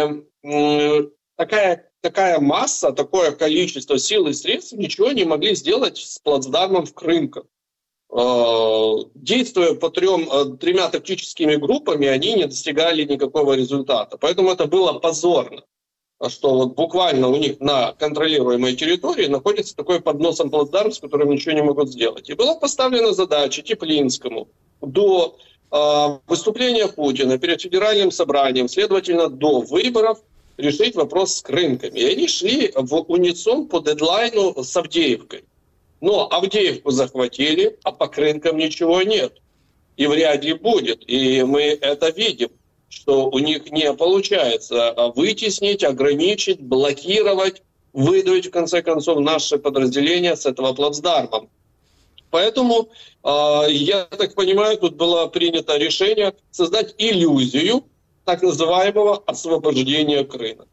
такая, 1.37 1.91
такая 2.03 2.41
масса, 2.41 2.93
такое 2.93 3.33
количество 3.33 3.99
сил 3.99 4.26
и 4.26 4.35
средств 4.35 4.72
ничего 4.72 5.12
не 5.12 5.24
могли 5.24 5.55
сделать 5.55 5.97
с 5.97 6.18
плацдармом 6.18 6.85
в 6.85 6.93
Крымках. 6.93 7.47
Действуя 9.14 9.74
по 9.76 9.89
трем, 9.89 10.59
тремя 10.59 10.91
тактическими 10.91 11.57
группами, 11.57 12.07
они 12.07 12.35
не 12.35 12.47
достигали 12.47 13.05
никакого 13.05 13.55
результата. 13.55 14.18
Поэтому 14.18 14.51
это 14.51 14.66
было 14.66 14.99
позорно 14.99 15.64
что 16.27 16.55
вот 16.55 16.75
буквально 16.75 17.29
у 17.29 17.37
них 17.37 17.61
на 17.61 17.93
контролируемой 17.93 18.75
территории 18.75 19.27
находится 19.27 19.77
такой 19.77 20.01
под 20.01 20.19
носом 20.19 20.51
плацдарм, 20.51 20.91
с 20.91 20.99
которым 20.99 21.31
ничего 21.31 21.55
не 21.55 21.62
могут 21.62 21.91
сделать. 21.91 22.29
И 22.29 22.35
была 22.35 22.57
поставлена 22.57 23.12
задача 23.12 23.62
Теплинскому 23.62 24.49
до 24.81 25.37
э, 25.71 26.19
выступления 26.27 26.89
Путина 26.89 27.39
перед 27.39 27.61
федеральным 27.61 28.11
собранием, 28.11 28.69
следовательно, 28.69 29.29
до 29.29 29.61
выборов, 29.61 30.19
решить 30.57 30.97
вопрос 30.97 31.37
с 31.37 31.45
рынками. 31.49 32.01
И 32.01 32.05
они 32.05 32.27
шли 32.27 32.73
в 32.75 32.95
унисон 33.09 33.69
по 33.69 33.79
дедлайну 33.79 34.64
с 34.64 34.77
Авдеевкой. 34.77 35.45
Но 36.01 36.29
Авдеевку 36.29 36.91
захватили, 36.91 37.79
а 37.85 37.93
по 37.93 38.11
рынкам 38.12 38.57
ничего 38.57 39.03
нет. 39.03 39.41
И 39.97 40.07
вряд 40.07 40.45
ли 40.45 40.55
будет. 40.55 41.09
И 41.09 41.45
мы 41.45 41.62
это 41.62 42.11
видим 42.11 42.51
что 42.89 43.28
у 43.28 43.39
них 43.39 43.70
не 43.70 43.93
получается 43.93 44.91
а 44.91 45.09
вытеснить, 45.09 45.84
ограничить, 45.84 46.61
блокировать, 46.61 47.62
выдавить, 47.93 48.47
в 48.47 48.51
конце 48.51 48.82
концов, 48.82 49.20
наши 49.20 49.59
подразделения 49.59 50.36
с 50.36 50.47
этого 50.47 50.72
плацдарма. 50.72 51.49
Поэтому, 52.30 52.89
а, 53.22 53.66
я 53.68 54.05
так 54.05 54.34
понимаю, 54.34 54.78
тут 54.78 54.97
было 54.97 55.26
принято 55.26 55.76
решение 55.76 56.34
создать 56.51 56.95
иллюзию 56.99 57.84
так 58.24 58.43
называемого 58.43 59.22
освобождения 59.26 60.24
Крыма. 60.24 60.66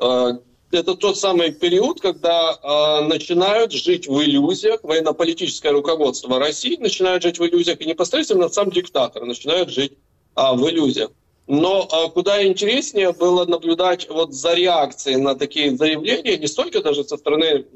А, 0.00 0.38
это 0.72 0.96
тот 0.96 1.16
самый 1.16 1.52
период, 1.52 2.00
когда 2.00 3.02
начинают 3.02 3.70
жить 3.70 4.08
в 4.08 4.20
иллюзиях, 4.20 4.80
военно-политическое 4.82 5.70
руководство 5.70 6.40
России 6.40 6.76
начинает 6.76 7.22
жить 7.22 7.38
в 7.38 7.46
иллюзиях, 7.46 7.80
и 7.80 7.86
непосредственно 7.86 8.48
сам 8.48 8.70
диктатор 8.70 9.24
начинает 9.24 9.70
жить 9.70 9.92
в 10.34 10.68
иллюзиях. 10.68 11.10
Но 11.46 11.86
а, 11.90 12.08
куда 12.08 12.44
интереснее 12.44 13.12
было 13.12 13.44
наблюдать 13.44 14.08
вот 14.10 14.34
за 14.34 14.54
реакцией 14.54 15.16
на 15.16 15.36
такие 15.36 15.76
заявления, 15.76 16.38
не 16.38 16.48
столько 16.48 16.82
даже 16.82 17.04
со 17.04 17.16
стороны 17.16 17.66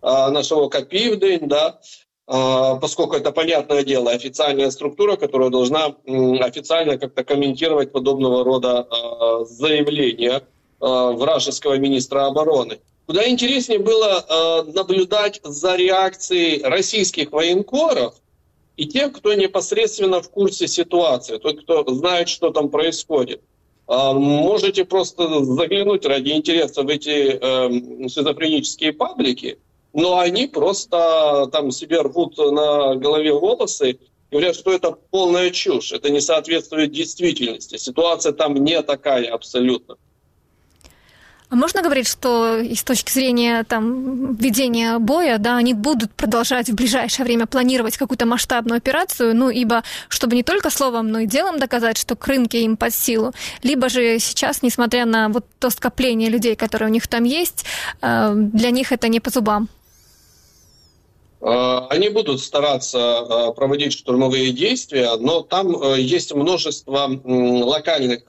а, 0.00 0.30
нашего 0.30 0.68
Копивдень, 0.68 1.46
да, 1.46 1.78
а, 2.26 2.76
поскольку 2.76 3.16
это 3.16 3.30
понятное 3.30 3.84
дело, 3.84 4.10
официальная 4.10 4.70
структура, 4.70 5.16
которая 5.16 5.50
должна 5.50 5.94
официально 6.40 6.96
как-то 6.96 7.22
комментировать 7.22 7.92
подобного 7.92 8.44
рода 8.44 8.88
заявления 9.44 10.42
вражеского 10.80 11.74
министра 11.74 12.26
обороны. 12.26 12.80
Куда 13.06 13.28
интереснее 13.28 13.78
было 13.78 14.64
наблюдать 14.74 15.40
за 15.44 15.76
реакцией 15.76 16.62
российских 16.62 17.30
военкоров 17.30 18.14
и 18.82 18.86
тем, 18.86 19.12
кто 19.12 19.32
непосредственно 19.34 20.20
в 20.20 20.28
курсе 20.28 20.66
ситуации, 20.66 21.38
тот, 21.38 21.62
кто 21.62 21.84
знает, 21.94 22.28
что 22.28 22.50
там 22.50 22.68
происходит. 22.68 23.40
А, 23.86 24.12
можете 24.12 24.84
просто 24.84 25.44
заглянуть 25.44 26.04
ради 26.04 26.30
интереса 26.30 26.82
в 26.82 26.88
эти 26.88 27.38
э, 27.40 28.08
шизофренические 28.08 28.92
паблики, 28.92 29.60
но 29.92 30.18
они 30.18 30.48
просто 30.48 31.48
там 31.52 31.70
себе 31.70 32.00
рвут 32.00 32.36
на 32.38 32.96
голове 32.96 33.32
волосы 33.32 33.90
и 33.92 33.98
говорят, 34.32 34.56
что 34.56 34.72
это 34.72 34.96
полная 35.12 35.50
чушь, 35.50 35.92
это 35.92 36.10
не 36.10 36.20
соответствует 36.20 36.90
действительности. 36.90 37.76
Ситуация 37.76 38.32
там 38.32 38.54
не 38.54 38.82
такая 38.82 39.32
абсолютно. 39.32 39.96
А 41.52 41.54
можно 41.54 41.82
говорить, 41.82 42.08
что 42.08 42.56
и 42.60 42.74
с 42.74 42.82
точки 42.82 43.12
зрения 43.12 43.62
там, 43.64 44.34
ведения 44.36 44.98
боя, 44.98 45.36
да, 45.36 45.58
они 45.58 45.74
будут 45.74 46.10
продолжать 46.12 46.70
в 46.70 46.74
ближайшее 46.74 47.26
время 47.26 47.46
планировать 47.46 47.98
какую-то 47.98 48.24
масштабную 48.24 48.78
операцию, 48.78 49.36
ну, 49.36 49.50
ибо 49.50 49.82
чтобы 50.08 50.34
не 50.34 50.42
только 50.42 50.70
словом, 50.70 51.10
но 51.10 51.18
и 51.18 51.26
делом 51.26 51.58
доказать, 51.58 51.98
что 51.98 52.16
к 52.16 52.26
рынке 52.26 52.62
им 52.62 52.78
под 52.78 52.94
силу, 52.94 53.32
либо 53.62 53.90
же 53.90 54.18
сейчас, 54.18 54.62
несмотря 54.62 55.04
на 55.04 55.28
вот 55.28 55.44
то 55.58 55.68
скопление 55.68 56.30
людей, 56.30 56.56
которые 56.56 56.88
у 56.88 56.90
них 56.90 57.06
там 57.06 57.24
есть, 57.24 57.66
э, 58.00 58.32
для 58.34 58.70
них 58.70 58.90
это 58.90 59.08
не 59.08 59.20
по 59.20 59.28
зубам? 59.28 59.68
Э, 61.42 61.80
они 61.90 62.08
будут 62.08 62.40
стараться 62.40 62.98
э, 62.98 63.52
проводить 63.52 63.92
штурмовые 63.92 64.52
действия, 64.52 65.16
но 65.18 65.42
там 65.42 65.68
есть 65.96 66.32
множество 66.34 67.10
локальных 67.26 68.22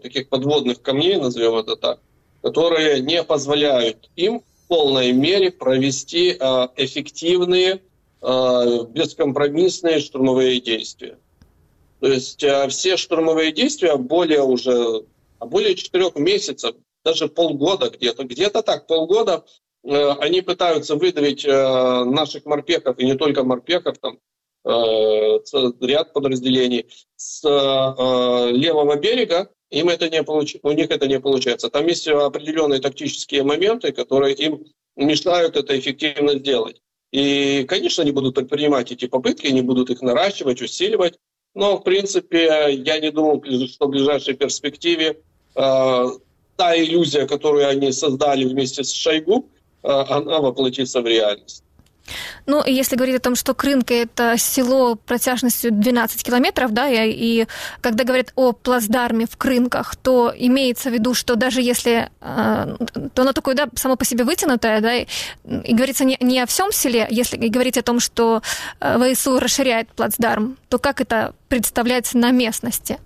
таких 0.00 0.28
подводных 0.28 0.80
камней, 0.80 1.16
назовем 1.16 1.56
это 1.56 1.74
так, 1.74 1.98
которые 2.46 3.00
не 3.00 3.24
позволяют 3.24 4.08
им 4.14 4.38
в 4.38 4.68
полной 4.68 5.10
мере 5.10 5.50
провести 5.50 6.30
э, 6.30 6.68
эффективные, 6.76 7.82
э, 8.22 8.84
бескомпромиссные 8.88 9.98
штурмовые 9.98 10.60
действия. 10.60 11.18
То 11.98 12.06
есть 12.06 12.44
э, 12.44 12.68
все 12.68 12.96
штурмовые 12.96 13.50
действия 13.50 13.96
более 13.96 14.42
уже, 14.42 15.02
более 15.40 15.74
четырех 15.74 16.14
месяцев, 16.14 16.76
даже 17.04 17.26
полгода 17.26 17.90
где-то, 17.90 18.22
где-то 18.22 18.62
так, 18.62 18.86
полгода 18.86 19.44
они 19.82 20.40
пытаются 20.40 20.94
выдавить 20.94 21.44
наших 21.44 22.44
морпехов, 22.44 22.98
и 22.98 23.04
не 23.04 23.14
только 23.14 23.44
морпехов, 23.44 23.98
там 23.98 24.18
ряд 24.64 26.12
подразделений 26.12 26.86
с 27.14 27.44
левого 27.44 28.96
берега, 28.96 29.48
им 29.70 29.88
это 29.88 30.08
не 30.08 30.22
получ... 30.22 30.56
у 30.62 30.72
них 30.72 30.90
это 30.90 31.06
не 31.08 31.20
получается. 31.20 31.68
Там 31.70 31.86
есть 31.86 32.06
определенные 32.08 32.80
тактические 32.80 33.42
моменты, 33.42 33.92
которые 33.92 34.34
им 34.34 34.64
мешают 34.96 35.56
это 35.56 35.78
эффективно 35.78 36.38
сделать. 36.38 36.80
И, 37.12 37.64
конечно, 37.68 38.02
они 38.02 38.12
будут 38.12 38.34
предпринимать 38.34 38.92
эти 38.92 39.06
попытки, 39.06 39.46
они 39.46 39.62
будут 39.62 39.90
их 39.90 40.02
наращивать, 40.02 40.60
усиливать. 40.62 41.18
Но, 41.54 41.78
в 41.78 41.84
принципе, 41.84 42.74
я 42.74 43.00
не 43.00 43.10
думал, 43.10 43.42
что 43.68 43.86
в 43.86 43.90
ближайшей 43.90 44.34
перспективе 44.34 45.20
э, 45.54 46.06
та 46.56 46.76
иллюзия, 46.76 47.26
которую 47.26 47.68
они 47.68 47.92
создали 47.92 48.44
вместе 48.44 48.84
с 48.84 48.92
Шойгу, 48.92 49.48
э, 49.82 49.88
она 49.88 50.40
воплотится 50.40 51.00
в 51.00 51.06
реальность. 51.06 51.64
Ну, 52.46 52.64
если 52.64 52.96
говорить 52.96 53.16
о 53.16 53.20
том, 53.20 53.34
что 53.34 53.54
Крынка– 53.54 53.94
это 53.94 54.36
село 54.38 54.94
протяжностью 54.94 55.72
12 55.72 56.22
километров, 56.22 56.72
да, 56.72 56.88
и, 56.88 57.10
и 57.10 57.46
когда 57.80 58.04
говорят 58.04 58.32
о 58.36 58.52
плацдарме 58.52 59.26
в 59.26 59.36
Крынках, 59.36 59.96
то 59.96 60.32
имеется 60.36 60.90
в 60.90 60.92
виду, 60.92 61.14
что 61.14 61.34
даже 61.34 61.60
если, 61.60 62.10
э, 62.20 62.76
то 63.14 63.22
оно 63.22 63.32
такое, 63.32 63.54
да, 63.54 63.68
само 63.74 63.96
по 63.96 64.04
себе 64.04 64.24
вытянутое, 64.24 64.80
да, 64.80 64.94
и, 64.94 65.06
и 65.44 65.74
говорится 65.74 66.04
не, 66.04 66.16
не 66.20 66.40
о 66.40 66.46
всем 66.46 66.72
селе, 66.72 67.06
если 67.10 67.36
говорить 67.36 67.78
о 67.78 67.82
том, 67.82 68.00
что 68.00 68.42
э, 68.80 69.14
ВСУ 69.14 69.38
расширяет 69.38 69.88
плацдарм, 69.88 70.56
то 70.68 70.78
как 70.78 71.00
это 71.00 71.34
представляется 71.48 72.18
на 72.18 72.30
местности? 72.30 72.98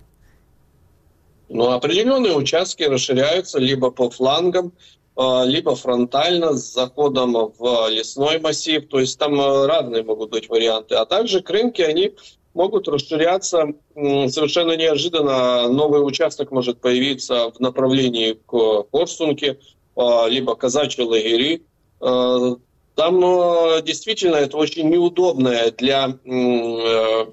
Ну, 1.49 1.71
определенные 1.71 2.35
участки 2.35 2.85
расширяются 2.85 3.59
либо 3.59 3.91
по 3.91 4.09
флангам, 4.09 4.67
а, 4.69 5.00
либо 5.45 5.77
фронтально 5.77 6.57
с 6.57 6.73
заходом 6.73 7.53
в 7.59 7.89
лесной 7.91 8.39
массив. 8.39 8.89
То 8.89 9.01
есть 9.01 9.18
там 9.18 9.39
э, 9.39 9.66
разные 9.66 10.03
могут 10.03 10.31
быть 10.31 10.49
варианты. 10.49 10.95
А 10.95 11.05
также 11.05 11.43
крынки, 11.43 11.83
они 11.83 12.14
могут 12.55 12.89
расширяться 12.89 13.75
совершенно 13.95 14.77
неожиданно. 14.77 15.68
Новый 15.68 16.07
участок 16.07 16.51
может 16.51 16.81
появиться 16.81 17.51
в 17.51 17.61
направлении 17.61 18.33
к 18.33 18.85
Корсунке, 18.91 19.59
а, 19.95 20.27
либо 20.27 20.55
казачьи 20.57 21.05
лагери. 21.05 21.62
Там 21.99 23.25
э, 23.25 23.83
действительно 23.83 24.37
это 24.37 24.57
очень 24.57 24.89
неудобное 24.89 25.71
для 25.71 26.18
э, 26.25 27.27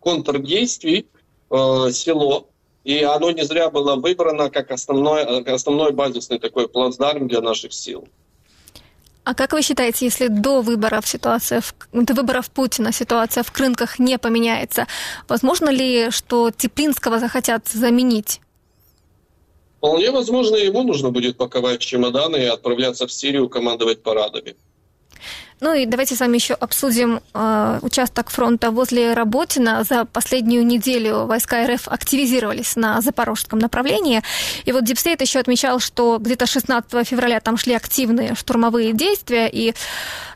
контрдействий 0.00 1.06
село, 1.48 2.48
и 2.86 3.02
оно 3.02 3.32
не 3.32 3.44
зря 3.44 3.68
было 3.68 3.96
выбрано 3.96 4.48
как 4.48 4.70
основной, 4.70 5.24
основной 5.42 5.92
базисный 5.92 6.38
такой 6.38 6.68
плацдарм 6.68 7.26
для 7.26 7.40
наших 7.40 7.72
сил. 7.72 8.06
А 9.24 9.34
как 9.34 9.52
вы 9.52 9.62
считаете, 9.62 10.04
если 10.04 10.28
до 10.28 10.60
выборов 10.60 11.04
ситуация, 11.08 11.60
в, 11.60 11.74
до 11.92 12.14
выборов 12.14 12.48
Путина 12.48 12.92
ситуация 12.92 13.42
в 13.42 13.50
Крынках 13.50 13.98
не 13.98 14.18
поменяется, 14.18 14.86
возможно 15.26 15.68
ли, 15.68 16.12
что 16.12 16.52
Теплинского 16.52 17.18
захотят 17.18 17.66
заменить? 17.66 18.40
Вполне 19.78 20.12
возможно, 20.12 20.54
ему 20.54 20.84
нужно 20.84 21.10
будет 21.10 21.36
паковать 21.36 21.80
чемоданы 21.80 22.36
и 22.36 22.44
отправляться 22.44 23.08
в 23.08 23.12
Сирию 23.12 23.48
командовать 23.48 24.00
парадами. 24.04 24.54
Ну 25.60 25.72
и 25.72 25.86
давайте 25.86 26.14
с 26.14 26.20
вами 26.20 26.36
еще 26.36 26.52
обсудим 26.52 27.20
э, 27.32 27.78
участок 27.80 28.28
фронта 28.28 28.70
возле 28.70 29.14
Работина. 29.14 29.84
За 29.84 30.04
последнюю 30.04 30.66
неделю 30.66 31.24
войска 31.24 31.66
РФ 31.66 31.88
активизировались 31.88 32.76
на 32.76 33.00
запорожском 33.00 33.58
направлении. 33.58 34.22
И 34.66 34.72
вот 34.72 34.84
DeepState 34.84 35.22
еще 35.22 35.38
отмечал, 35.38 35.80
что 35.80 36.18
где-то 36.18 36.44
16 36.46 37.08
февраля 37.08 37.40
там 37.40 37.56
шли 37.56 37.72
активные 37.72 38.34
штурмовые 38.34 38.92
действия. 38.92 39.48
И 39.50 39.74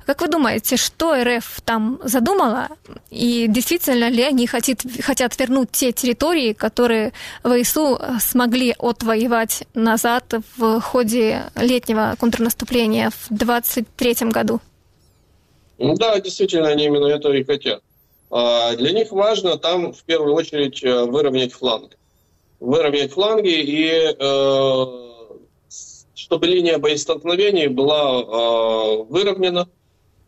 как 0.06 0.22
вы 0.22 0.28
думаете, 0.28 0.78
что 0.78 1.14
РФ 1.22 1.60
там 1.66 2.00
задумала? 2.02 2.68
И 3.10 3.44
действительно 3.46 4.08
ли 4.08 4.22
они 4.22 4.46
хотят, 4.46 4.80
хотят 5.02 5.38
вернуть 5.38 5.70
те 5.70 5.92
территории, 5.92 6.54
которые 6.54 7.12
ВСУ 7.44 8.00
смогли 8.20 8.74
отвоевать 8.78 9.64
назад 9.74 10.32
в 10.56 10.80
ходе 10.80 11.42
летнего 11.56 12.16
контрнаступления 12.18 13.10
в 13.10 13.26
23 13.28 14.30
году? 14.30 14.60
Да, 15.80 16.20
действительно, 16.20 16.68
они 16.68 16.84
именно 16.84 17.06
это 17.06 17.32
и 17.32 17.42
хотят. 17.42 17.82
А 18.30 18.76
для 18.76 18.92
них 18.92 19.10
важно 19.12 19.56
там 19.56 19.92
в 19.92 20.04
первую 20.04 20.34
очередь 20.34 20.84
э, 20.84 21.04
выровнять 21.04 21.52
фланг. 21.52 21.96
Выровнять 22.60 23.12
фланги 23.12 23.48
и 23.48 24.14
э, 24.16 24.84
чтобы 26.14 26.46
линия 26.46 26.78
боестолкновений 26.78 27.68
была 27.68 28.20
э, 28.20 29.02
выровнена. 29.08 29.68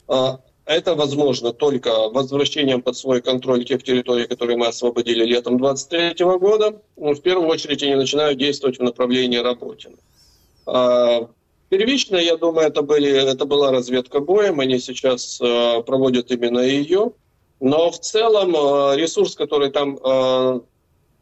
Э, 0.09 0.39
это 0.65 0.95
возможно 0.95 1.53
только 1.53 2.09
возвращением 2.09 2.81
под 2.81 2.97
свой 2.97 3.21
контроль 3.21 3.65
тех 3.65 3.83
территорий, 3.83 4.27
которые 4.27 4.57
мы 4.57 4.69
освободили 4.69 5.25
летом 5.25 5.59
23 5.59 6.15
года. 6.39 6.81
В 6.97 7.21
первую 7.21 7.49
очередь 7.49 7.83
они 7.83 7.95
начинают 7.95 8.39
действовать 8.39 8.79
в 8.79 8.83
направлении 8.83 9.39
Работина. 9.39 9.97
Первично, 11.73 12.17
я 12.17 12.37
думаю, 12.37 12.67
это, 12.67 12.83
были, 12.83 13.11
это 13.11 13.47
была 13.47 13.71
разведка 13.71 14.21
боем, 14.21 14.61
они 14.61 14.79
сейчас 14.79 15.41
э, 15.41 15.83
проводят 15.87 16.31
именно 16.31 16.59
ее. 16.59 17.13
Но 17.61 17.91
в 17.91 17.99
целом 17.99 18.55
э, 18.55 18.97
ресурс, 18.97 19.35
который 19.35 19.71
там 19.71 19.97
э, 19.97 20.61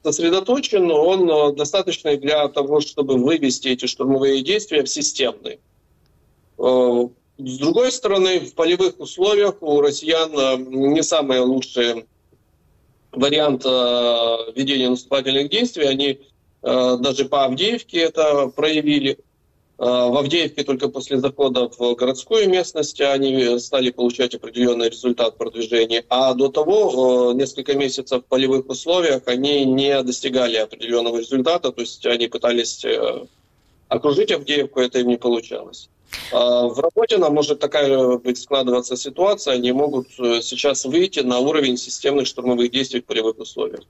сосредоточен, 0.03 0.91
он 0.91 1.31
э, 1.31 1.53
достаточный 1.55 2.17
для 2.17 2.49
того, 2.49 2.81
чтобы 2.81 3.15
вывести 3.15 3.69
эти 3.69 3.87
штурмовые 3.87 4.43
действия 4.43 4.83
в 4.83 4.89
системный. 4.89 5.61
Э, 6.59 7.09
с 7.39 7.59
другой 7.59 7.93
стороны, 7.93 8.41
в 8.41 8.53
полевых 8.55 8.99
условиях 8.99 9.55
у 9.61 9.81
россиян 9.81 10.33
э, 10.37 10.57
не 10.57 11.05
самый 11.05 11.39
лучший 11.39 12.07
вариант 13.13 13.63
э, 13.65 14.37
ведения 14.57 14.91
наступательных 14.91 15.49
действий. 15.49 15.85
Они 15.87 16.19
э, 16.63 16.97
даже 16.99 17.27
по 17.27 17.45
Авдеевке 17.45 18.01
это 18.01 18.49
проявили. 18.49 19.17
А, 19.83 20.09
в 20.09 20.17
Авдеевке 20.19 20.63
только 20.63 20.89
после 20.91 21.19
захода 21.19 21.71
в 21.71 21.95
городскую 21.95 22.51
местность 22.51 23.01
они 23.01 23.59
стали 23.59 23.91
получать 23.91 24.35
определенный 24.35 24.91
результат 24.91 25.39
продвижения, 25.39 26.05
а 26.11 26.35
до 26.35 26.49
того 26.49 27.33
несколько 27.33 27.75
месяцев 27.75 28.23
в 28.23 28.27
полевых 28.27 28.69
условиях 28.69 29.23
они 29.25 29.65
не 29.65 30.03
достигали 30.03 30.57
определенного 30.57 31.17
результата, 31.17 31.73
то 31.73 31.81
есть 31.81 32.05
они 32.05 32.27
пытались 32.29 32.85
э, 32.85 33.25
окружить 33.89 34.31
Авдеевку, 34.33 34.81
это 34.81 34.99
им 34.99 35.09
не 35.09 35.17
получалось. 35.17 35.89
В 36.31 36.79
работе 36.79 37.17
нам 37.17 37.33
может 37.35 37.61
такая 37.61 38.19
быть 38.19 38.37
складываться 38.37 38.97
ситуация, 38.97 39.55
они 39.55 39.73
могут 39.73 40.09
э, 40.19 40.43
сейчас 40.43 40.85
выйти 40.85 41.21
на 41.21 41.39
уровень 41.39 41.79
системных 41.79 42.27
штурмовых 42.27 42.71
действий 42.71 43.01
в 43.01 43.07
полевых 43.07 43.39
условиях. 43.39 43.85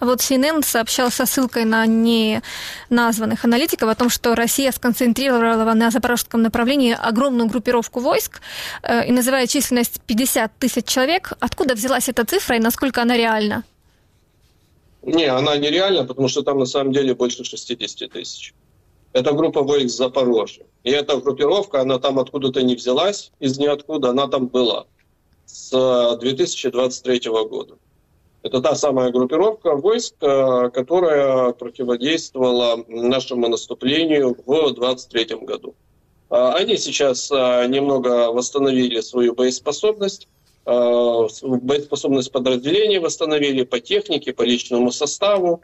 А 0.00 0.04
вот 0.04 0.20
CNN 0.20 0.64
сообщал 0.64 1.10
со 1.10 1.26
ссылкой 1.26 1.64
на 1.64 1.84
неназванных 1.86 3.44
аналитиков 3.44 3.88
о 3.88 3.94
том, 3.94 4.08
что 4.08 4.34
Россия 4.34 4.70
сконцентрировала 4.70 5.74
на 5.74 5.90
запорожском 5.90 6.42
направлении 6.42 6.96
огромную 6.98 7.48
группировку 7.48 8.00
войск 8.00 8.40
э, 8.82 9.08
и 9.08 9.12
называет 9.12 9.50
численность 9.50 10.00
50 10.06 10.52
тысяч 10.58 10.84
человек. 10.84 11.32
Откуда 11.40 11.74
взялась 11.74 12.08
эта 12.08 12.24
цифра 12.24 12.56
и 12.56 12.60
насколько 12.60 13.02
она 13.02 13.16
реальна? 13.16 13.64
Не, 15.02 15.26
она 15.26 15.56
нереальна, 15.56 16.04
потому 16.04 16.28
что 16.28 16.42
там 16.42 16.58
на 16.58 16.66
самом 16.66 16.92
деле 16.92 17.14
больше 17.14 17.42
60 17.42 18.10
тысяч. 18.12 18.54
Это 19.12 19.32
группа 19.32 19.62
войск 19.62 19.96
Запорожья. 19.96 20.64
И 20.84 20.90
эта 20.90 21.16
группировка, 21.16 21.80
она 21.80 21.98
там 21.98 22.18
откуда-то 22.18 22.62
не 22.62 22.76
взялась, 22.76 23.32
из 23.40 23.58
ниоткуда, 23.58 24.10
она 24.10 24.28
там 24.28 24.46
была 24.46 24.86
с 25.46 26.16
2023 26.20 27.20
года. 27.48 27.74
Это 28.42 28.60
та 28.60 28.74
самая 28.76 29.10
группировка 29.10 29.74
войск, 29.74 30.14
э, 30.20 30.70
которая 30.72 31.52
противодействовала 31.52 32.84
нашему 32.86 33.48
наступлению 33.48 34.36
в 34.46 34.72
23 34.74 35.36
году. 35.42 35.74
Э, 36.30 36.52
они 36.54 36.76
сейчас 36.76 37.30
э, 37.32 37.66
немного 37.66 38.30
восстановили 38.30 39.00
свою 39.00 39.34
боеспособность, 39.34 40.28
боеспособность 40.66 42.30
подразделений 42.30 42.98
восстановили 42.98 43.64
по 43.64 43.80
технике, 43.80 44.34
по 44.34 44.42
личному 44.42 44.92
составу 44.92 45.62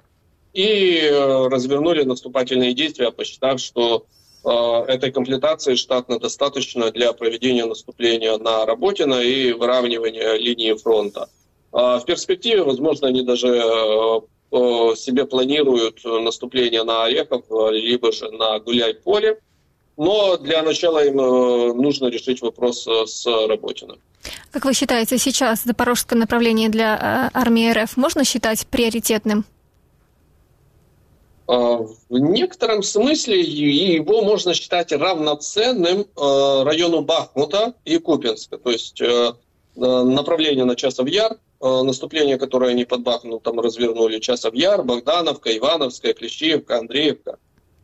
и 0.54 1.10
развернули 1.50 2.04
наступательные 2.04 2.72
действия, 2.72 3.10
посчитав, 3.10 3.60
что 3.60 4.06
этой 4.44 5.12
комплектации 5.12 5.74
штатно 5.74 6.18
достаточно 6.18 6.90
для 6.90 7.12
проведения 7.12 7.66
наступления 7.66 8.38
на 8.38 8.64
Работино 8.64 9.20
и 9.20 9.52
выравнивания 9.52 10.36
линии 10.36 10.72
фронта. 10.72 11.28
А 11.74 11.98
в 11.98 12.04
перспективе, 12.04 12.62
возможно, 12.62 13.08
они 13.08 13.22
даже 13.22 13.48
э, 13.48 14.20
себе 14.96 15.26
планируют 15.26 16.04
наступление 16.04 16.84
на 16.84 17.04
Орехов, 17.04 17.42
либо 17.72 18.12
же 18.12 18.30
на 18.30 18.60
Гуляй-поле. 18.60 19.40
Но 19.96 20.36
для 20.36 20.62
начала 20.62 21.04
им 21.04 21.20
э, 21.20 21.72
нужно 21.72 22.06
решить 22.06 22.42
вопрос 22.42 22.86
э, 22.86 23.06
с 23.06 23.26
Работиным. 23.26 23.98
Как 24.52 24.64
вы 24.64 24.72
считаете, 24.72 25.18
сейчас 25.18 25.64
запорожское 25.64 26.16
направление 26.16 26.68
для 26.68 27.30
армии 27.34 27.72
РФ 27.72 27.96
можно 27.96 28.24
считать 28.24 28.64
приоритетным? 28.68 29.44
А, 31.48 31.78
в 32.08 32.18
некотором 32.18 32.84
смысле 32.84 33.40
его 33.40 34.22
можно 34.22 34.54
считать 34.54 34.92
равноценным 34.92 36.06
району 36.16 37.02
Бахмута 37.02 37.74
и 37.84 37.98
Купинска. 37.98 38.58
То 38.58 38.70
есть 38.70 39.02
направление 39.76 40.64
на 40.64 40.76
Часов 40.76 41.08
Яр 41.08 41.36
Э, 41.53 41.53
наступление, 41.64 42.38
которое 42.38 42.70
они 42.70 42.84
под 42.84 43.02
Бахмутом 43.02 43.58
развернули, 43.60 44.18
Часов 44.18 44.54
Яр, 44.54 44.82
Богдановка, 44.82 45.56
Ивановская, 45.56 46.12
Клещиевка, 46.12 46.78
Андреевка 46.78 47.38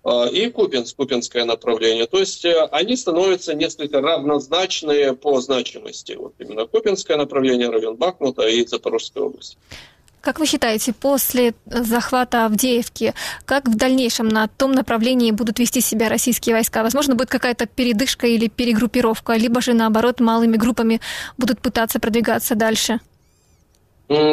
э, 0.04 0.28
и 0.32 0.50
Купинск, 0.50 0.96
Купинское 0.96 1.44
направление. 1.44 2.06
То 2.06 2.18
есть 2.18 2.44
э, 2.44 2.68
они 2.72 2.96
становятся 2.96 3.54
несколько 3.54 4.00
равнозначные 4.00 5.14
по 5.14 5.40
значимости. 5.40 6.12
Вот 6.12 6.34
именно 6.38 6.66
Купинское 6.66 7.16
направление, 7.16 7.70
район 7.70 7.96
Бахмута 7.96 8.46
и 8.48 8.66
Запорожская 8.66 9.24
область. 9.24 9.56
Как 10.20 10.38
вы 10.38 10.44
считаете, 10.44 10.92
после 10.92 11.54
захвата 11.64 12.44
Авдеевки, 12.44 13.14
как 13.46 13.66
в 13.66 13.74
дальнейшем 13.74 14.28
на 14.28 14.48
том 14.48 14.72
направлении 14.72 15.30
будут 15.30 15.58
вести 15.58 15.80
себя 15.80 16.10
российские 16.10 16.54
войска? 16.54 16.82
Возможно, 16.82 17.14
будет 17.14 17.30
какая-то 17.30 17.64
передышка 17.64 18.26
или 18.26 18.48
перегруппировка, 18.48 19.32
либо 19.36 19.62
же, 19.62 19.72
наоборот, 19.72 20.20
малыми 20.20 20.58
группами 20.58 21.00
будут 21.38 21.62
пытаться 21.62 22.00
продвигаться 22.00 22.54
дальше? 22.54 23.00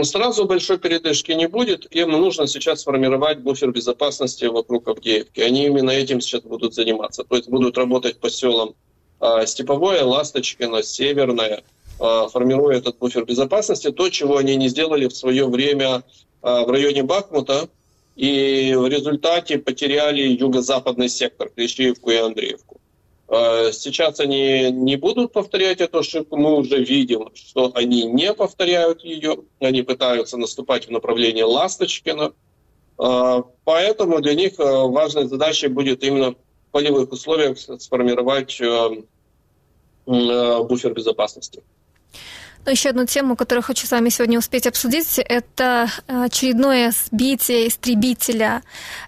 Сразу 0.02 0.46
большой 0.46 0.80
передышки 0.80 1.32
не 1.34 1.48
будет. 1.48 1.86
Им 1.94 2.10
нужно 2.10 2.48
сейчас 2.48 2.82
сформировать 2.82 3.40
буфер 3.42 3.72
безопасности 3.72 4.46
вокруг 4.46 4.88
Авдеевки. 4.88 5.40
Они 5.42 5.68
именно 5.68 5.92
этим 5.92 6.20
сейчас 6.20 6.42
будут 6.42 6.74
заниматься. 6.74 7.24
То 7.24 7.36
есть 7.36 7.48
будут 7.48 7.78
работать 7.78 8.20
по 8.20 8.28
селам 8.28 8.74
а, 9.20 9.46
Степовое, 9.46 10.04
Ласточкино, 10.04 10.82
Северное, 10.82 11.64
а, 12.00 12.28
формируя 12.28 12.78
этот 12.78 12.98
буфер 12.98 13.24
безопасности. 13.26 13.92
То, 13.92 14.10
чего 14.10 14.38
они 14.38 14.56
не 14.56 14.68
сделали 14.68 15.08
в 15.08 15.16
свое 15.16 15.48
время 15.48 16.04
а, 16.42 16.64
в 16.66 16.72
районе 16.72 17.04
Бахмута, 17.04 17.70
и 18.16 18.74
в 18.76 18.88
результате 18.88 19.60
потеряли 19.60 20.24
юго-западный 20.24 21.08
сектор, 21.08 21.50
Клещеевку 21.50 22.10
и 22.10 22.16
Андреевку. 22.16 22.82
Э, 23.30 23.72
сейчас 23.74 24.20
они 24.20 24.72
не 24.72 24.96
будут 24.96 25.34
повторять 25.34 25.82
эту 25.82 26.00
ошибку. 26.00 26.38
Мы 26.38 26.56
уже 26.56 26.84
видим, 26.84 27.30
что 27.34 27.72
они 27.76 28.04
не 28.04 28.34
повторяют 28.34 29.04
ее. 29.04 29.40
Они 29.60 29.82
пытаются 29.82 30.38
наступать 30.38 30.88
в 30.88 30.92
направлении 30.92 31.42
Ласточкина. 31.42 32.34
Э, 33.00 33.44
поэтому 33.66 34.22
для 34.22 34.34
них 34.34 34.60
э, 34.60 34.64
важной 34.64 35.28
задачей 35.28 35.68
будет 35.68 36.04
именно 36.04 36.32
в 36.32 36.38
полевых 36.72 37.12
условиях 37.12 37.58
сформировать 37.60 38.62
буфер 40.06 40.94
безопасности. 40.94 41.62
Еще 42.70 42.90
одну 42.90 43.06
тему, 43.06 43.38
которую 43.38 43.64
хочу 43.64 43.88
с 43.88 43.92
вами 43.92 44.10
сегодня 44.10 44.38
успеть 44.38 44.68
обсудить, 44.68 45.20
это 45.20 45.90
очередное 46.08 46.92
сбитие 46.92 47.70
истребителя 47.70 48.62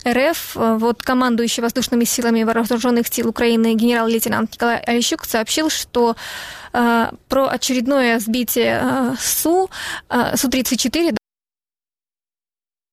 РФ. 0.08 0.56
Вот 0.56 1.04
командующий 1.04 1.62
воздушными 1.62 2.06
силами 2.06 2.44
вооруженных 2.44 3.08
сил 3.08 3.28
Украины 3.28 3.76
генерал-лейтенант 3.76 4.54
Николай 4.54 4.80
Олещук 4.80 5.26
сообщил, 5.26 5.70
что 5.70 6.16
э, 6.72 7.12
про 7.28 7.48
очередное 7.50 8.20
сбитие 8.20 8.80
э, 8.82 9.16
Су, 9.20 9.70
э, 10.10 10.38
Су-34, 10.38 11.18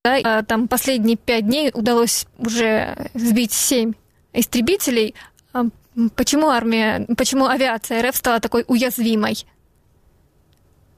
да, 0.04 0.42
там 0.42 0.66
последние 0.66 1.16
пять 1.16 1.46
дней 1.46 1.70
удалось 1.72 2.26
уже 2.38 3.08
сбить 3.14 3.52
семь 3.52 3.92
истребителей. 4.32 5.14
Почему 6.14 6.48
армия, 6.48 7.06
почему 7.16 7.46
авиация 7.46 8.02
РФ 8.08 8.16
стала 8.16 8.40
такой 8.40 8.64
уязвимой? 8.66 9.46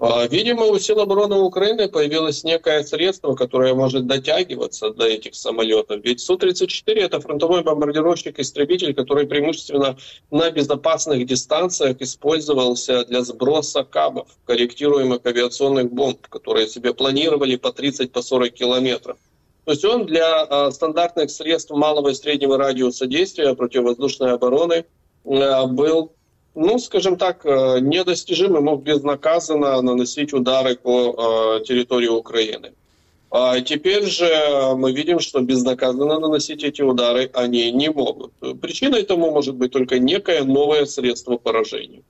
А, 0.00 0.26
видимо, 0.28 0.66
у 0.66 0.78
сил 0.78 1.00
обороны 1.00 1.36
Украины 1.36 1.88
появилось 1.88 2.44
некое 2.44 2.84
средство, 2.84 3.34
которое 3.34 3.74
может 3.74 4.06
дотягиваться 4.06 4.90
до 4.90 5.04
этих 5.04 5.34
самолетов. 5.34 6.00
Ведь 6.04 6.20
Су-34— 6.20 6.94
это 6.94 7.20
фронтовой 7.20 7.64
бомбардировщик-истребитель, 7.64 8.94
который 8.94 9.26
преимущественно 9.26 9.98
на 10.30 10.50
безопасных 10.52 11.26
дистанциях 11.26 12.00
использовался 12.00 13.04
для 13.06 13.22
сброса 13.22 13.82
кабов, 13.82 14.28
корректируемых 14.44 15.26
авиационных 15.26 15.92
бомб, 15.92 16.28
которые 16.28 16.68
себе 16.68 16.94
планировали 16.94 17.56
по 17.56 17.68
30-40 17.68 18.10
по 18.10 18.48
километров. 18.50 19.18
То 19.64 19.72
есть 19.72 19.84
он 19.84 20.06
для 20.06 20.44
а, 20.44 20.70
стандартных 20.70 21.28
средств 21.30 21.72
малого 21.72 22.10
и 22.10 22.14
среднего 22.14 22.56
радиуса 22.56 23.06
действия 23.06 23.54
противовоздушной 23.54 24.32
обороны 24.32 24.86
а, 25.26 25.66
был 25.66 26.12
ну, 26.58 26.78
скажем 26.78 27.16
так, 27.16 27.46
э, 27.46 27.78
недостижим 27.80 28.56
и 28.56 28.60
мог 28.60 28.82
безнаказанно 28.82 29.80
наносить 29.80 30.32
удары 30.32 30.76
по 30.76 31.58
э, 31.60 31.64
территории 31.64 32.08
Украины. 32.08 32.72
А 33.30 33.60
теперь 33.60 34.04
же 34.06 34.28
мы 34.74 34.92
видим, 34.92 35.20
что 35.20 35.40
безнаказанно 35.40 36.18
наносить 36.18 36.64
эти 36.64 36.82
удары 36.82 37.30
они 37.34 37.70
не 37.72 37.90
могут. 37.90 38.32
Причиной 38.60 39.04
тому 39.04 39.30
может 39.30 39.54
быть 39.54 39.70
только 39.70 39.98
некое 39.98 40.44
новое 40.44 40.86
средство 40.86 41.36
поражения. 41.36 42.02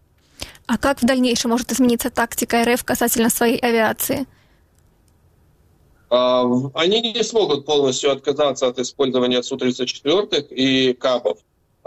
А 0.66 0.78
как 0.78 1.02
в 1.02 1.06
дальнейшем 1.06 1.50
может 1.50 1.72
измениться 1.72 2.10
тактика 2.10 2.64
РФ 2.64 2.84
касательно 2.84 3.30
своей 3.30 3.58
авиации? 3.58 4.26
А, 6.10 6.44
они 6.74 7.00
не 7.00 7.22
смогут 7.22 7.66
полностью 7.66 8.12
отказаться 8.12 8.68
от 8.68 8.78
использования 8.78 9.42
Су-34 9.42 10.48
и 10.50 10.94
КАБов. 10.94 11.38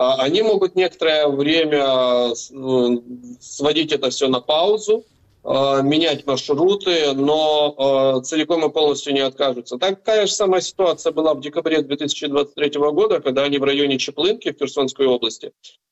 А, 0.02 0.16
они 0.16 0.42
могут 0.42 0.76
некоторое 0.76 1.28
время 1.28 2.34
ну, 2.50 3.04
сводить 3.40 3.92
это 3.92 4.10
все 4.10 4.30
на 4.30 4.42
паузу, 4.42 5.06
менять 5.44 6.28
маршруты, 6.28 7.14
но 7.14 7.76
а, 7.78 8.22
целиком 8.22 8.64
и 8.64 8.72
полностью 8.72 9.14
не 9.14 9.22
откажутся. 9.22 9.78
Такая 9.78 10.28
же 10.28 10.34
самая 10.34 10.62
ситуация 10.62 11.12
была 11.12 11.34
в 11.34 11.42
декабре 11.42 11.82
2023 11.82 12.70
года, 12.92 13.22
когда 13.22 13.44
они 13.44 13.58
в 13.58 13.64
районе 13.64 13.98
Чеплынки 13.98 14.52
в 14.52 14.58
Херсонской 14.58 15.08
области 15.08 15.52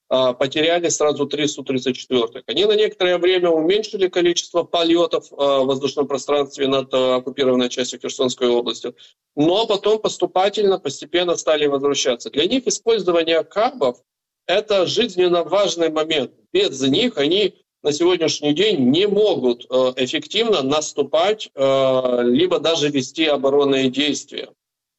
потеряли 0.09 0.89
сразу 0.89 1.27
три 1.27 1.47
Су-34. 1.47 2.41
Они 2.47 2.65
на 2.65 2.75
некоторое 2.75 3.19
время 3.19 3.51
уменьшили 3.51 4.07
количество 4.07 4.63
полетов 4.63 5.29
в 5.29 5.35
воздушном 5.35 6.07
пространстве 6.07 6.67
над 6.67 6.91
оккупированной 6.91 7.69
частью 7.69 7.99
Херсонской 7.99 8.47
области, 8.47 8.95
но 9.35 9.67
потом 9.67 9.99
поступательно, 9.99 10.79
постепенно 10.79 11.35
стали 11.35 11.67
возвращаться. 11.67 12.31
Для 12.31 12.47
них 12.47 12.65
использование 12.65 13.43
кабов– 13.43 14.01
это 14.47 14.87
жизненно 14.87 15.43
важный 15.43 15.91
момент. 15.91 16.31
Без 16.51 16.81
них 16.81 17.17
они 17.17 17.53
на 17.81 17.91
сегодняшний 17.91 18.53
день 18.53 18.89
не 18.89 19.07
могут 19.07 19.65
э, 19.65 19.93
эффективно 19.97 20.61
наступать, 20.61 21.49
э, 21.53 22.21
либо 22.23 22.59
даже 22.59 22.89
вести 22.89 23.25
оборонные 23.25 23.89
действия. 23.89 24.49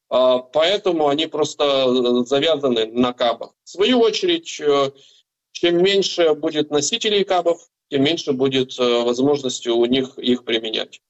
А, 0.09 0.39
поэтому 0.39 1.09
они 1.09 1.27
просто 1.27 2.25
завязаны 2.25 2.87
на 2.87 3.13
кабах. 3.13 3.53
В 3.65 3.69
свою 3.69 4.01
очередь, 4.01 4.61
э, 4.61 4.91
чем 5.53 5.83
меньше 5.83 6.35
будет 6.35 6.71
носителей 6.71 7.25
кабов, 7.25 7.69
тем 7.91 8.05
меньше 8.05 8.33
будет 8.33 8.79
возможности 8.79 9.69
у 9.69 9.85
них 9.85 10.19
их 10.19 10.45
применять. 10.45 11.01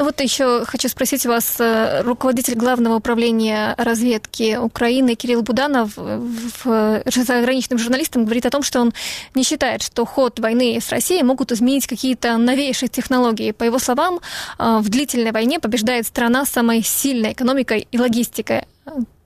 Вот 0.00 0.18
еще 0.22 0.64
хочу 0.64 0.88
спросить 0.88 1.26
вас, 1.26 1.60
э, 1.60 2.00
руководитель 2.00 2.54
Главного 2.54 2.96
управления 2.96 3.74
разведки 3.76 4.56
Украины 4.56 5.14
Кирилл 5.14 5.42
Буданов 5.42 5.94
в, 5.94 7.02
заграничным 7.04 7.78
журналистам 7.78 8.24
говорит 8.24 8.46
о 8.46 8.50
том, 8.50 8.62
что 8.62 8.80
он 8.80 8.94
не 9.34 9.42
считает, 9.42 9.82
что 9.82 10.06
ход 10.06 10.40
войны 10.40 10.78
с 10.80 10.88
Россией 10.88 11.22
могут 11.22 11.52
изменить 11.52 11.86
какие-то 11.86 12.38
новейшие 12.38 12.88
технологии. 12.88 13.50
По 13.52 13.64
его 13.64 13.78
словам, 13.78 14.20
э, 14.58 14.78
в 14.80 14.88
длительной 14.88 15.32
войне 15.32 15.60
побеждает 15.60 16.06
страна 16.06 16.46
с 16.46 16.48
самой 16.50 16.82
сильной 16.82 17.32
экономикой 17.32 17.86
и 17.92 17.98
логистикой. 17.98 18.62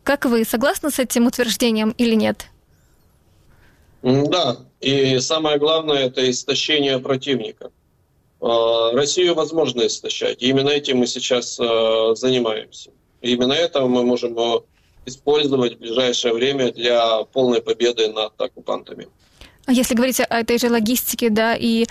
Как 0.03 0.25
вы 0.25 0.45
согласны 0.45 0.91
с 0.91 0.99
этим 0.99 1.27
утверждением 1.27 1.95
или 1.99 2.16
нет? 2.16 2.47
Да, 4.03 4.57
и 4.81 5.20
самое 5.20 5.57
главное 5.59 6.07
это 6.07 6.29
истощение 6.29 6.99
противника. 6.99 7.70
Э, 8.45 8.90
Россию 8.92 9.34
возможно 9.34 9.86
истощать. 9.86 10.42
И 10.42 10.49
именно 10.49 10.68
этим 10.68 10.99
мы 10.99 11.07
сейчас 11.07 11.59
э, 11.59 12.14
занимаемся. 12.14 12.90
И 13.22 13.32
именно 13.32 13.55
это 13.55 13.80
мы 13.86 14.05
можем 14.05 14.38
э, 14.38 14.61
использовать 15.07 15.76
в 15.76 15.78
ближайшее 15.78 16.34
время 16.34 16.70
для 16.70 17.24
полной 17.32 17.62
победы 17.62 18.12
над 18.12 18.38
оккупантами. 18.38 19.07
А 19.66 19.72
если 19.72 19.95
говорить 19.95 20.20
о 20.20 20.40
этой 20.40 20.59
же 20.59 20.68
логистике, 20.68 21.30
да, 21.30 21.57
и 21.59 21.86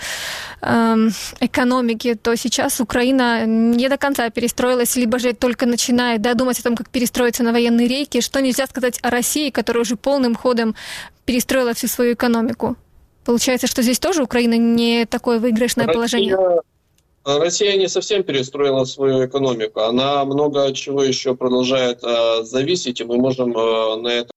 э, 0.62 0.96
экономике, 1.40 2.14
то 2.14 2.36
сейчас 2.36 2.80
Украина 2.80 3.44
не 3.46 3.88
до 3.88 3.96
конца 3.96 4.30
перестроилась, 4.30 4.94
либо 4.94 5.18
же 5.18 5.32
только 5.32 5.66
начинает 5.66 6.22
да, 6.22 6.34
думать 6.34 6.60
о 6.60 6.62
том, 6.62 6.76
как 6.76 6.88
перестроиться 6.88 7.42
на 7.42 7.50
военные 7.50 7.88
рейки. 7.88 8.20
Что 8.20 8.40
нельзя 8.40 8.68
сказать 8.68 9.00
о 9.02 9.10
России, 9.10 9.50
которая 9.50 9.82
уже 9.82 9.96
полным 9.96 10.36
ходом 10.36 10.76
перестроила 11.24 11.74
всю 11.74 11.88
свою 11.88 12.14
экономику? 12.14 12.76
Получается, 13.24 13.66
что 13.66 13.82
здесь 13.82 13.98
тоже 13.98 14.22
Украина 14.22 14.56
не 14.56 15.06
такое 15.06 15.38
выигрышное 15.38 15.86
Россия, 15.86 15.94
положение? 15.94 16.62
Россия 17.24 17.76
не 17.76 17.88
совсем 17.88 18.22
перестроила 18.22 18.84
свою 18.84 19.26
экономику. 19.26 19.80
Она 19.80 20.24
много 20.24 20.66
от 20.66 20.76
чего 20.76 21.02
еще 21.02 21.34
продолжает 21.34 22.04
э, 22.04 22.42
зависеть, 22.42 23.00
и 23.00 23.04
мы 23.04 23.16
можем 23.16 23.56
э, 23.56 23.96
на 23.96 24.08
это... 24.08 24.30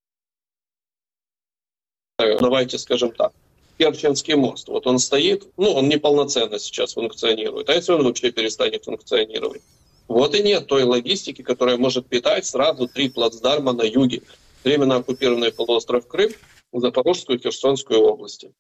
Давайте 2.39 2.77
скажем 2.77 3.11
так. 3.11 3.33
Керченский 3.77 4.35
мост. 4.35 4.69
Вот 4.69 4.87
он 4.87 4.99
стоит, 4.99 5.47
ну, 5.57 5.71
он 5.73 5.89
неполноценно 5.89 6.57
сейчас 6.57 6.93
функционирует. 6.93 7.69
А 7.69 7.73
если 7.73 7.91
он 7.91 8.03
вообще 8.03 8.31
перестанет 8.31 8.85
функционировать? 8.85 9.61
Вот 10.07 10.33
и 10.33 10.41
нет 10.41 10.67
той 10.67 10.83
логистики, 10.83 11.41
которая 11.41 11.77
может 11.77 12.07
питать 12.07 12.45
сразу 12.45 12.87
три 12.87 13.09
плацдарма 13.09 13.73
на 13.73 13.83
юге. 13.83 14.21
Временно 14.63 14.95
оккупированный 14.95 15.51
полуостров 15.51 16.07
Крым, 16.07 16.31
Запорожскую 16.71 17.37
и 17.37 17.41
Херсонскую 17.41 17.99
области. 17.99 18.53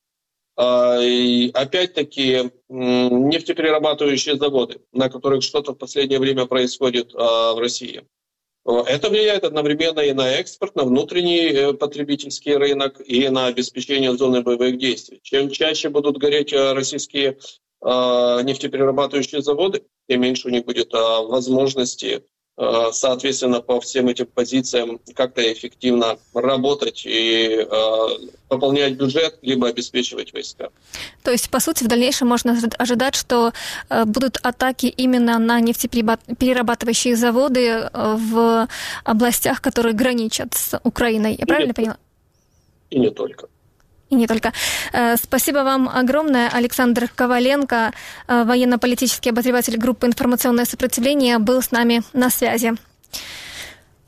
А, 0.57 0.97
опять-таки 1.53 2.51
нефтеперерабатывающие 2.67 4.37
заводы, 4.37 4.81
на 4.91 5.07
которых 5.07 5.43
что-то 5.43 5.73
в 5.73 5.77
последнее 5.77 6.19
время 6.19 6.47
происходит 6.47 7.13
а, 7.13 7.53
в 7.53 7.59
России. 7.59 8.03
Это 8.65 9.09
влияет 9.09 9.43
одновременно 9.45 9.99
и 10.01 10.11
на 10.13 10.29
экспорт, 10.31 10.75
на 10.75 10.83
внутренний 10.83 11.47
э, 11.47 11.73
потребительский 11.73 12.53
рынок 12.53 12.99
и 12.99 13.29
на 13.29 13.45
обеспечение 13.45 14.17
зоны 14.17 14.41
боевых 14.41 14.77
действий. 14.77 15.21
Чем 15.23 15.49
чаще 15.51 15.87
будут 15.87 16.17
гореть 16.17 16.51
э, 16.51 16.73
российские 16.73 17.37
а, 17.79 18.41
нефтеперерабатывающие 18.41 19.41
заводы, 19.41 19.83
тем 20.09 20.21
меньше 20.21 20.47
у 20.47 20.51
них 20.51 20.65
будет 20.65 20.91
возможности 20.91 22.25
соответственно, 22.57 23.61
по 23.61 23.79
всем 23.79 24.07
этим 24.07 24.25
позициям 24.25 24.99
как-то 25.13 25.41
эффективно 25.41 26.17
работать 26.33 27.03
и 27.05 27.59
э, 27.59 28.07
пополнять 28.47 28.93
бюджет, 28.93 29.37
либо 29.43 29.67
обеспечивать 29.67 30.33
войска. 30.33 30.69
То 31.23 31.31
есть, 31.31 31.51
по 31.51 31.59
сути, 31.59 31.83
в 31.83 31.87
дальнейшем 31.87 32.27
можно 32.27 32.57
ожидать, 32.79 33.15
что 33.15 33.53
э, 33.89 34.05
будут 34.05 34.37
атаки 34.41 34.87
именно 34.87 35.37
на 35.37 35.59
нефтеперерабатывающие 35.59 37.15
заводы 37.15 37.67
э, 37.67 37.89
в 37.93 38.67
областях, 39.03 39.61
которые 39.61 39.93
граничат 39.93 40.55
с 40.55 40.79
Украиной. 40.83 41.35
Я 41.35 41.43
и 41.43 41.45
правильно 41.45 41.73
поняла? 41.75 41.97
И 42.89 42.99
не 42.99 43.11
только. 43.11 43.49
И 44.09 44.15
не 44.15 44.27
только. 44.27 44.53
Э, 44.93 45.17
спасибо 45.17 45.59
вам 45.59 45.89
огромное. 45.89 46.49
Александр 46.49 47.09
Коваленко, 47.13 47.91
э, 48.27 48.43
военно-политический 48.43 49.31
обозреватель 49.31 49.77
группы 49.77 50.07
«Информационное 50.07 50.65
сопротивление», 50.65 51.39
был 51.39 51.61
с 51.61 51.71
нами 51.71 52.03
на 52.13 52.29
связи. 52.29 52.73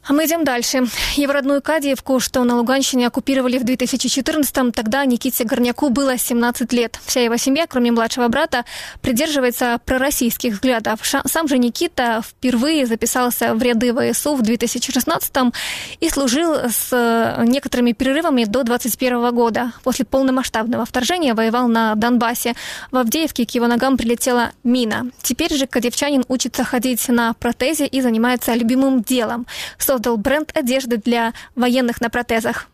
А 0.09 0.13
мы 0.13 0.25
идем 0.25 0.43
дальше. 0.43 0.87
Его 1.17 1.33
родную 1.33 1.61
Кадиевку, 1.61 2.19
что 2.19 2.43
на 2.43 2.57
Луганщине 2.57 3.05
оккупировали 3.05 3.59
в 3.59 3.63
2014-м, 3.63 4.71
тогда 4.71 5.05
Никите 5.05 5.43
Горняку 5.43 5.89
было 5.89 6.17
17 6.17 6.73
лет. 6.73 6.99
Вся 7.05 7.21
его 7.21 7.37
семья, 7.37 7.67
кроме 7.67 7.91
младшего 7.91 8.27
брата, 8.27 8.65
придерживается 9.01 9.79
пророссийских 9.85 10.53
взглядов. 10.53 11.01
Сам 11.03 11.47
же 11.47 11.59
Никита 11.59 12.23
впервые 12.27 12.87
записался 12.87 13.53
в 13.53 13.61
ряды 13.61 13.93
ВСУ 13.93 14.33
в 14.33 14.41
2016-м 14.41 15.53
и 15.99 16.09
служил 16.09 16.55
с 16.55 17.35
некоторыми 17.45 17.91
перерывами 17.91 18.45
до 18.45 18.63
2021 18.63 19.31
года. 19.35 19.73
После 19.83 20.05
полномасштабного 20.05 20.85
вторжения 20.85 21.35
воевал 21.35 21.67
на 21.67 21.93
Донбассе. 21.93 22.55
В 22.89 22.97
Авдеевке 22.97 23.45
к 23.45 23.51
его 23.51 23.67
ногам 23.67 23.95
прилетела 23.95 24.53
мина. 24.63 25.11
Теперь 25.21 25.53
же 25.53 25.67
кадевчанин 25.67 26.25
учится 26.29 26.63
ходить 26.63 27.07
на 27.09 27.33
протезе 27.35 27.85
и 27.85 28.01
занимается 28.01 28.55
любимым 28.55 29.03
делом– 29.03 29.45
создал 29.99 30.17
бренд 30.17 30.51
одежди 30.55 30.97
для 30.97 31.33
воєнних 31.55 32.01
на 32.01 32.09
протезах. 32.09 32.67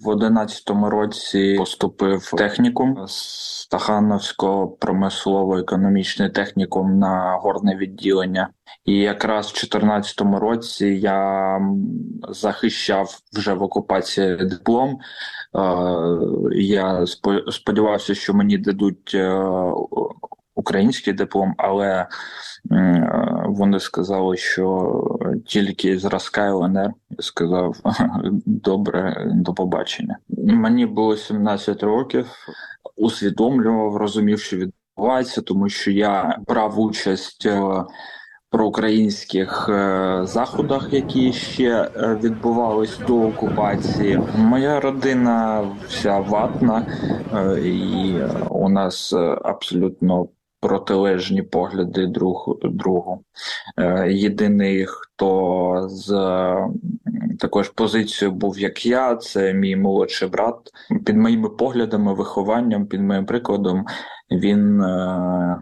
В 0.00 0.08
11-му 0.08 0.90
році 0.90 1.54
поступив 1.58 2.30
технікум 2.36 3.04
Стахановського 3.08 4.68
промислово-економічний 4.68 6.30
технікум 6.30 6.98
на 6.98 7.38
горне 7.42 7.76
відділення. 7.76 8.48
І 8.84 8.94
якраз 8.94 9.46
в 9.46 9.54
2014 9.54 10.20
році 10.20 10.86
я 10.86 11.60
захищав 12.28 13.18
вже 13.32 13.54
в 13.54 13.62
окупації 13.62 14.36
диплом. 14.36 14.90
Е, 14.90 14.98
я 16.52 17.04
сподівався, 17.50 18.14
що 18.14 18.34
мені 18.34 18.58
дадуть 18.58 19.12
е, 19.14 19.50
український 20.54 21.12
диплом, 21.12 21.54
але 21.58 22.06
вони 23.46 23.80
сказали, 23.80 24.36
що 24.36 25.18
тільки 25.46 25.98
зразка 25.98 26.46
ЛНР 26.46 26.90
сказав 27.18 27.76
добре, 28.46 29.26
до 29.34 29.54
побачення. 29.54 30.18
Мені 30.38 30.86
було 30.86 31.16
17 31.16 31.82
років, 31.82 32.26
усвідомлював, 32.96 33.96
розумів, 33.96 34.40
що 34.40 34.56
відбувається, 34.56 35.42
тому 35.42 35.68
що 35.68 35.90
я 35.90 36.38
брав 36.46 36.80
участь. 36.80 37.48
Проукраїнських 38.50 39.64
заходах, 40.22 40.92
які 40.92 41.32
ще 41.32 41.90
відбувались 42.22 42.98
до 43.06 43.22
окупації, 43.22 44.20
моя 44.36 44.80
родина 44.80 45.68
вся 45.88 46.18
ватна, 46.18 46.86
і 47.64 48.14
у 48.50 48.68
нас 48.68 49.12
абсолютно 49.42 50.28
протилежні 50.64 51.42
погляди 51.42 52.06
друг 52.06 52.58
другу. 52.62 53.24
Е, 53.78 54.12
єдиний, 54.12 54.86
хто 54.88 55.86
з 55.90 56.08
такою 57.38 57.64
ж 57.64 57.72
позицією 57.74 58.36
був, 58.36 58.58
як 58.58 58.86
я, 58.86 59.16
це 59.16 59.54
мій 59.54 59.76
молодший 59.76 60.28
брат. 60.28 60.56
Під 61.06 61.16
моїми 61.16 61.48
поглядами, 61.48 62.14
вихованням, 62.14 62.86
під 62.86 63.00
моїм 63.00 63.26
прикладом, 63.26 63.84
він 64.30 64.80
е, 64.82 65.56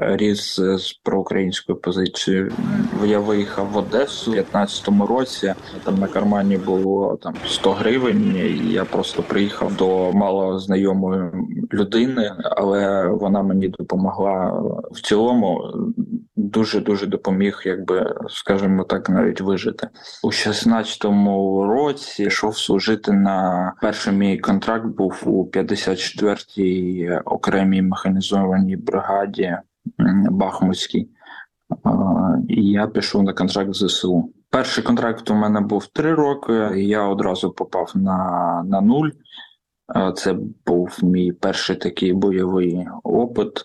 ріс 0.00 0.60
з 0.60 0.92
проукраїнською 1.02 1.78
позицією. 1.78 2.52
Я 3.04 3.20
виїхав 3.20 3.68
в 3.72 3.76
Одесу 3.76 4.32
у 4.32 4.34
15-му 4.34 5.06
році. 5.06 5.54
Там 5.84 5.98
на 5.98 6.06
кармані 6.06 6.56
було 6.56 7.18
там 7.22 7.34
100 7.46 7.72
гривень. 7.72 8.36
і 8.36 8.72
Я 8.72 8.84
просто 8.84 9.22
приїхав 9.22 9.76
до 9.76 10.12
мало 10.12 10.58
знайомої 10.58 11.22
людини, 11.72 12.32
але 12.56 13.08
вона 13.08 13.42
мені 13.42 13.68
допомогла 13.68 14.62
в 14.90 15.00
цілому. 15.00 15.60
Дуже 16.36 16.80
дуже 16.80 17.06
допоміг, 17.06 17.62
якби 17.64 18.14
скажімо 18.28 18.84
так, 18.84 19.10
навіть 19.10 19.40
вижити 19.40 19.88
у 20.22 20.28
16-му 20.28 21.66
році. 21.66 22.24
Йшов 22.24 22.56
служити 22.58 23.12
на 23.12 23.72
перший 23.82 24.12
мій 24.12 24.38
контракт. 24.38 24.86
Був 24.86 25.22
у 25.26 25.50
54-й 25.50 27.10
окремій 27.24 27.82
механізованій 27.82 28.76
бригаді 28.76 29.35
Бахмутській. 30.30 31.08
І 32.48 32.70
я 32.70 32.86
пішов 32.86 33.22
на 33.22 33.32
контракт 33.32 33.74
з 33.74 33.86
ЗСУ. 33.86 34.32
Перший 34.50 34.84
контракт 34.84 35.30
у 35.30 35.34
мене 35.34 35.60
був 35.60 35.86
три 35.86 36.14
роки. 36.14 36.70
і 36.76 36.86
Я 36.86 37.02
одразу 37.02 37.52
попав 37.52 37.92
на 37.94 38.62
на 38.66 38.80
нуль. 38.80 39.10
Це 40.16 40.36
був 40.66 40.98
мій 41.02 41.32
перший 41.32 41.76
такий 41.76 42.12
бойовий 42.12 42.88
опит. 43.02 43.64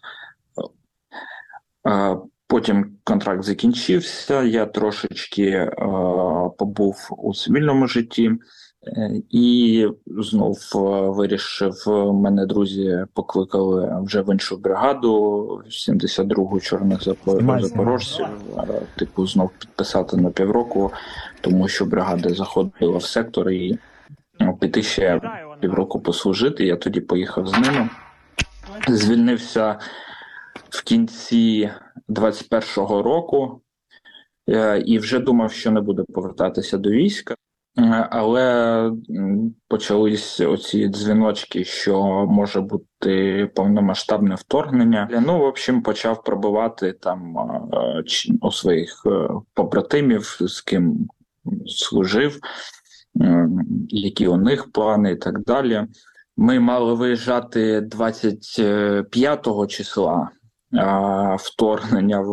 Потім 2.47 2.97
контракт 3.03 3.43
закінчився. 3.43 4.43
Я 4.43 4.65
трошечки 4.65 5.71
побув 6.57 7.09
у 7.17 7.33
цивільному 7.33 7.87
житті. 7.87 8.31
Е, 8.87 9.21
і 9.29 9.87
знов 10.05 10.57
е, 10.75 10.79
вирішив 11.09 11.73
мене 12.13 12.45
друзі 12.45 13.05
покликали 13.13 14.01
вже 14.03 14.21
в 14.21 14.33
іншу 14.33 14.57
бригаду 14.57 15.63
72-гу 15.67 16.59
чорних 16.59 17.03
запорожців. 17.03 18.25
Е, 18.57 18.81
типу 18.95 19.27
знов 19.27 19.51
підписати 19.59 20.17
на 20.17 20.29
півроку, 20.29 20.91
тому 21.41 21.67
що 21.67 21.85
бригада 21.85 22.29
заходила 22.29 22.97
в 22.97 23.03
сектор 23.03 23.49
і 23.49 23.79
ну, 24.39 24.57
піти 24.57 24.83
ще 24.83 25.21
півроку 25.59 25.99
послужити. 25.99 26.65
Я 26.65 26.75
тоді 26.75 27.01
поїхав 27.01 27.47
з 27.47 27.51
ними. 27.51 27.89
Звільнився 28.87 29.79
в 30.69 30.83
кінці 30.83 31.71
21-го 32.09 33.01
року 33.01 33.61
і 34.85 34.99
вже 34.99 35.19
думав, 35.19 35.51
що 35.51 35.71
не 35.71 35.81
буду 35.81 36.05
повертатися 36.05 36.77
до 36.77 36.89
війська. 36.89 37.35
Але 38.09 38.91
почались 39.67 40.39
оці 40.39 40.87
дзвіночки, 40.87 41.63
що 41.63 42.03
може 42.29 42.61
бути 42.61 43.49
повномасштабне 43.55 44.35
вторгнення. 44.35 45.09
Ну, 45.25 45.39
в 45.39 45.41
общем, 45.41 45.81
почав 45.81 46.23
пробувати 46.23 46.93
там 46.93 47.35
у 48.41 48.51
своїх 48.51 49.03
е, 49.05 49.29
побратимів, 49.53 50.37
з 50.39 50.61
ким 50.61 51.07
служив, 51.67 52.39
які 53.89 54.27
у 54.27 54.37
них 54.37 54.71
плани 54.71 55.11
і 55.11 55.15
так 55.15 55.43
далі. 55.43 55.87
Ми 56.37 56.59
мали 56.59 56.93
виїжджати 56.93 57.81
25 57.81 59.67
числа 59.67 60.29
вторгнення 61.39 62.23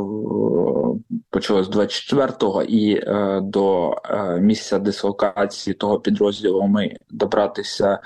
почалось 1.31 1.69
24-го, 1.69 2.63
і 2.63 2.95
е, 2.95 3.41
до 3.43 3.95
е, 4.05 4.41
місця 4.41 4.79
дислокації 4.79 5.75
того 5.75 6.01
підрозділу 6.01 6.67
ми 6.67 6.97
добратися 7.11 7.99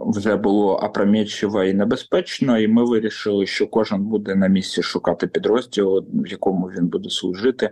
вже 0.00 0.36
було 0.36 0.76
опрометчиво 0.76 1.64
і 1.64 1.74
небезпечно, 1.74 2.58
і 2.58 2.68
ми 2.68 2.84
вирішили, 2.84 3.46
що 3.46 3.66
кожен 3.66 4.02
буде 4.02 4.34
на 4.34 4.48
місці 4.48 4.82
шукати 4.82 5.26
підрозділ, 5.26 6.06
в 6.12 6.26
якому 6.26 6.66
він 6.66 6.86
буде 6.86 7.10
служити. 7.10 7.70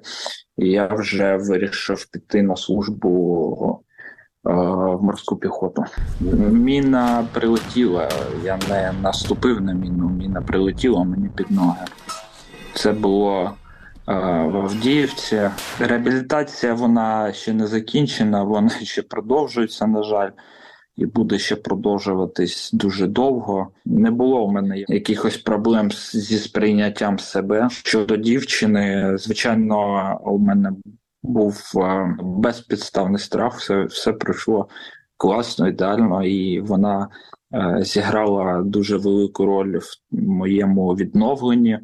І 0.59 0.69
я 0.69 0.87
вже 0.87 1.37
вирішив 1.37 2.07
піти 2.13 2.43
на 2.43 2.57
службу 2.57 3.85
в 4.45 5.03
морську 5.03 5.37
піхоту. 5.37 5.85
Міна 6.51 7.27
прилетіла. 7.33 8.09
Я 8.45 8.59
не 8.69 8.93
наступив 9.03 9.61
на 9.61 9.73
міну. 9.73 10.09
Міна 10.09 10.43
прилетіла 10.43 11.05
мені 11.05 11.29
під 11.37 11.51
ноги. 11.51 11.85
Це 12.75 12.93
було 12.93 13.51
в 14.07 14.57
Авдіївці. 14.57 15.41
Реабілітація 15.79 16.75
вона 16.75 17.33
ще 17.33 17.53
не 17.53 17.67
закінчена, 17.67 18.43
вона 18.43 18.69
ще 18.69 19.03
продовжується, 19.03 19.87
на 19.87 20.03
жаль. 20.03 20.31
І 20.97 21.07
буде 21.07 21.39
ще 21.39 21.57
продовжуватись 21.57 22.71
дуже 22.73 23.07
довго. 23.07 23.69
Не 23.85 24.11
було 24.11 24.45
у 24.45 24.53
мене 24.53 24.85
якихось 24.89 25.37
проблем 25.37 25.91
зі 26.13 26.39
сприйняттям 26.39 27.19
себе 27.19 27.69
щодо 27.71 28.17
дівчини. 28.17 29.13
Звичайно, 29.19 30.21
у 30.25 30.39
мене 30.39 30.73
був 31.23 31.73
е, 31.77 32.17
безпідставний 32.21 33.19
страх, 33.19 33.59
все 33.59 33.85
все 33.85 34.13
пройшло 34.13 34.69
класно, 35.17 35.69
ідеально, 35.69 36.25
і 36.25 36.61
вона 36.61 37.09
е, 37.55 37.79
зіграла 37.83 38.63
дуже 38.63 38.97
велику 38.97 39.47
роль 39.47 39.79
в 39.79 40.17
моєму 40.17 40.95
відновленні. 40.95 41.79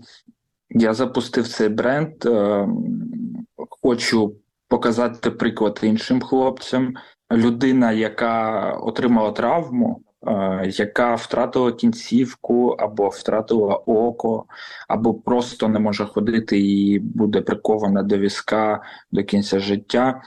Я 0.71 0.95
запустив 0.95 1.49
цей 1.49 1.69
бренд, 1.69 2.27
е, 2.27 2.69
хочу 3.83 4.35
показати 4.69 5.31
приклад 5.31 5.81
іншим 5.83 6.21
хлопцям. 6.21 6.95
Людина, 7.33 7.93
яка 7.93 8.71
отримала 8.73 9.31
травму, 9.31 10.01
яка 10.65 11.15
втратила 11.15 11.73
кінцівку, 11.73 12.69
або 12.69 13.09
втратила 13.09 13.75
око, 13.75 14.45
або 14.89 15.15
просто 15.15 15.69
не 15.69 15.79
може 15.79 16.05
ходити 16.05 16.61
і 16.61 16.99
буде 16.99 17.41
прикована 17.41 18.03
до 18.03 18.19
візка 18.19 18.83
до 19.13 19.25
кінця 19.25 19.59
життя. 19.59 20.23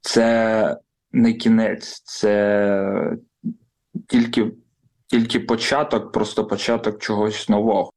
Це 0.00 0.76
не 1.12 1.32
кінець, 1.32 2.02
це 2.04 3.16
тільки, 4.08 4.52
тільки 5.06 5.40
початок, 5.40 6.12
просто 6.12 6.46
початок 6.46 6.98
чогось 6.98 7.48
нового. 7.48 7.92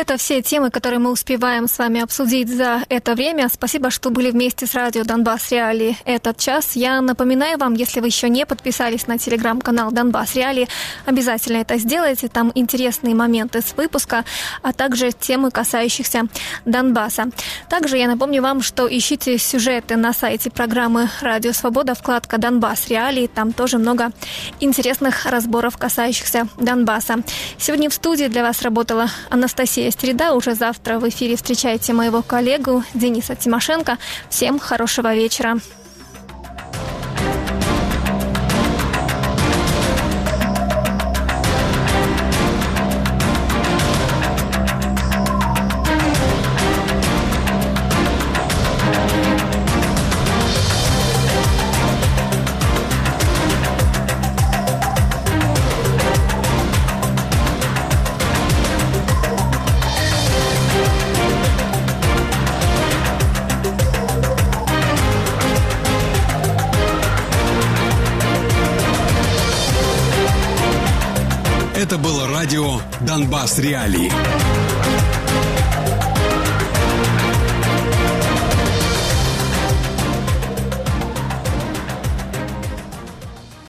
Это 0.00 0.16
все 0.16 0.40
темы, 0.40 0.70
которые 0.70 0.98
мы 0.98 1.10
успеваем 1.10 1.68
с 1.68 1.76
вами 1.76 2.00
обсудить 2.00 2.48
за 2.48 2.82
это 2.88 3.14
время. 3.14 3.50
Спасибо, 3.52 3.90
что 3.90 4.08
были 4.08 4.30
вместе 4.30 4.64
с 4.66 4.74
радио 4.74 5.04
Донбасс 5.04 5.50
Реалии 5.50 5.94
этот 6.06 6.38
час. 6.38 6.74
Я 6.74 7.02
напоминаю 7.02 7.58
вам, 7.58 7.74
если 7.74 8.00
вы 8.00 8.06
еще 8.06 8.30
не 8.30 8.46
подписались 8.46 9.06
на 9.08 9.18
телеграм-канал 9.18 9.92
Донбасс 9.92 10.36
Реалии, 10.36 10.68
обязательно 11.04 11.58
это 11.58 11.76
сделайте. 11.76 12.28
Там 12.28 12.50
интересные 12.54 13.14
моменты 13.14 13.60
с 13.60 13.74
выпуска, 13.76 14.24
а 14.62 14.72
также 14.72 15.12
темы, 15.12 15.50
касающихся 15.50 16.28
Донбасса. 16.64 17.26
Также 17.68 17.98
я 17.98 18.08
напомню 18.08 18.40
вам, 18.40 18.62
что 18.62 18.88
ищите 18.90 19.36
сюжеты 19.36 19.96
на 19.96 20.14
сайте 20.14 20.50
программы 20.50 21.10
«Радио 21.20 21.52
Свобода», 21.52 21.94
вкладка 21.94 22.38
«Донбасс 22.38 22.88
Реалии». 22.88 23.26
Там 23.26 23.52
тоже 23.52 23.76
много 23.76 24.12
интересных 24.60 25.26
разборов, 25.26 25.76
касающихся 25.76 26.48
Донбасса. 26.56 27.16
Сегодня 27.58 27.90
в 27.90 27.92
студии 27.92 28.28
для 28.28 28.42
вас 28.42 28.62
работала 28.62 29.10
Анастасия 29.28 29.89
Среда. 29.90 30.34
Уже 30.34 30.54
завтра 30.54 30.98
в 30.98 31.08
эфире 31.08 31.36
встречайте 31.36 31.92
моего 31.92 32.22
коллегу 32.22 32.82
Дениса 32.94 33.34
Тимошенко. 33.34 33.98
Всем 34.28 34.58
хорошего 34.58 35.14
вечера. 35.14 35.58
«Донбасс 73.10 73.58
Реалии». 73.58 74.39